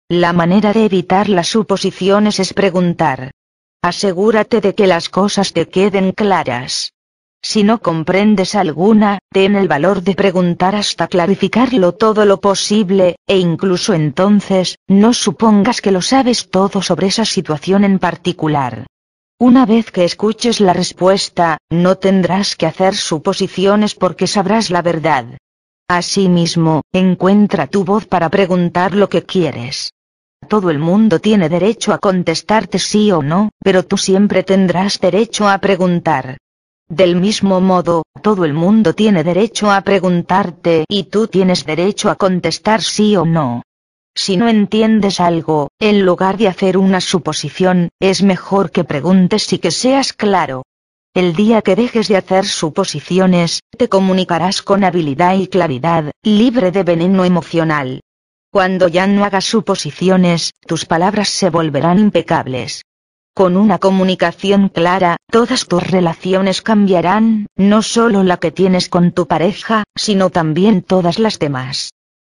La 0.08 0.32
manera 0.32 0.72
de 0.72 0.86
evitar 0.86 1.28
las 1.28 1.48
suposiciones 1.48 2.40
es 2.40 2.54
preguntar. 2.54 3.30
Asegúrate 3.82 4.62
de 4.62 4.74
que 4.74 4.86
las 4.86 5.10
cosas 5.10 5.52
te 5.52 5.68
queden 5.68 6.12
claras. 6.12 6.94
Si 7.42 7.62
no 7.62 7.80
comprendes 7.80 8.54
alguna, 8.54 9.18
ten 9.30 9.54
el 9.54 9.68
valor 9.68 10.02
de 10.02 10.14
preguntar 10.14 10.74
hasta 10.74 11.06
clarificarlo 11.06 11.92
todo 11.92 12.24
lo 12.24 12.40
posible, 12.40 13.16
e 13.26 13.38
incluso 13.38 13.94
entonces, 13.94 14.78
no 14.88 15.12
supongas 15.12 15.80
que 15.80 15.92
lo 15.92 16.02
sabes 16.02 16.50
todo 16.50 16.82
sobre 16.82 17.06
esa 17.06 17.24
situación 17.24 17.84
en 17.84 17.98
particular. 17.98 18.86
Una 19.38 19.66
vez 19.66 19.90
que 19.90 20.04
escuches 20.04 20.60
la 20.60 20.72
respuesta, 20.72 21.58
no 21.70 21.96
tendrás 21.96 22.56
que 22.56 22.66
hacer 22.66 22.96
suposiciones 22.96 23.94
porque 23.94 24.26
sabrás 24.26 24.70
la 24.70 24.82
verdad. 24.82 25.26
Asimismo, 25.88 26.82
encuentra 26.92 27.66
tu 27.66 27.84
voz 27.84 28.06
para 28.06 28.28
preguntar 28.30 28.94
lo 28.94 29.08
que 29.08 29.22
quieres. 29.22 29.92
Todo 30.48 30.70
el 30.70 30.78
mundo 30.78 31.20
tiene 31.20 31.48
derecho 31.48 31.92
a 31.92 31.98
contestarte 31.98 32.78
sí 32.78 33.12
o 33.12 33.22
no, 33.22 33.50
pero 33.62 33.82
tú 33.84 33.96
siempre 33.96 34.42
tendrás 34.42 34.98
derecho 35.00 35.48
a 35.48 35.58
preguntar. 35.58 36.38
Del 36.88 37.16
mismo 37.16 37.60
modo, 37.60 38.04
todo 38.22 38.44
el 38.44 38.54
mundo 38.54 38.94
tiene 38.94 39.24
derecho 39.24 39.72
a 39.72 39.80
preguntarte 39.80 40.84
y 40.88 41.04
tú 41.04 41.26
tienes 41.26 41.66
derecho 41.66 42.10
a 42.10 42.14
contestar 42.14 42.80
sí 42.80 43.16
o 43.16 43.24
no. 43.24 43.62
Si 44.14 44.36
no 44.36 44.48
entiendes 44.48 45.18
algo, 45.20 45.68
en 45.80 46.06
lugar 46.06 46.38
de 46.38 46.46
hacer 46.48 46.78
una 46.78 47.00
suposición, 47.00 47.88
es 48.00 48.22
mejor 48.22 48.70
que 48.70 48.84
preguntes 48.84 49.52
y 49.52 49.58
que 49.58 49.72
seas 49.72 50.12
claro. 50.12 50.62
El 51.12 51.34
día 51.34 51.60
que 51.60 51.74
dejes 51.74 52.06
de 52.08 52.18
hacer 52.18 52.46
suposiciones, 52.46 53.60
te 53.76 53.88
comunicarás 53.88 54.62
con 54.62 54.84
habilidad 54.84 55.34
y 55.34 55.48
claridad, 55.48 56.12
libre 56.22 56.70
de 56.70 56.84
veneno 56.84 57.24
emocional. 57.24 58.00
Cuando 58.52 58.86
ya 58.86 59.06
no 59.06 59.24
hagas 59.24 59.44
suposiciones, 59.44 60.52
tus 60.66 60.84
palabras 60.84 61.30
se 61.30 61.50
volverán 61.50 61.98
impecables. 61.98 62.84
Con 63.36 63.58
una 63.58 63.78
comunicación 63.78 64.70
clara, 64.70 65.18
todas 65.30 65.66
tus 65.66 65.82
relaciones 65.82 66.62
cambiarán, 66.62 67.48
no 67.54 67.82
solo 67.82 68.22
la 68.22 68.38
que 68.38 68.50
tienes 68.50 68.88
con 68.88 69.12
tu 69.12 69.26
pareja, 69.26 69.84
sino 69.94 70.30
también 70.30 70.80
todas 70.80 71.18
las 71.18 71.38
demás. 71.38 71.90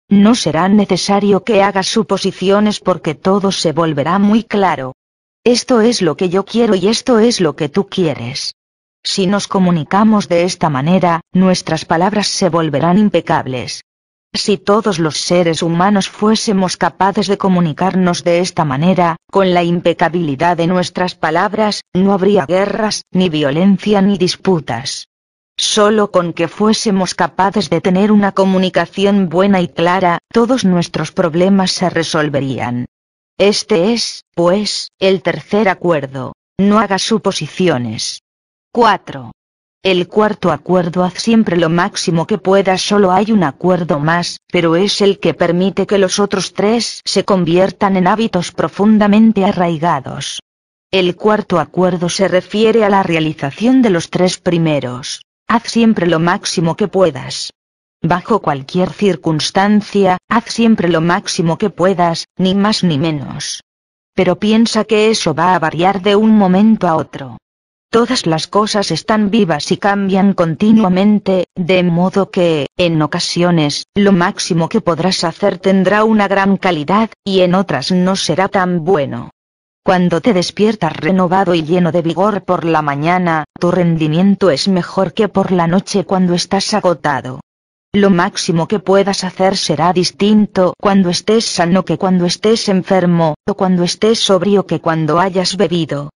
No 0.07 0.33
será 0.33 0.69
necesario 0.69 1.43
que 1.43 1.61
hagas 1.61 1.87
suposiciones 1.87 2.79
porque 2.79 3.15
todo 3.15 3.51
se 3.51 3.73
volverá 3.73 4.17
muy 4.17 4.45
claro. 4.45 4.93
Esto 5.43 5.81
es 5.81 6.01
lo 6.01 6.15
que 6.15 6.29
yo 6.29 6.45
quiero 6.45 6.73
y 6.73 6.87
esto 6.87 7.19
es 7.19 7.41
lo 7.41 7.57
que 7.57 7.67
tú 7.67 7.89
quieres. 7.89 8.53
Si 9.03 9.27
nos 9.27 9.49
comunicamos 9.49 10.29
de 10.29 10.43
esta 10.43 10.69
manera, 10.69 11.19
nuestras 11.33 11.83
palabras 11.83 12.27
se 12.27 12.47
volverán 12.47 12.97
impecables. 12.97 13.83
Si 14.35 14.57
todos 14.57 14.97
los 14.97 15.17
seres 15.17 15.61
humanos 15.61 16.09
fuésemos 16.09 16.75
capaces 16.75 17.27
de 17.27 17.37
comunicarnos 17.37 18.23
de 18.23 18.39
esta 18.39 18.65
manera, 18.65 19.17
con 19.31 19.53
la 19.53 19.63
impecabilidad 19.63 20.57
de 20.57 20.65
nuestras 20.65 21.13
palabras, 21.13 21.81
no 21.93 22.13
habría 22.13 22.47
guerras, 22.47 23.03
ni 23.11 23.29
violencia 23.29 24.01
ni 24.01 24.17
disputas. 24.17 25.07
Solo 25.55 26.09
con 26.09 26.33
que 26.33 26.47
fuésemos 26.47 27.13
capaces 27.13 27.69
de 27.69 27.79
tener 27.79 28.11
una 28.11 28.31
comunicación 28.31 29.29
buena 29.29 29.61
y 29.61 29.67
clara, 29.67 30.17
todos 30.31 30.65
nuestros 30.65 31.11
problemas 31.11 31.71
se 31.71 31.91
resolverían. 31.91 32.87
Este 33.37 33.93
es, 33.93 34.23
pues, 34.33 34.89
el 34.99 35.21
tercer 35.21 35.69
acuerdo. 35.69 36.33
No 36.59 36.79
hagas 36.79 37.03
suposiciones. 37.03 38.21
4. 38.71 39.31
El 39.83 40.07
cuarto 40.07 40.53
acuerdo 40.53 41.03
haz 41.03 41.15
siempre 41.15 41.57
lo 41.57 41.67
máximo 41.67 42.25
que 42.25 42.37
puedas 42.37 42.81
solo 42.81 43.11
hay 43.11 43.33
un 43.33 43.43
acuerdo 43.43 43.99
más, 43.99 44.39
pero 44.49 44.77
es 44.77 45.01
el 45.01 45.19
que 45.19 45.33
permite 45.33 45.85
que 45.85 45.97
los 45.97 46.19
otros 46.19 46.53
tres 46.53 47.01
se 47.03 47.25
conviertan 47.25 47.97
en 47.97 48.07
hábitos 48.07 48.53
profundamente 48.53 49.43
arraigados. 49.43 50.39
El 50.89 51.17
cuarto 51.17 51.59
acuerdo 51.59 52.07
se 52.07 52.29
refiere 52.29 52.85
a 52.85 52.89
la 52.89 53.03
realización 53.03 53.81
de 53.81 53.89
los 53.89 54.09
tres 54.09 54.37
primeros. 54.37 55.21
Haz 55.49 55.63
siempre 55.63 56.07
lo 56.07 56.19
máximo 56.19 56.77
que 56.77 56.87
puedas. 56.87 57.51
Bajo 58.01 58.41
cualquier 58.41 58.89
circunstancia, 58.89 60.17
haz 60.29 60.45
siempre 60.45 60.87
lo 60.87 61.01
máximo 61.01 61.57
que 61.57 61.69
puedas, 61.69 62.23
ni 62.37 62.55
más 62.55 62.85
ni 62.85 62.97
menos. 62.97 63.61
Pero 64.15 64.37
piensa 64.37 64.85
que 64.85 65.09
eso 65.09 65.33
va 65.33 65.55
a 65.55 65.59
variar 65.59 66.01
de 66.01 66.15
un 66.15 66.37
momento 66.37 66.87
a 66.87 66.95
otro. 66.95 67.37
Todas 67.93 68.25
las 68.25 68.47
cosas 68.47 68.89
están 68.89 69.29
vivas 69.29 69.71
y 69.71 69.77
cambian 69.77 70.33
continuamente, 70.33 71.45
de 71.53 71.83
modo 71.83 72.31
que, 72.31 72.65
en 72.75 72.99
ocasiones, 73.03 73.85
lo 73.93 74.11
máximo 74.11 74.67
que 74.67 74.81
podrás 74.81 75.23
hacer 75.23 75.59
tendrá 75.59 76.03
una 76.03 76.27
gran 76.27 76.57
calidad, 76.57 77.11
y 77.23 77.41
en 77.41 77.53
otras 77.53 77.91
no 77.91 78.15
será 78.15 78.47
tan 78.47 78.83
bueno. 78.83 79.29
Cuando 79.85 80.21
te 80.21 80.33
despiertas 80.33 80.97
renovado 80.97 81.53
y 81.53 81.61
lleno 81.61 81.91
de 81.91 82.01
vigor 82.01 82.43
por 82.45 82.65
la 82.65 82.81
mañana, 82.81 83.43
tu 83.59 83.69
rendimiento 83.69 84.49
es 84.49 84.67
mejor 84.67 85.13
que 85.13 85.27
por 85.27 85.51
la 85.51 85.67
noche 85.67 86.03
cuando 86.03 86.33
estás 86.33 86.73
agotado. 86.73 87.41
Lo 87.93 88.09
máximo 88.09 88.67
que 88.67 88.79
puedas 88.79 89.23
hacer 89.23 89.55
será 89.55 89.93
distinto 89.93 90.73
cuando 90.81 91.11
estés 91.11 91.45
sano 91.45 91.85
que 91.85 91.99
cuando 91.99 92.25
estés 92.25 92.69
enfermo, 92.69 93.35
o 93.47 93.53
cuando 93.53 93.83
estés 93.83 94.17
sobrio 94.17 94.65
que 94.65 94.81
cuando 94.81 95.19
hayas 95.19 95.57
bebido. 95.57 96.09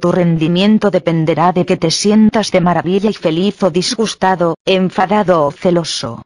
Tu 0.00 0.12
rendimiento 0.12 0.90
dependerá 0.90 1.52
de 1.52 1.66
que 1.66 1.76
te 1.76 1.90
sientas 1.90 2.52
de 2.52 2.60
maravilla 2.60 3.10
y 3.10 3.14
feliz 3.14 3.62
o 3.62 3.70
disgustado, 3.70 4.54
enfadado 4.64 5.44
o 5.44 5.50
celoso. 5.50 6.22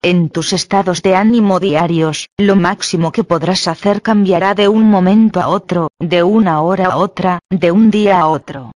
En 0.00 0.30
tus 0.30 0.52
estados 0.52 1.02
de 1.02 1.16
ánimo 1.16 1.58
diarios, 1.58 2.28
lo 2.38 2.54
máximo 2.54 3.10
que 3.10 3.24
podrás 3.24 3.66
hacer 3.66 4.02
cambiará 4.02 4.54
de 4.54 4.68
un 4.68 4.84
momento 4.84 5.40
a 5.40 5.48
otro, 5.48 5.90
de 5.98 6.22
una 6.22 6.60
hora 6.60 6.86
a 6.92 6.96
otra, 6.98 7.40
de 7.50 7.72
un 7.72 7.90
día 7.90 8.20
a 8.20 8.28
otro. 8.28 8.70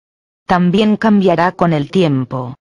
También 0.45 0.95
cambiará 0.95 1.51
con 1.51 1.73
el 1.73 1.91
tiempo. 1.91 2.55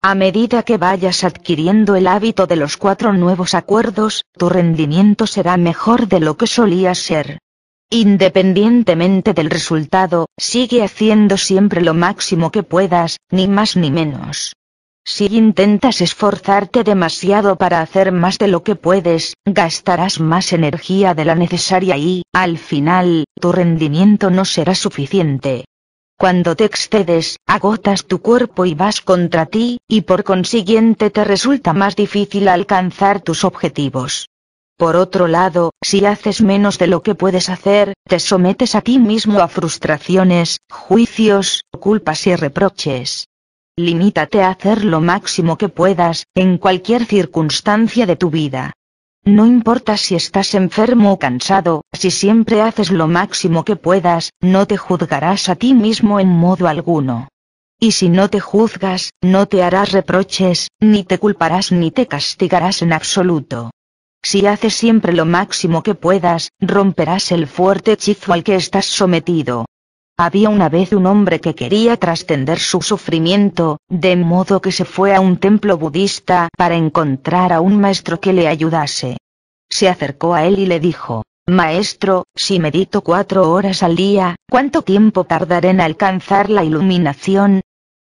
A 0.00 0.14
medida 0.14 0.62
que 0.62 0.78
vayas 0.78 1.24
adquiriendo 1.24 1.96
el 1.96 2.06
hábito 2.06 2.46
de 2.46 2.56
los 2.56 2.76
cuatro 2.76 3.12
nuevos 3.12 3.54
acuerdos, 3.54 4.24
tu 4.32 4.48
rendimiento 4.48 5.26
será 5.26 5.56
mejor 5.56 6.06
de 6.06 6.20
lo 6.20 6.36
que 6.36 6.46
solía 6.46 6.94
ser. 6.94 7.40
Independientemente 7.94 9.34
del 9.34 9.50
resultado, 9.50 10.24
sigue 10.38 10.82
haciendo 10.82 11.36
siempre 11.36 11.82
lo 11.82 11.92
máximo 11.92 12.50
que 12.50 12.62
puedas, 12.62 13.18
ni 13.30 13.48
más 13.48 13.76
ni 13.76 13.90
menos. 13.90 14.54
Si 15.04 15.26
intentas 15.26 16.00
esforzarte 16.00 16.84
demasiado 16.84 17.56
para 17.56 17.82
hacer 17.82 18.10
más 18.10 18.38
de 18.38 18.48
lo 18.48 18.62
que 18.62 18.76
puedes, 18.76 19.34
gastarás 19.44 20.20
más 20.20 20.54
energía 20.54 21.12
de 21.12 21.26
la 21.26 21.34
necesaria 21.34 21.98
y, 21.98 22.22
al 22.32 22.56
final, 22.56 23.26
tu 23.38 23.52
rendimiento 23.52 24.30
no 24.30 24.46
será 24.46 24.74
suficiente. 24.74 25.66
Cuando 26.16 26.56
te 26.56 26.64
excedes, 26.64 27.36
agotas 27.46 28.06
tu 28.06 28.22
cuerpo 28.22 28.64
y 28.64 28.72
vas 28.72 29.02
contra 29.02 29.44
ti, 29.44 29.80
y 29.86 30.00
por 30.00 30.24
consiguiente 30.24 31.10
te 31.10 31.24
resulta 31.24 31.74
más 31.74 31.94
difícil 31.94 32.48
alcanzar 32.48 33.20
tus 33.20 33.44
objetivos. 33.44 34.30
Por 34.82 34.96
otro 34.96 35.28
lado, 35.28 35.70
si 35.80 36.04
haces 36.06 36.42
menos 36.42 36.76
de 36.76 36.88
lo 36.88 37.04
que 37.04 37.14
puedes 37.14 37.50
hacer, 37.50 37.94
te 38.08 38.18
sometes 38.18 38.74
a 38.74 38.80
ti 38.80 38.98
mismo 38.98 39.38
a 39.38 39.46
frustraciones, 39.46 40.58
juicios, 40.68 41.62
culpas 41.70 42.26
y 42.26 42.34
reproches. 42.34 43.28
Limítate 43.76 44.42
a 44.42 44.50
hacer 44.50 44.84
lo 44.84 45.00
máximo 45.00 45.56
que 45.56 45.68
puedas, 45.68 46.26
en 46.34 46.58
cualquier 46.58 47.04
circunstancia 47.04 48.06
de 48.06 48.16
tu 48.16 48.28
vida. 48.30 48.72
No 49.24 49.46
importa 49.46 49.96
si 49.96 50.16
estás 50.16 50.52
enfermo 50.52 51.12
o 51.12 51.18
cansado, 51.20 51.82
si 51.92 52.10
siempre 52.10 52.60
haces 52.60 52.90
lo 52.90 53.06
máximo 53.06 53.64
que 53.64 53.76
puedas, 53.76 54.32
no 54.40 54.66
te 54.66 54.78
juzgarás 54.78 55.48
a 55.48 55.54
ti 55.54 55.74
mismo 55.74 56.18
en 56.18 56.26
modo 56.26 56.66
alguno. 56.66 57.28
Y 57.78 57.92
si 57.92 58.08
no 58.08 58.28
te 58.28 58.40
juzgas, 58.40 59.12
no 59.20 59.46
te 59.46 59.62
harás 59.62 59.92
reproches, 59.92 60.66
ni 60.80 61.04
te 61.04 61.18
culparás 61.18 61.70
ni 61.70 61.92
te 61.92 62.08
castigarás 62.08 62.82
en 62.82 62.92
absoluto. 62.92 63.70
Si 64.24 64.46
haces 64.46 64.74
siempre 64.74 65.12
lo 65.12 65.26
máximo 65.26 65.82
que 65.82 65.94
puedas, 65.94 66.50
romperás 66.60 67.32
el 67.32 67.46
fuerte 67.46 67.92
hechizo 67.92 68.32
al 68.32 68.44
que 68.44 68.54
estás 68.54 68.86
sometido. 68.86 69.66
Había 70.16 70.50
una 70.50 70.68
vez 70.68 70.92
un 70.92 71.06
hombre 71.06 71.40
que 71.40 71.54
quería 71.54 71.96
trascender 71.96 72.60
su 72.60 72.82
sufrimiento, 72.82 73.78
de 73.88 74.14
modo 74.14 74.60
que 74.60 74.70
se 74.70 74.84
fue 74.84 75.14
a 75.14 75.20
un 75.20 75.38
templo 75.38 75.76
budista 75.76 76.48
para 76.56 76.76
encontrar 76.76 77.52
a 77.52 77.60
un 77.60 77.80
maestro 77.80 78.20
que 78.20 78.32
le 78.32 78.46
ayudase. 78.46 79.16
Se 79.68 79.88
acercó 79.88 80.34
a 80.34 80.44
él 80.44 80.58
y 80.58 80.66
le 80.66 80.78
dijo, 80.78 81.24
Maestro, 81.48 82.26
si 82.36 82.60
medito 82.60 83.00
cuatro 83.00 83.50
horas 83.50 83.82
al 83.82 83.96
día, 83.96 84.36
¿cuánto 84.48 84.82
tiempo 84.82 85.24
tardaré 85.24 85.70
en 85.70 85.80
alcanzar 85.80 86.50
la 86.50 86.62
iluminación? 86.62 87.62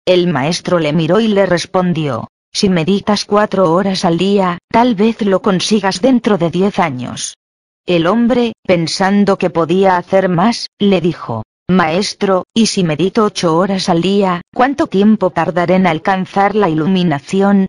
El 0.06 0.28
maestro 0.28 0.78
le 0.78 0.94
miró 0.94 1.20
y 1.20 1.28
le 1.28 1.44
respondió, 1.44 2.28
si 2.56 2.70
meditas 2.70 3.26
cuatro 3.26 3.70
horas 3.70 4.06
al 4.06 4.16
día, 4.16 4.56
tal 4.70 4.94
vez 4.94 5.20
lo 5.20 5.42
consigas 5.42 6.00
dentro 6.00 6.38
de 6.38 6.50
diez 6.50 6.78
años. 6.78 7.36
El 7.84 8.06
hombre, 8.06 8.54
pensando 8.62 9.36
que 9.36 9.50
podía 9.50 9.98
hacer 9.98 10.30
más, 10.30 10.68
le 10.78 11.02
dijo, 11.02 11.42
Maestro, 11.68 12.44
¿y 12.54 12.64
si 12.64 12.82
medito 12.82 13.26
ocho 13.26 13.58
horas 13.58 13.90
al 13.90 14.00
día, 14.00 14.40
cuánto 14.54 14.86
tiempo 14.86 15.28
tardaré 15.28 15.74
en 15.74 15.86
alcanzar 15.86 16.54
la 16.54 16.70
iluminación? 16.70 17.66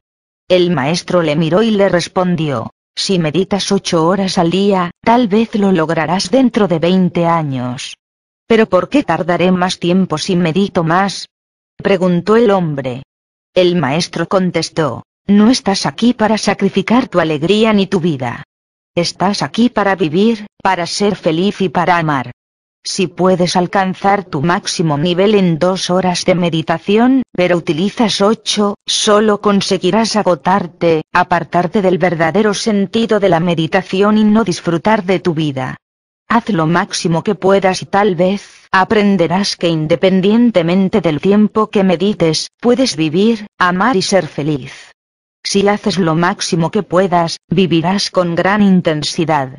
El 0.48 0.72
maestro 0.72 1.22
le 1.22 1.36
miró 1.36 1.64
y 1.64 1.72
le 1.72 1.90
respondió, 1.90 2.72
si 2.96 3.20
meditas 3.20 3.74
ocho 3.74 4.08
horas 4.08 4.38
al 4.38 4.52
día, 4.52 4.92
tal 5.04 5.28
vez 5.28 5.54
lo 5.56 5.74
lograrás 5.74 6.32
dentro 6.32 6.70
de 6.70 6.80
veinte 6.80 7.26
años. 7.26 7.98
¿Pero 8.48 8.70
por 8.70 8.88
qué 8.88 9.04
tardaré 9.04 9.52
más 9.52 9.80
tiempo 9.80 10.18
si 10.18 10.38
medito 10.38 10.86
más? 10.86 11.28
preguntó 11.76 12.38
el 12.38 12.52
hombre. 12.52 13.04
El 13.58 13.76
maestro 13.76 14.28
contestó, 14.28 15.02
no 15.26 15.50
estás 15.50 15.88
aquí 15.88 16.14
para 16.14 16.38
sacrificar 16.38 17.08
tu 17.08 17.20
alegría 17.20 17.74
ni 17.74 17.88
tu 17.88 18.00
vida. 18.00 18.44
Estás 18.94 19.42
aquí 19.42 19.70
para 19.70 19.96
vivir, 19.96 20.46
para 20.62 20.86
ser 20.86 21.16
feliz 21.16 21.60
y 21.62 21.70
para 21.70 21.98
amar. 21.98 22.30
Si 22.84 23.08
puedes 23.08 23.56
alcanzar 23.56 24.26
tu 24.26 24.44
máximo 24.44 25.00
nivel 25.00 25.34
en 25.34 25.58
dos 25.58 25.90
horas 25.90 26.24
de 26.24 26.36
meditación, 26.36 27.24
pero 27.32 27.58
utilizas 27.58 28.22
ocho, 28.22 28.76
solo 28.86 29.42
conseguirás 29.42 30.16
agotarte, 30.18 31.02
apartarte 31.12 31.82
del 31.82 31.98
verdadero 31.98 32.54
sentido 32.54 33.20
de 33.20 33.30
la 33.30 33.40
meditación 33.40 34.20
y 34.20 34.24
no 34.24 34.44
disfrutar 34.44 35.04
de 35.04 35.20
tu 35.20 35.34
vida. 35.34 35.78
Haz 36.30 36.50
lo 36.50 36.68
máximo 36.68 37.24
que 37.24 37.36
puedas 37.36 37.82
y 37.82 37.86
tal 37.86 38.16
vez, 38.16 38.68
aprenderás 38.72 39.56
que 39.56 39.70
independientemente 39.70 41.00
del 41.00 41.22
tiempo 41.22 41.68
que 41.68 41.86
medites, 41.86 42.50
puedes 42.60 42.98
vivir, 42.98 43.48
amar 43.58 43.96
y 43.96 44.02
ser 44.02 44.28
feliz. 44.28 44.92
Si 45.42 45.66
haces 45.70 45.98
lo 45.98 46.16
máximo 46.16 46.70
que 46.70 46.84
puedas, 46.84 47.38
vivirás 47.48 48.12
con 48.12 48.36
gran 48.36 48.62
intensidad. 48.62 49.58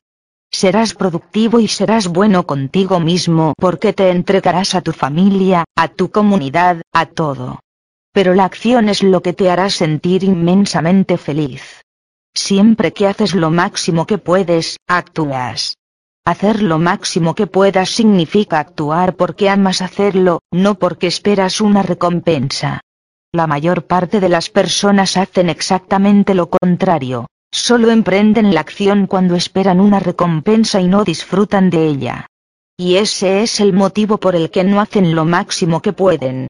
Serás 0.50 0.92
productivo 0.92 1.60
y 1.60 1.68
serás 1.68 2.08
bueno 2.08 2.46
contigo 2.46 3.00
mismo 3.00 3.54
porque 3.56 3.94
te 3.94 4.10
entregarás 4.10 4.74
a 4.74 4.82
tu 4.82 4.92
familia, 4.92 5.64
a 5.74 5.88
tu 5.88 6.10
comunidad, 6.10 6.82
a 6.92 7.06
todo. 7.06 7.60
Pero 8.12 8.34
la 8.34 8.44
acción 8.44 8.90
es 8.90 9.02
lo 9.02 9.22
que 9.22 9.32
te 9.32 9.50
hará 9.50 9.70
sentir 9.70 10.22
inmensamente 10.24 11.16
feliz. 11.16 11.82
Siempre 12.34 12.92
que 12.92 13.06
haces 13.06 13.34
lo 13.34 13.50
máximo 13.50 14.06
que 14.06 14.18
puedes, 14.18 14.76
actúas. 14.86 15.78
Hacer 16.28 16.62
lo 16.62 16.78
máximo 16.78 17.34
que 17.34 17.46
puedas 17.46 17.88
significa 17.88 18.60
actuar 18.60 19.16
porque 19.16 19.48
amas 19.48 19.80
hacerlo, 19.80 20.40
no 20.52 20.74
porque 20.74 21.06
esperas 21.06 21.62
una 21.62 21.82
recompensa. 21.82 22.82
La 23.32 23.46
mayor 23.46 23.86
parte 23.86 24.20
de 24.20 24.28
las 24.28 24.50
personas 24.50 25.16
hacen 25.16 25.48
exactamente 25.48 26.34
lo 26.34 26.50
contrario. 26.50 27.28
Solo 27.50 27.90
emprenden 27.90 28.52
la 28.52 28.60
acción 28.60 29.06
cuando 29.06 29.36
esperan 29.36 29.80
una 29.80 30.00
recompensa 30.00 30.82
y 30.82 30.86
no 30.86 31.02
disfrutan 31.02 31.70
de 31.70 31.86
ella. 31.86 32.26
Y 32.76 32.96
ese 32.96 33.42
es 33.42 33.58
el 33.60 33.72
motivo 33.72 34.18
por 34.18 34.36
el 34.36 34.50
que 34.50 34.64
no 34.64 34.82
hacen 34.82 35.14
lo 35.14 35.24
máximo 35.24 35.80
que 35.80 35.94
pueden. 35.94 36.46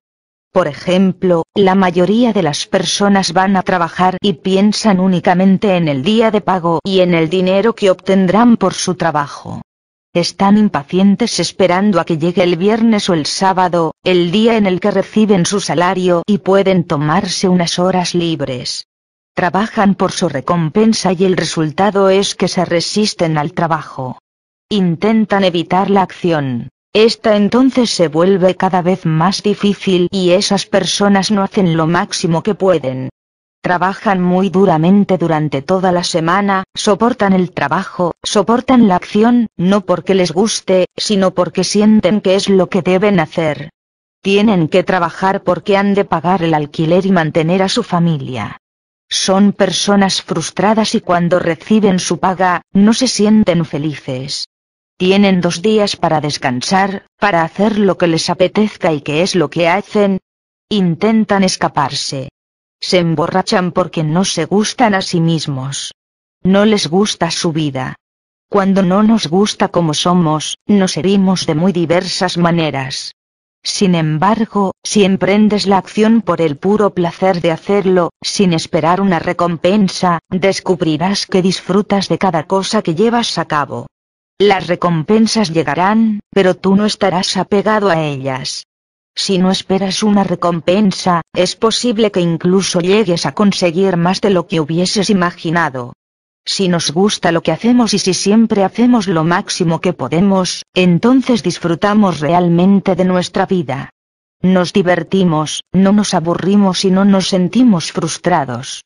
Por 0.50 0.66
ejemplo, 0.66 1.44
la 1.54 1.76
mayoría 1.76 2.32
de 2.32 2.42
las 2.42 2.66
personas 2.66 3.32
van 3.32 3.56
a 3.56 3.62
trabajar 3.62 4.16
y 4.20 4.32
piensan 4.32 4.98
únicamente 4.98 5.76
en 5.76 5.86
el 5.86 6.02
día 6.02 6.32
de 6.32 6.40
pago 6.40 6.80
y 6.82 6.98
en 6.98 7.14
el 7.14 7.30
dinero 7.30 7.76
que 7.76 7.92
obtendrán 7.92 8.56
por 8.56 8.74
su 8.74 8.96
trabajo. 8.96 9.62
Están 10.14 10.56
impacientes 10.56 11.38
esperando 11.38 12.00
a 12.00 12.04
que 12.04 12.16
llegue 12.16 12.42
el 12.42 12.56
viernes 12.56 13.10
o 13.10 13.14
el 13.14 13.26
sábado, 13.26 13.92
el 14.02 14.30
día 14.30 14.56
en 14.56 14.66
el 14.66 14.80
que 14.80 14.90
reciben 14.90 15.44
su 15.44 15.60
salario 15.60 16.22
y 16.26 16.38
pueden 16.38 16.84
tomarse 16.84 17.48
unas 17.48 17.78
horas 17.78 18.14
libres. 18.14 18.86
Trabajan 19.34 19.94
por 19.94 20.12
su 20.12 20.28
recompensa 20.28 21.12
y 21.12 21.24
el 21.24 21.36
resultado 21.36 22.08
es 22.08 22.34
que 22.34 22.48
se 22.48 22.64
resisten 22.64 23.36
al 23.36 23.52
trabajo. 23.52 24.18
Intentan 24.70 25.44
evitar 25.44 25.90
la 25.90 26.02
acción. 26.02 26.70
Esta 26.94 27.36
entonces 27.36 27.90
se 27.90 28.08
vuelve 28.08 28.56
cada 28.56 28.80
vez 28.80 29.04
más 29.04 29.42
difícil 29.42 30.08
y 30.10 30.30
esas 30.30 30.64
personas 30.64 31.30
no 31.30 31.42
hacen 31.42 31.76
lo 31.76 31.86
máximo 31.86 32.42
que 32.42 32.54
pueden. 32.54 33.10
Trabajan 33.60 34.22
muy 34.22 34.50
duramente 34.50 35.18
durante 35.18 35.62
toda 35.62 35.90
la 35.90 36.04
semana, 36.04 36.64
soportan 36.74 37.32
el 37.32 37.50
trabajo, 37.50 38.14
soportan 38.22 38.86
la 38.86 38.96
acción, 38.96 39.48
no 39.56 39.80
porque 39.80 40.14
les 40.14 40.32
guste, 40.32 40.86
sino 40.96 41.34
porque 41.34 41.64
sienten 41.64 42.20
que 42.20 42.36
es 42.36 42.48
lo 42.48 42.68
que 42.68 42.82
deben 42.82 43.18
hacer. 43.18 43.70
Tienen 44.22 44.68
que 44.68 44.84
trabajar 44.84 45.42
porque 45.42 45.76
han 45.76 45.94
de 45.94 46.04
pagar 46.04 46.42
el 46.42 46.54
alquiler 46.54 47.04
y 47.04 47.10
mantener 47.10 47.62
a 47.62 47.68
su 47.68 47.82
familia. 47.82 48.58
Son 49.08 49.52
personas 49.52 50.22
frustradas 50.22 50.94
y 50.94 51.00
cuando 51.00 51.38
reciben 51.38 51.98
su 51.98 52.18
paga, 52.18 52.62
no 52.72 52.92
se 52.92 53.08
sienten 53.08 53.64
felices. 53.64 54.46
Tienen 54.96 55.40
dos 55.40 55.62
días 55.62 55.96
para 55.96 56.20
descansar, 56.20 57.06
para 57.18 57.42
hacer 57.42 57.78
lo 57.78 57.96
que 57.98 58.06
les 58.06 58.28
apetezca 58.30 58.92
y 58.92 59.00
qué 59.00 59.22
es 59.22 59.34
lo 59.34 59.48
que 59.50 59.68
hacen. 59.68 60.18
Intentan 60.68 61.42
escaparse. 61.44 62.28
Se 62.80 62.98
emborrachan 62.98 63.72
porque 63.72 64.04
no 64.04 64.24
se 64.24 64.44
gustan 64.44 64.94
a 64.94 65.02
sí 65.02 65.20
mismos. 65.20 65.92
No 66.42 66.64
les 66.64 66.88
gusta 66.88 67.30
su 67.30 67.52
vida. 67.52 67.96
Cuando 68.48 68.82
no 68.82 69.02
nos 69.02 69.26
gusta 69.26 69.68
como 69.68 69.92
somos, 69.92 70.56
nos 70.66 70.96
herimos 70.96 71.46
de 71.46 71.54
muy 71.54 71.72
diversas 71.72 72.38
maneras. 72.38 73.12
Sin 73.62 73.94
embargo, 73.94 74.72
si 74.82 75.04
emprendes 75.04 75.66
la 75.66 75.78
acción 75.78 76.22
por 76.22 76.40
el 76.40 76.56
puro 76.56 76.94
placer 76.94 77.40
de 77.42 77.50
hacerlo, 77.50 78.10
sin 78.22 78.52
esperar 78.52 79.00
una 79.00 79.18
recompensa, 79.18 80.20
descubrirás 80.30 81.26
que 81.26 81.42
disfrutas 81.42 82.08
de 82.08 82.18
cada 82.18 82.44
cosa 82.44 82.82
que 82.82 82.94
llevas 82.94 83.36
a 83.36 83.44
cabo. 83.44 83.86
Las 84.38 84.68
recompensas 84.68 85.52
llegarán, 85.52 86.20
pero 86.30 86.54
tú 86.54 86.76
no 86.76 86.86
estarás 86.86 87.36
apegado 87.36 87.90
a 87.90 88.00
ellas. 88.00 88.64
Si 89.20 89.36
no 89.36 89.50
esperas 89.50 90.04
una 90.04 90.22
recompensa, 90.22 91.22
es 91.34 91.56
posible 91.56 92.12
que 92.12 92.20
incluso 92.20 92.78
llegues 92.78 93.26
a 93.26 93.32
conseguir 93.32 93.96
más 93.96 94.20
de 94.20 94.30
lo 94.30 94.46
que 94.46 94.60
hubieses 94.60 95.10
imaginado. 95.10 95.92
Si 96.44 96.68
nos 96.68 96.92
gusta 96.92 97.32
lo 97.32 97.42
que 97.42 97.50
hacemos 97.50 97.94
y 97.94 97.98
si 97.98 98.14
siempre 98.14 98.62
hacemos 98.62 99.08
lo 99.08 99.24
máximo 99.24 99.80
que 99.80 99.92
podemos, 99.92 100.62
entonces 100.72 101.42
disfrutamos 101.42 102.20
realmente 102.20 102.94
de 102.94 103.04
nuestra 103.04 103.44
vida. 103.44 103.90
Nos 104.40 104.72
divertimos, 104.72 105.64
no 105.72 105.90
nos 105.90 106.14
aburrimos 106.14 106.84
y 106.84 106.92
no 106.92 107.04
nos 107.04 107.26
sentimos 107.26 107.90
frustrados. 107.90 108.84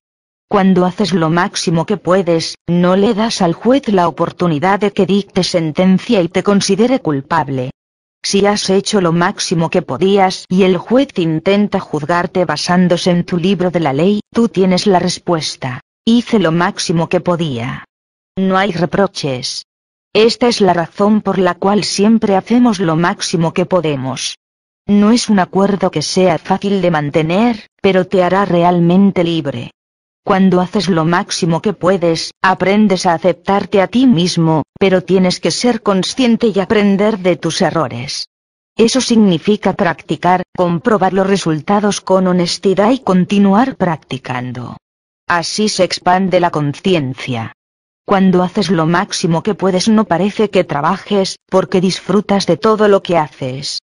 Cuando 0.49 0.87
haces 0.87 1.13
lo 1.13 1.29
máximo 1.29 1.85
que 1.85 1.99
puedes, 1.99 2.55
no 2.67 2.97
le 2.97 3.13
das 3.13 3.43
al 3.43 3.53
juez 3.53 3.87
la 3.89 4.09
oportunidad 4.09 4.81
de 4.81 4.93
que 4.93 5.05
dicte 5.05 5.45
sentencia 5.45 6.23
y 6.23 6.29
te 6.29 6.43
considere 6.43 7.01
culpable. 7.01 7.71
Si 8.25 8.47
has 8.47 8.71
hecho 8.71 9.01
lo 9.01 9.13
máximo 9.13 9.69
que 9.69 9.83
podías 9.83 10.45
y 10.49 10.63
el 10.63 10.77
juez 10.77 11.09
intenta 11.17 11.81
juzgarte 11.81 12.45
basándose 12.45 13.11
en 13.11 13.25
tu 13.25 13.37
libro 13.37 13.71
de 13.71 13.81
la 13.81 13.93
ley, 13.93 14.21
tú 14.33 14.49
tienes 14.49 14.87
la 14.87 15.01
respuesta. 15.01 15.81
Hice 16.05 16.39
lo 16.39 16.53
máximo 16.53 17.09
que 17.09 17.21
podía. 17.21 17.85
No 18.39 18.57
hay 18.57 18.71
reproches. 18.71 19.65
Esta 20.15 20.47
es 20.47 20.61
la 20.61 20.73
razón 20.73 21.21
por 21.21 21.39
la 21.39 21.55
cual 21.55 21.85
siempre 21.85 22.37
hacemos 22.37 22.79
lo 22.79 22.97
máximo 22.97 23.53
que 23.53 23.67
podemos. 23.67 24.37
No 24.87 25.11
es 25.11 25.29
un 25.29 25.39
acuerdo 25.39 25.91
que 25.91 26.03
sea 26.03 26.39
fácil 26.39 26.81
de 26.83 26.91
mantener, 26.91 27.67
pero 27.81 28.07
te 28.07 28.23
hará 28.23 28.45
realmente 28.45 29.25
libre. 29.25 29.71
Cuando 30.25 30.61
haces 30.61 30.89
lo 30.89 31.05
máximo 31.05 31.61
que 31.61 31.73
puedes, 31.73 32.31
aprendes 32.43 33.07
a 33.07 33.15
aceptarte 33.15 33.83
a 33.83 33.89
ti 33.89 34.07
mismo, 34.07 34.63
pero 34.79 35.03
tienes 35.03 35.41
que 35.41 35.51
ser 35.51 35.83
consciente 35.83 36.47
y 36.55 36.61
aprender 36.61 37.19
de 37.19 37.37
tus 37.37 37.61
errores. 37.61 38.29
Eso 38.77 39.01
significa 39.01 39.75
practicar, 39.75 40.43
comprobar 40.57 41.13
los 41.13 41.27
resultados 41.27 42.01
con 42.01 42.27
honestidad 42.27 42.93
y 42.93 43.01
continuar 43.01 43.77
practicando. 43.77 44.77
Así 45.29 45.69
se 45.69 45.85
expande 45.85 46.41
la 46.41 46.51
conciencia. 46.51 47.53
Cuando 48.05 48.43
haces 48.43 48.71
lo 48.71 48.87
máximo 48.87 49.43
que 49.43 49.55
puedes 49.55 49.89
no 49.89 50.05
parece 50.05 50.51
que 50.51 50.65
trabajes, 50.65 51.37
porque 51.49 51.81
disfrutas 51.81 52.47
de 52.47 52.57
todo 52.57 52.89
lo 52.89 53.03
que 53.03 53.19
haces. 53.19 53.79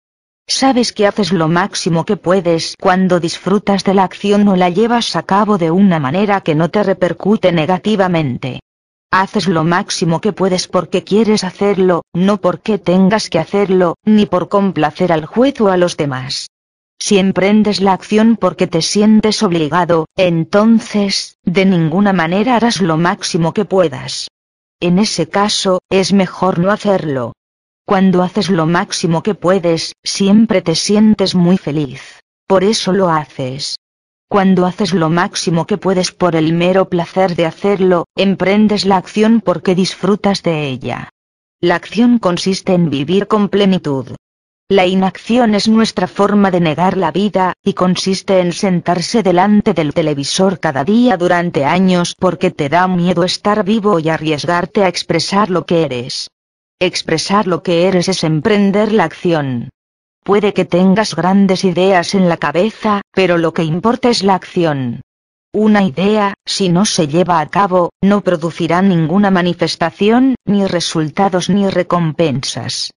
Sabes 0.50 0.94
que 0.94 1.06
haces 1.06 1.30
lo 1.30 1.46
máximo 1.46 2.06
que 2.06 2.16
puedes 2.16 2.74
cuando 2.80 3.20
disfrutas 3.20 3.84
de 3.84 3.92
la 3.92 4.04
acción 4.04 4.48
o 4.48 4.56
la 4.56 4.70
llevas 4.70 5.14
a 5.14 5.22
cabo 5.22 5.58
de 5.58 5.70
una 5.70 6.00
manera 6.00 6.40
que 6.40 6.54
no 6.54 6.70
te 6.70 6.82
repercute 6.82 7.52
negativamente. 7.52 8.60
Haces 9.10 9.46
lo 9.46 9.64
máximo 9.64 10.22
que 10.22 10.32
puedes 10.32 10.66
porque 10.66 11.04
quieres 11.04 11.44
hacerlo, 11.44 12.02
no 12.14 12.40
porque 12.40 12.78
tengas 12.78 13.28
que 13.28 13.38
hacerlo, 13.38 13.96
ni 14.04 14.24
por 14.24 14.48
complacer 14.48 15.12
al 15.12 15.26
juez 15.26 15.60
o 15.60 15.68
a 15.68 15.76
los 15.76 15.98
demás. 15.98 16.48
Si 16.98 17.18
emprendes 17.18 17.82
la 17.82 17.92
acción 17.92 18.36
porque 18.36 18.66
te 18.66 18.80
sientes 18.80 19.42
obligado, 19.42 20.06
entonces, 20.16 21.36
de 21.44 21.66
ninguna 21.66 22.14
manera 22.14 22.56
harás 22.56 22.80
lo 22.80 22.96
máximo 22.96 23.52
que 23.52 23.66
puedas. 23.66 24.28
En 24.80 24.98
ese 24.98 25.28
caso, 25.28 25.80
es 25.90 26.12
mejor 26.14 26.58
no 26.58 26.70
hacerlo. 26.70 27.34
Cuando 27.88 28.22
haces 28.22 28.50
lo 28.50 28.66
máximo 28.66 29.22
que 29.22 29.34
puedes, 29.34 29.94
siempre 30.04 30.60
te 30.60 30.74
sientes 30.74 31.34
muy 31.34 31.56
feliz. 31.56 32.20
Por 32.46 32.62
eso 32.62 32.92
lo 32.92 33.08
haces. 33.08 33.76
Cuando 34.28 34.66
haces 34.66 34.92
lo 34.92 35.08
máximo 35.08 35.66
que 35.66 35.78
puedes 35.78 36.12
por 36.12 36.36
el 36.36 36.52
mero 36.52 36.90
placer 36.90 37.34
de 37.34 37.46
hacerlo, 37.46 38.04
emprendes 38.14 38.84
la 38.84 38.98
acción 38.98 39.40
porque 39.40 39.74
disfrutas 39.74 40.42
de 40.42 40.68
ella. 40.68 41.08
La 41.62 41.76
acción 41.76 42.18
consiste 42.18 42.74
en 42.74 42.90
vivir 42.90 43.26
con 43.26 43.48
plenitud. 43.48 44.08
La 44.68 44.84
inacción 44.84 45.54
es 45.54 45.66
nuestra 45.66 46.08
forma 46.08 46.50
de 46.50 46.60
negar 46.60 46.98
la 46.98 47.10
vida, 47.10 47.54
y 47.64 47.72
consiste 47.72 48.40
en 48.40 48.52
sentarse 48.52 49.22
delante 49.22 49.72
del 49.72 49.94
televisor 49.94 50.60
cada 50.60 50.84
día 50.84 51.16
durante 51.16 51.64
años 51.64 52.14
porque 52.18 52.50
te 52.50 52.68
da 52.68 52.86
miedo 52.86 53.24
estar 53.24 53.64
vivo 53.64 53.98
y 53.98 54.10
arriesgarte 54.10 54.84
a 54.84 54.88
expresar 54.88 55.48
lo 55.48 55.64
que 55.64 55.84
eres. 55.84 56.28
Expresar 56.80 57.48
lo 57.48 57.64
que 57.64 57.88
eres 57.88 58.08
es 58.08 58.22
emprender 58.22 58.92
la 58.92 59.02
acción. 59.02 59.70
Puede 60.22 60.54
que 60.54 60.64
tengas 60.64 61.16
grandes 61.16 61.64
ideas 61.64 62.14
en 62.14 62.28
la 62.28 62.36
cabeza, 62.36 63.02
pero 63.12 63.36
lo 63.36 63.52
que 63.52 63.64
importa 63.64 64.10
es 64.10 64.22
la 64.22 64.36
acción. 64.36 65.00
Una 65.52 65.82
idea, 65.82 66.34
si 66.46 66.68
no 66.68 66.84
se 66.84 67.08
lleva 67.08 67.40
a 67.40 67.48
cabo, 67.48 67.90
no 68.00 68.20
producirá 68.20 68.80
ninguna 68.80 69.32
manifestación, 69.32 70.36
ni 70.44 70.66
resultados 70.66 71.50
ni 71.50 71.68
recompensas. 71.68 72.92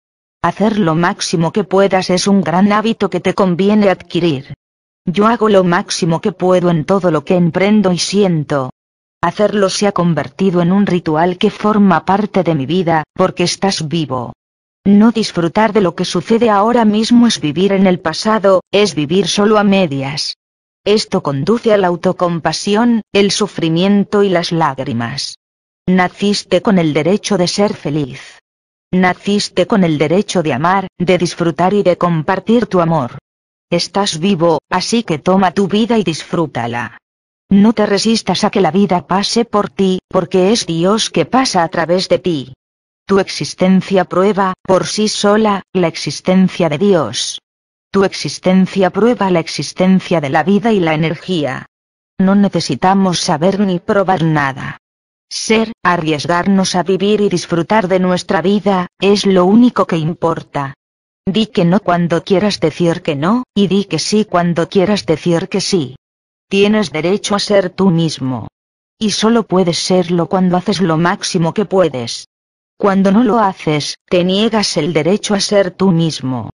Hacer 0.43 0.81
lo 0.81 0.97
máximo 0.97 1.53
que 1.53 1.63
puedas 1.63 2.11
es 2.11 2.27
un 2.27 2.41
gran 2.41 2.73
hábito 2.73 3.11
que 3.11 3.21
te 3.21 3.35
conviene 3.35 3.91
adquirir. 3.91 4.55
Yo 5.05 5.29
hago 5.29 5.49
lo 5.49 5.63
máximo 5.63 6.21
que 6.21 6.33
puedo 6.33 6.71
en 6.71 6.85
todo 6.85 7.13
lo 7.13 7.25
que 7.25 7.37
emprendo 7.37 7.93
y 7.93 7.99
siento, 7.99 8.71
Hacerlo 9.21 9.69
se 9.69 9.89
ha 9.89 9.93
convertido 9.93 10.63
en 10.63 10.71
un 10.71 10.87
ritual 10.87 11.39
que 11.39 11.51
forma 11.51 12.05
parte 12.05 12.45
de 12.45 12.55
mi 12.55 12.67
vida, 12.67 13.03
porque 13.15 13.43
estás 13.43 13.89
vivo. 13.89 14.33
No 14.85 15.11
disfrutar 15.11 15.73
de 15.73 15.81
lo 15.81 15.95
que 15.95 16.05
sucede 16.05 16.51
ahora 16.51 16.85
mismo 16.85 17.27
es 17.27 17.41
vivir 17.41 17.73
en 17.73 17.87
el 17.87 17.99
pasado, 17.99 18.63
es 18.71 18.95
vivir 18.95 19.27
solo 19.27 19.59
a 19.59 19.65
medias. 19.65 20.37
Esto 20.85 21.23
conduce 21.23 21.75
a 21.75 21.77
la 21.77 21.89
autocompasión, 21.89 23.03
el 23.13 23.31
sufrimiento 23.31 24.23
y 24.23 24.29
las 24.29 24.53
lágrimas. 24.53 25.37
Naciste 25.87 26.63
con 26.63 26.79
el 26.79 26.95
derecho 26.95 27.37
de 27.37 27.49
ser 27.49 27.75
feliz. 27.75 28.39
Naciste 28.93 29.67
con 29.67 29.85
el 29.85 29.99
derecho 29.99 30.43
de 30.43 30.53
amar, 30.53 30.87
de 30.97 31.19
disfrutar 31.19 31.75
y 31.75 31.83
de 31.83 31.99
compartir 31.99 32.67
tu 32.67 32.81
amor. 32.81 33.19
Estás 33.69 34.19
vivo, 34.19 34.61
así 34.71 35.03
que 35.03 35.19
toma 35.19 35.51
tu 35.51 35.67
vida 35.67 35.99
y 35.99 36.05
disfrútala. 36.05 36.99
No 37.51 37.73
te 37.73 37.87
resistas 37.87 38.45
a 38.45 38.51
que 38.51 38.61
la 38.61 38.71
vida 38.71 39.07
pase 39.07 39.47
por 39.47 39.71
ti, 39.71 40.01
porque 40.09 40.53
es 40.53 40.67
Dios 40.67 41.09
que 41.09 41.25
pasa 41.25 41.63
a 41.63 41.69
través 41.69 42.09
de 42.09 42.19
ti. 42.19 42.53
Tu 43.07 43.21
existencia 43.21 44.05
prueba, 44.05 44.53
por 44.63 44.87
sí 44.87 45.09
sola, 45.09 45.63
la 45.73 45.89
existencia 45.89 46.69
de 46.69 46.77
Dios. 46.77 47.41
Tu 47.91 48.05
existencia 48.05 48.91
prueba 48.91 49.31
la 49.31 49.41
existencia 49.41 50.21
de 50.21 50.29
la 50.29 50.43
vida 50.43 50.73
y 50.75 50.81
la 50.81 50.93
energía. 50.93 51.65
No 52.19 52.35
necesitamos 52.35 53.21
saber 53.21 53.61
ni 53.61 53.79
probar 53.79 54.23
nada. 54.25 54.77
Ser, 55.31 55.73
arriesgarnos 55.83 56.75
a 56.75 56.83
vivir 56.83 57.23
y 57.23 57.31
disfrutar 57.31 57.89
de 57.89 57.99
nuestra 57.99 58.43
vida, 58.43 58.89
es 59.01 59.25
lo 59.25 59.47
único 59.47 59.87
que 59.87 59.97
importa. 59.97 60.75
Di 61.25 61.47
que 61.47 61.65
no 61.65 61.81
cuando 61.81 62.25
quieras 62.25 62.61
decir 62.61 63.01
que 63.01 63.17
no, 63.17 63.45
y 63.55 63.69
di 63.69 63.85
que 63.87 63.99
sí 63.99 64.27
cuando 64.27 64.69
quieras 64.69 65.07
decir 65.07 65.49
que 65.49 65.63
sí. 65.63 65.97
Tienes 66.49 66.91
derecho 66.91 67.35
a 67.35 67.39
ser 67.39 67.69
tú 67.69 67.91
mismo. 67.91 68.49
Y 68.99 69.11
solo 69.11 69.43
puedes 69.43 69.79
serlo 69.79 70.29
cuando 70.31 70.57
haces 70.57 70.81
lo 70.81 70.97
máximo 70.97 71.53
que 71.53 71.67
puedes. 71.67 72.27
Cuando 72.79 73.13
no 73.13 73.23
lo 73.23 73.39
haces, 73.39 73.99
te 74.09 74.25
niegas 74.25 74.79
el 74.79 74.95
derecho 74.95 75.35
a 75.35 75.41
ser 75.41 75.73
tú 75.73 75.91
mismo. 75.91 76.49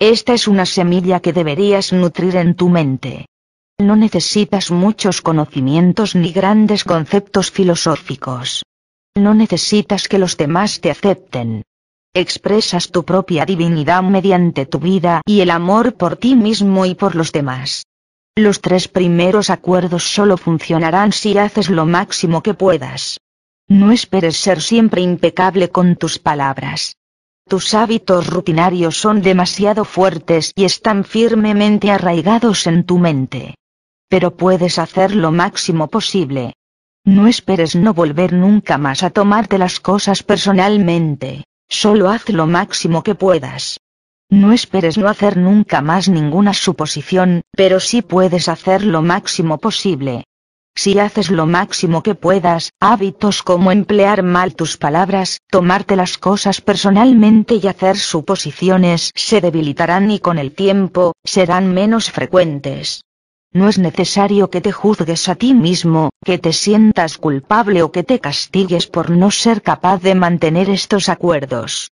Esta 0.00 0.34
es 0.34 0.48
una 0.48 0.66
semilla 0.66 1.20
que 1.20 1.32
deberías 1.32 1.92
nutrir 1.92 2.34
en 2.34 2.54
tu 2.56 2.68
mente. 2.68 3.26
No 3.78 3.94
necesitas 3.94 4.72
muchos 4.72 5.22
conocimientos 5.22 6.16
ni 6.16 6.32
grandes 6.32 6.82
conceptos 6.82 7.52
filosóficos. 7.52 8.64
No 9.14 9.32
necesitas 9.32 10.08
que 10.08 10.18
los 10.18 10.36
demás 10.36 10.80
te 10.80 10.90
acepten. 10.90 11.62
Expresas 12.12 12.90
tu 12.90 13.04
propia 13.04 13.46
divinidad 13.46 14.02
mediante 14.02 14.66
tu 14.66 14.80
vida 14.80 15.20
y 15.24 15.40
el 15.40 15.50
amor 15.50 15.94
por 15.94 16.16
ti 16.16 16.34
mismo 16.34 16.84
y 16.84 16.96
por 16.96 17.14
los 17.14 17.30
demás. 17.30 17.84
Los 18.38 18.60
tres 18.60 18.86
primeros 18.86 19.48
acuerdos 19.48 20.04
solo 20.04 20.36
funcionarán 20.36 21.12
si 21.12 21.38
haces 21.38 21.70
lo 21.70 21.86
máximo 21.86 22.42
que 22.42 22.52
puedas. 22.52 23.18
No 23.66 23.92
esperes 23.92 24.36
ser 24.36 24.60
siempre 24.60 25.00
impecable 25.00 25.70
con 25.70 25.96
tus 25.96 26.18
palabras. 26.18 26.96
Tus 27.48 27.72
hábitos 27.72 28.26
rutinarios 28.26 28.98
son 28.98 29.22
demasiado 29.22 29.86
fuertes 29.86 30.52
y 30.54 30.64
están 30.64 31.04
firmemente 31.04 31.90
arraigados 31.90 32.66
en 32.66 32.84
tu 32.84 32.98
mente. 32.98 33.54
Pero 34.08 34.36
puedes 34.36 34.78
hacer 34.78 35.14
lo 35.14 35.32
máximo 35.32 35.88
posible. 35.88 36.52
No 37.04 37.28
esperes 37.28 37.74
no 37.74 37.94
volver 37.94 38.34
nunca 38.34 38.76
más 38.76 39.02
a 39.02 39.08
tomarte 39.08 39.56
las 39.56 39.80
cosas 39.80 40.22
personalmente, 40.22 41.44
solo 41.68 42.10
haz 42.10 42.28
lo 42.28 42.46
máximo 42.46 43.02
que 43.02 43.14
puedas. 43.14 43.78
No 44.28 44.52
esperes 44.52 44.98
no 44.98 45.08
hacer 45.08 45.36
nunca 45.36 45.80
más 45.82 46.08
ninguna 46.08 46.52
suposición, 46.52 47.42
pero 47.52 47.78
sí 47.78 48.02
puedes 48.02 48.48
hacer 48.48 48.84
lo 48.84 49.00
máximo 49.00 49.58
posible. 49.58 50.24
Si 50.74 50.98
haces 50.98 51.30
lo 51.30 51.46
máximo 51.46 52.02
que 52.02 52.14
puedas, 52.14 52.70
hábitos 52.80 53.42
como 53.42 53.70
emplear 53.72 54.22
mal 54.22 54.54
tus 54.54 54.76
palabras, 54.76 55.38
tomarte 55.48 55.96
las 55.96 56.18
cosas 56.18 56.60
personalmente 56.60 57.54
y 57.62 57.66
hacer 57.66 57.96
suposiciones 57.96 59.10
se 59.14 59.40
debilitarán 59.40 60.10
y 60.10 60.18
con 60.18 60.38
el 60.38 60.52
tiempo, 60.52 61.12
serán 61.24 61.72
menos 61.72 62.10
frecuentes. 62.10 63.04
No 63.52 63.70
es 63.70 63.78
necesario 63.78 64.50
que 64.50 64.60
te 64.60 64.70
juzgues 64.72 65.30
a 65.30 65.34
ti 65.36 65.54
mismo, 65.54 66.10
que 66.22 66.36
te 66.36 66.52
sientas 66.52 67.16
culpable 67.16 67.82
o 67.82 67.90
que 67.90 68.02
te 68.02 68.18
castigues 68.18 68.86
por 68.86 69.08
no 69.08 69.30
ser 69.30 69.62
capaz 69.62 70.02
de 70.02 70.14
mantener 70.14 70.68
estos 70.68 71.08
acuerdos. 71.08 71.90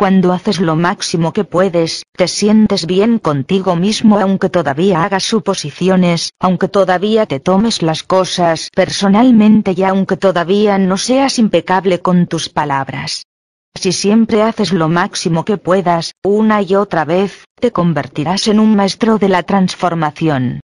Cuando 0.00 0.32
haces 0.32 0.60
lo 0.60 0.76
máximo 0.76 1.34
que 1.34 1.44
puedes, 1.44 2.04
te 2.16 2.26
sientes 2.26 2.86
bien 2.86 3.18
contigo 3.18 3.76
mismo 3.76 4.18
aunque 4.18 4.48
todavía 4.48 5.04
hagas 5.04 5.24
suposiciones, 5.24 6.30
aunque 6.40 6.68
todavía 6.68 7.26
te 7.26 7.38
tomes 7.38 7.82
las 7.82 8.02
cosas 8.02 8.70
personalmente 8.74 9.74
y 9.76 9.82
aunque 9.82 10.16
todavía 10.16 10.78
no 10.78 10.96
seas 10.96 11.38
impecable 11.38 12.00
con 12.00 12.26
tus 12.28 12.48
palabras. 12.48 13.26
Si 13.74 13.92
siempre 13.92 14.42
haces 14.42 14.72
lo 14.72 14.88
máximo 14.88 15.44
que 15.44 15.58
puedas, 15.58 16.14
una 16.24 16.62
y 16.62 16.76
otra 16.76 17.04
vez, 17.04 17.44
te 17.56 17.70
convertirás 17.70 18.48
en 18.48 18.58
un 18.58 18.74
maestro 18.76 19.18
de 19.18 19.28
la 19.28 19.42
transformación. 19.42 20.60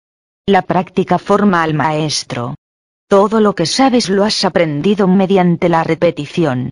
La 0.47 0.63
práctica 0.63 1.19
forma 1.19 1.65
al 1.65 1.75
maestro. 1.75 2.55
Todo 3.09 3.41
lo 3.41 3.57
que 3.57 3.67
sabes 3.67 4.09
lo 4.11 4.23
has 4.23 4.45
aprendido 4.45 5.09
mediante 5.09 5.69
la 5.69 5.83
repetición. 5.83 6.71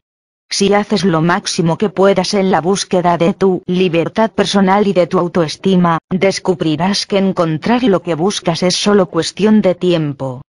Si 0.52 0.74
haces 0.74 1.02
lo 1.06 1.22
máximo 1.22 1.78
que 1.78 1.88
puedas 1.88 2.34
en 2.34 2.50
la 2.50 2.60
búsqueda 2.60 3.16
de 3.16 3.32
tu 3.32 3.62
libertad 3.64 4.30
personal 4.30 4.86
y 4.86 4.92
de 4.92 5.06
tu 5.06 5.18
autoestima, 5.18 5.96
descubrirás 6.10 7.06
que 7.06 7.16
encontrar 7.16 7.82
lo 7.84 8.02
que 8.02 8.14
buscas 8.14 8.62
es 8.62 8.76
solo 8.76 9.06
cuestión 9.06 9.62
de 9.62 9.74
tiempo. 9.74 10.42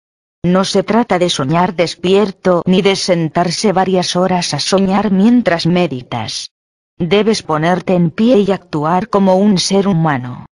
No 0.44 0.66
se 0.66 0.82
trata 0.82 1.20
de 1.20 1.30
soñar 1.30 1.76
despierto 1.76 2.64
ni 2.66 2.82
de 2.82 2.96
sentarse 2.96 3.74
varias 3.74 4.16
horas 4.16 4.56
a 4.56 4.60
soñar 4.60 5.12
mientras 5.12 5.68
meditas. 5.68 6.50
Debes 6.98 7.44
ponerte 7.44 7.94
en 7.94 8.10
pie 8.10 8.40
y 8.40 8.52
actuar 8.52 9.08
como 9.08 9.36
un 9.36 9.60
ser 9.60 9.88
humano. 9.88 10.48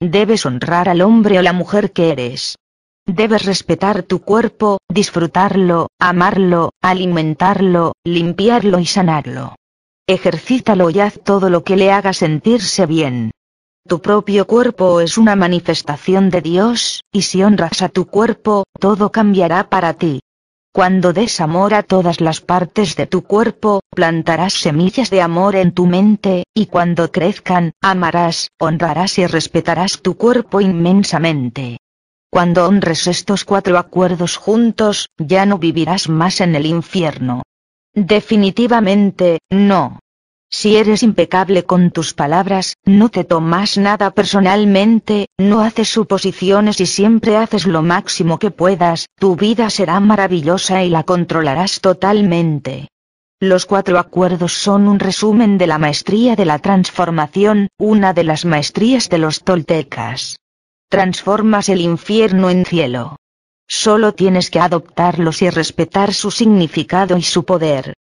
Debes 0.00 0.46
honrar 0.46 0.88
al 0.88 1.02
hombre 1.02 1.38
o 1.38 1.42
la 1.42 1.52
mujer 1.52 1.92
que 1.92 2.10
eres. 2.10 2.56
Debes 3.06 3.44
respetar 3.44 4.02
tu 4.02 4.22
cuerpo, 4.22 4.78
disfrutarlo, 4.88 5.88
amarlo, 6.00 6.70
alimentarlo, 6.82 7.92
limpiarlo 8.02 8.78
y 8.78 8.86
sanarlo. 8.86 9.56
Ejercítalo 10.06 10.88
y 10.88 11.00
haz 11.00 11.20
todo 11.22 11.50
lo 11.50 11.64
que 11.64 11.76
le 11.76 11.92
haga 11.92 12.14
sentirse 12.14 12.86
bien. 12.86 13.30
Tu 13.86 14.00
propio 14.00 14.46
cuerpo 14.46 15.02
es 15.02 15.18
una 15.18 15.36
manifestación 15.36 16.30
de 16.30 16.40
Dios, 16.40 17.02
y 17.12 17.22
si 17.22 17.42
honras 17.42 17.82
a 17.82 17.90
tu 17.90 18.06
cuerpo, 18.06 18.64
todo 18.80 19.12
cambiará 19.12 19.68
para 19.68 19.92
ti. 19.92 20.20
Cuando 20.72 21.12
des 21.12 21.42
amor 21.42 21.74
a 21.74 21.82
todas 21.82 22.22
las 22.22 22.40
partes 22.40 22.96
de 22.96 23.06
tu 23.06 23.22
cuerpo, 23.22 23.80
plantarás 23.90 24.54
semillas 24.54 25.10
de 25.10 25.20
amor 25.20 25.56
en 25.56 25.72
tu 25.72 25.86
mente, 25.86 26.44
y 26.54 26.66
cuando 26.66 27.12
crezcan, 27.12 27.72
amarás, 27.82 28.48
honrarás 28.58 29.18
y 29.18 29.26
respetarás 29.26 30.00
tu 30.00 30.16
cuerpo 30.16 30.62
inmensamente. 30.62 31.76
Cuando 32.34 32.66
honres 32.66 33.06
estos 33.06 33.44
cuatro 33.44 33.78
acuerdos 33.78 34.36
juntos, 34.36 35.08
ya 35.18 35.46
no 35.46 35.58
vivirás 35.58 36.08
más 36.08 36.40
en 36.40 36.56
el 36.56 36.66
infierno. 36.66 37.44
Definitivamente, 37.94 39.38
no. 39.50 40.00
Si 40.50 40.74
eres 40.74 41.04
impecable 41.04 41.62
con 41.62 41.92
tus 41.92 42.12
palabras, 42.12 42.74
no 42.84 43.08
te 43.08 43.22
tomas 43.22 43.78
nada 43.78 44.10
personalmente, 44.10 45.28
no 45.38 45.60
haces 45.60 45.90
suposiciones 45.90 46.80
y 46.80 46.86
siempre 46.86 47.36
haces 47.36 47.68
lo 47.68 47.82
máximo 47.82 48.40
que 48.40 48.50
puedas, 48.50 49.06
tu 49.16 49.36
vida 49.36 49.70
será 49.70 50.00
maravillosa 50.00 50.82
y 50.82 50.88
la 50.88 51.04
controlarás 51.04 51.80
totalmente. 51.80 52.88
Los 53.38 53.64
cuatro 53.64 54.00
acuerdos 54.00 54.54
son 54.54 54.88
un 54.88 54.98
resumen 54.98 55.56
de 55.56 55.68
la 55.68 55.78
maestría 55.78 56.34
de 56.34 56.46
la 56.46 56.58
transformación, 56.58 57.68
una 57.78 58.12
de 58.12 58.24
las 58.24 58.44
maestrías 58.44 59.08
de 59.08 59.18
los 59.18 59.44
toltecas 59.44 60.38
transformas 60.94 61.68
el 61.70 61.80
infierno 61.80 62.50
en 62.50 62.64
cielo. 62.64 63.16
Solo 63.66 64.12
tienes 64.12 64.48
que 64.48 64.60
adoptarlos 64.60 65.42
y 65.42 65.50
respetar 65.50 66.14
su 66.14 66.30
significado 66.30 67.16
y 67.16 67.22
su 67.22 67.44
poder. 67.44 67.94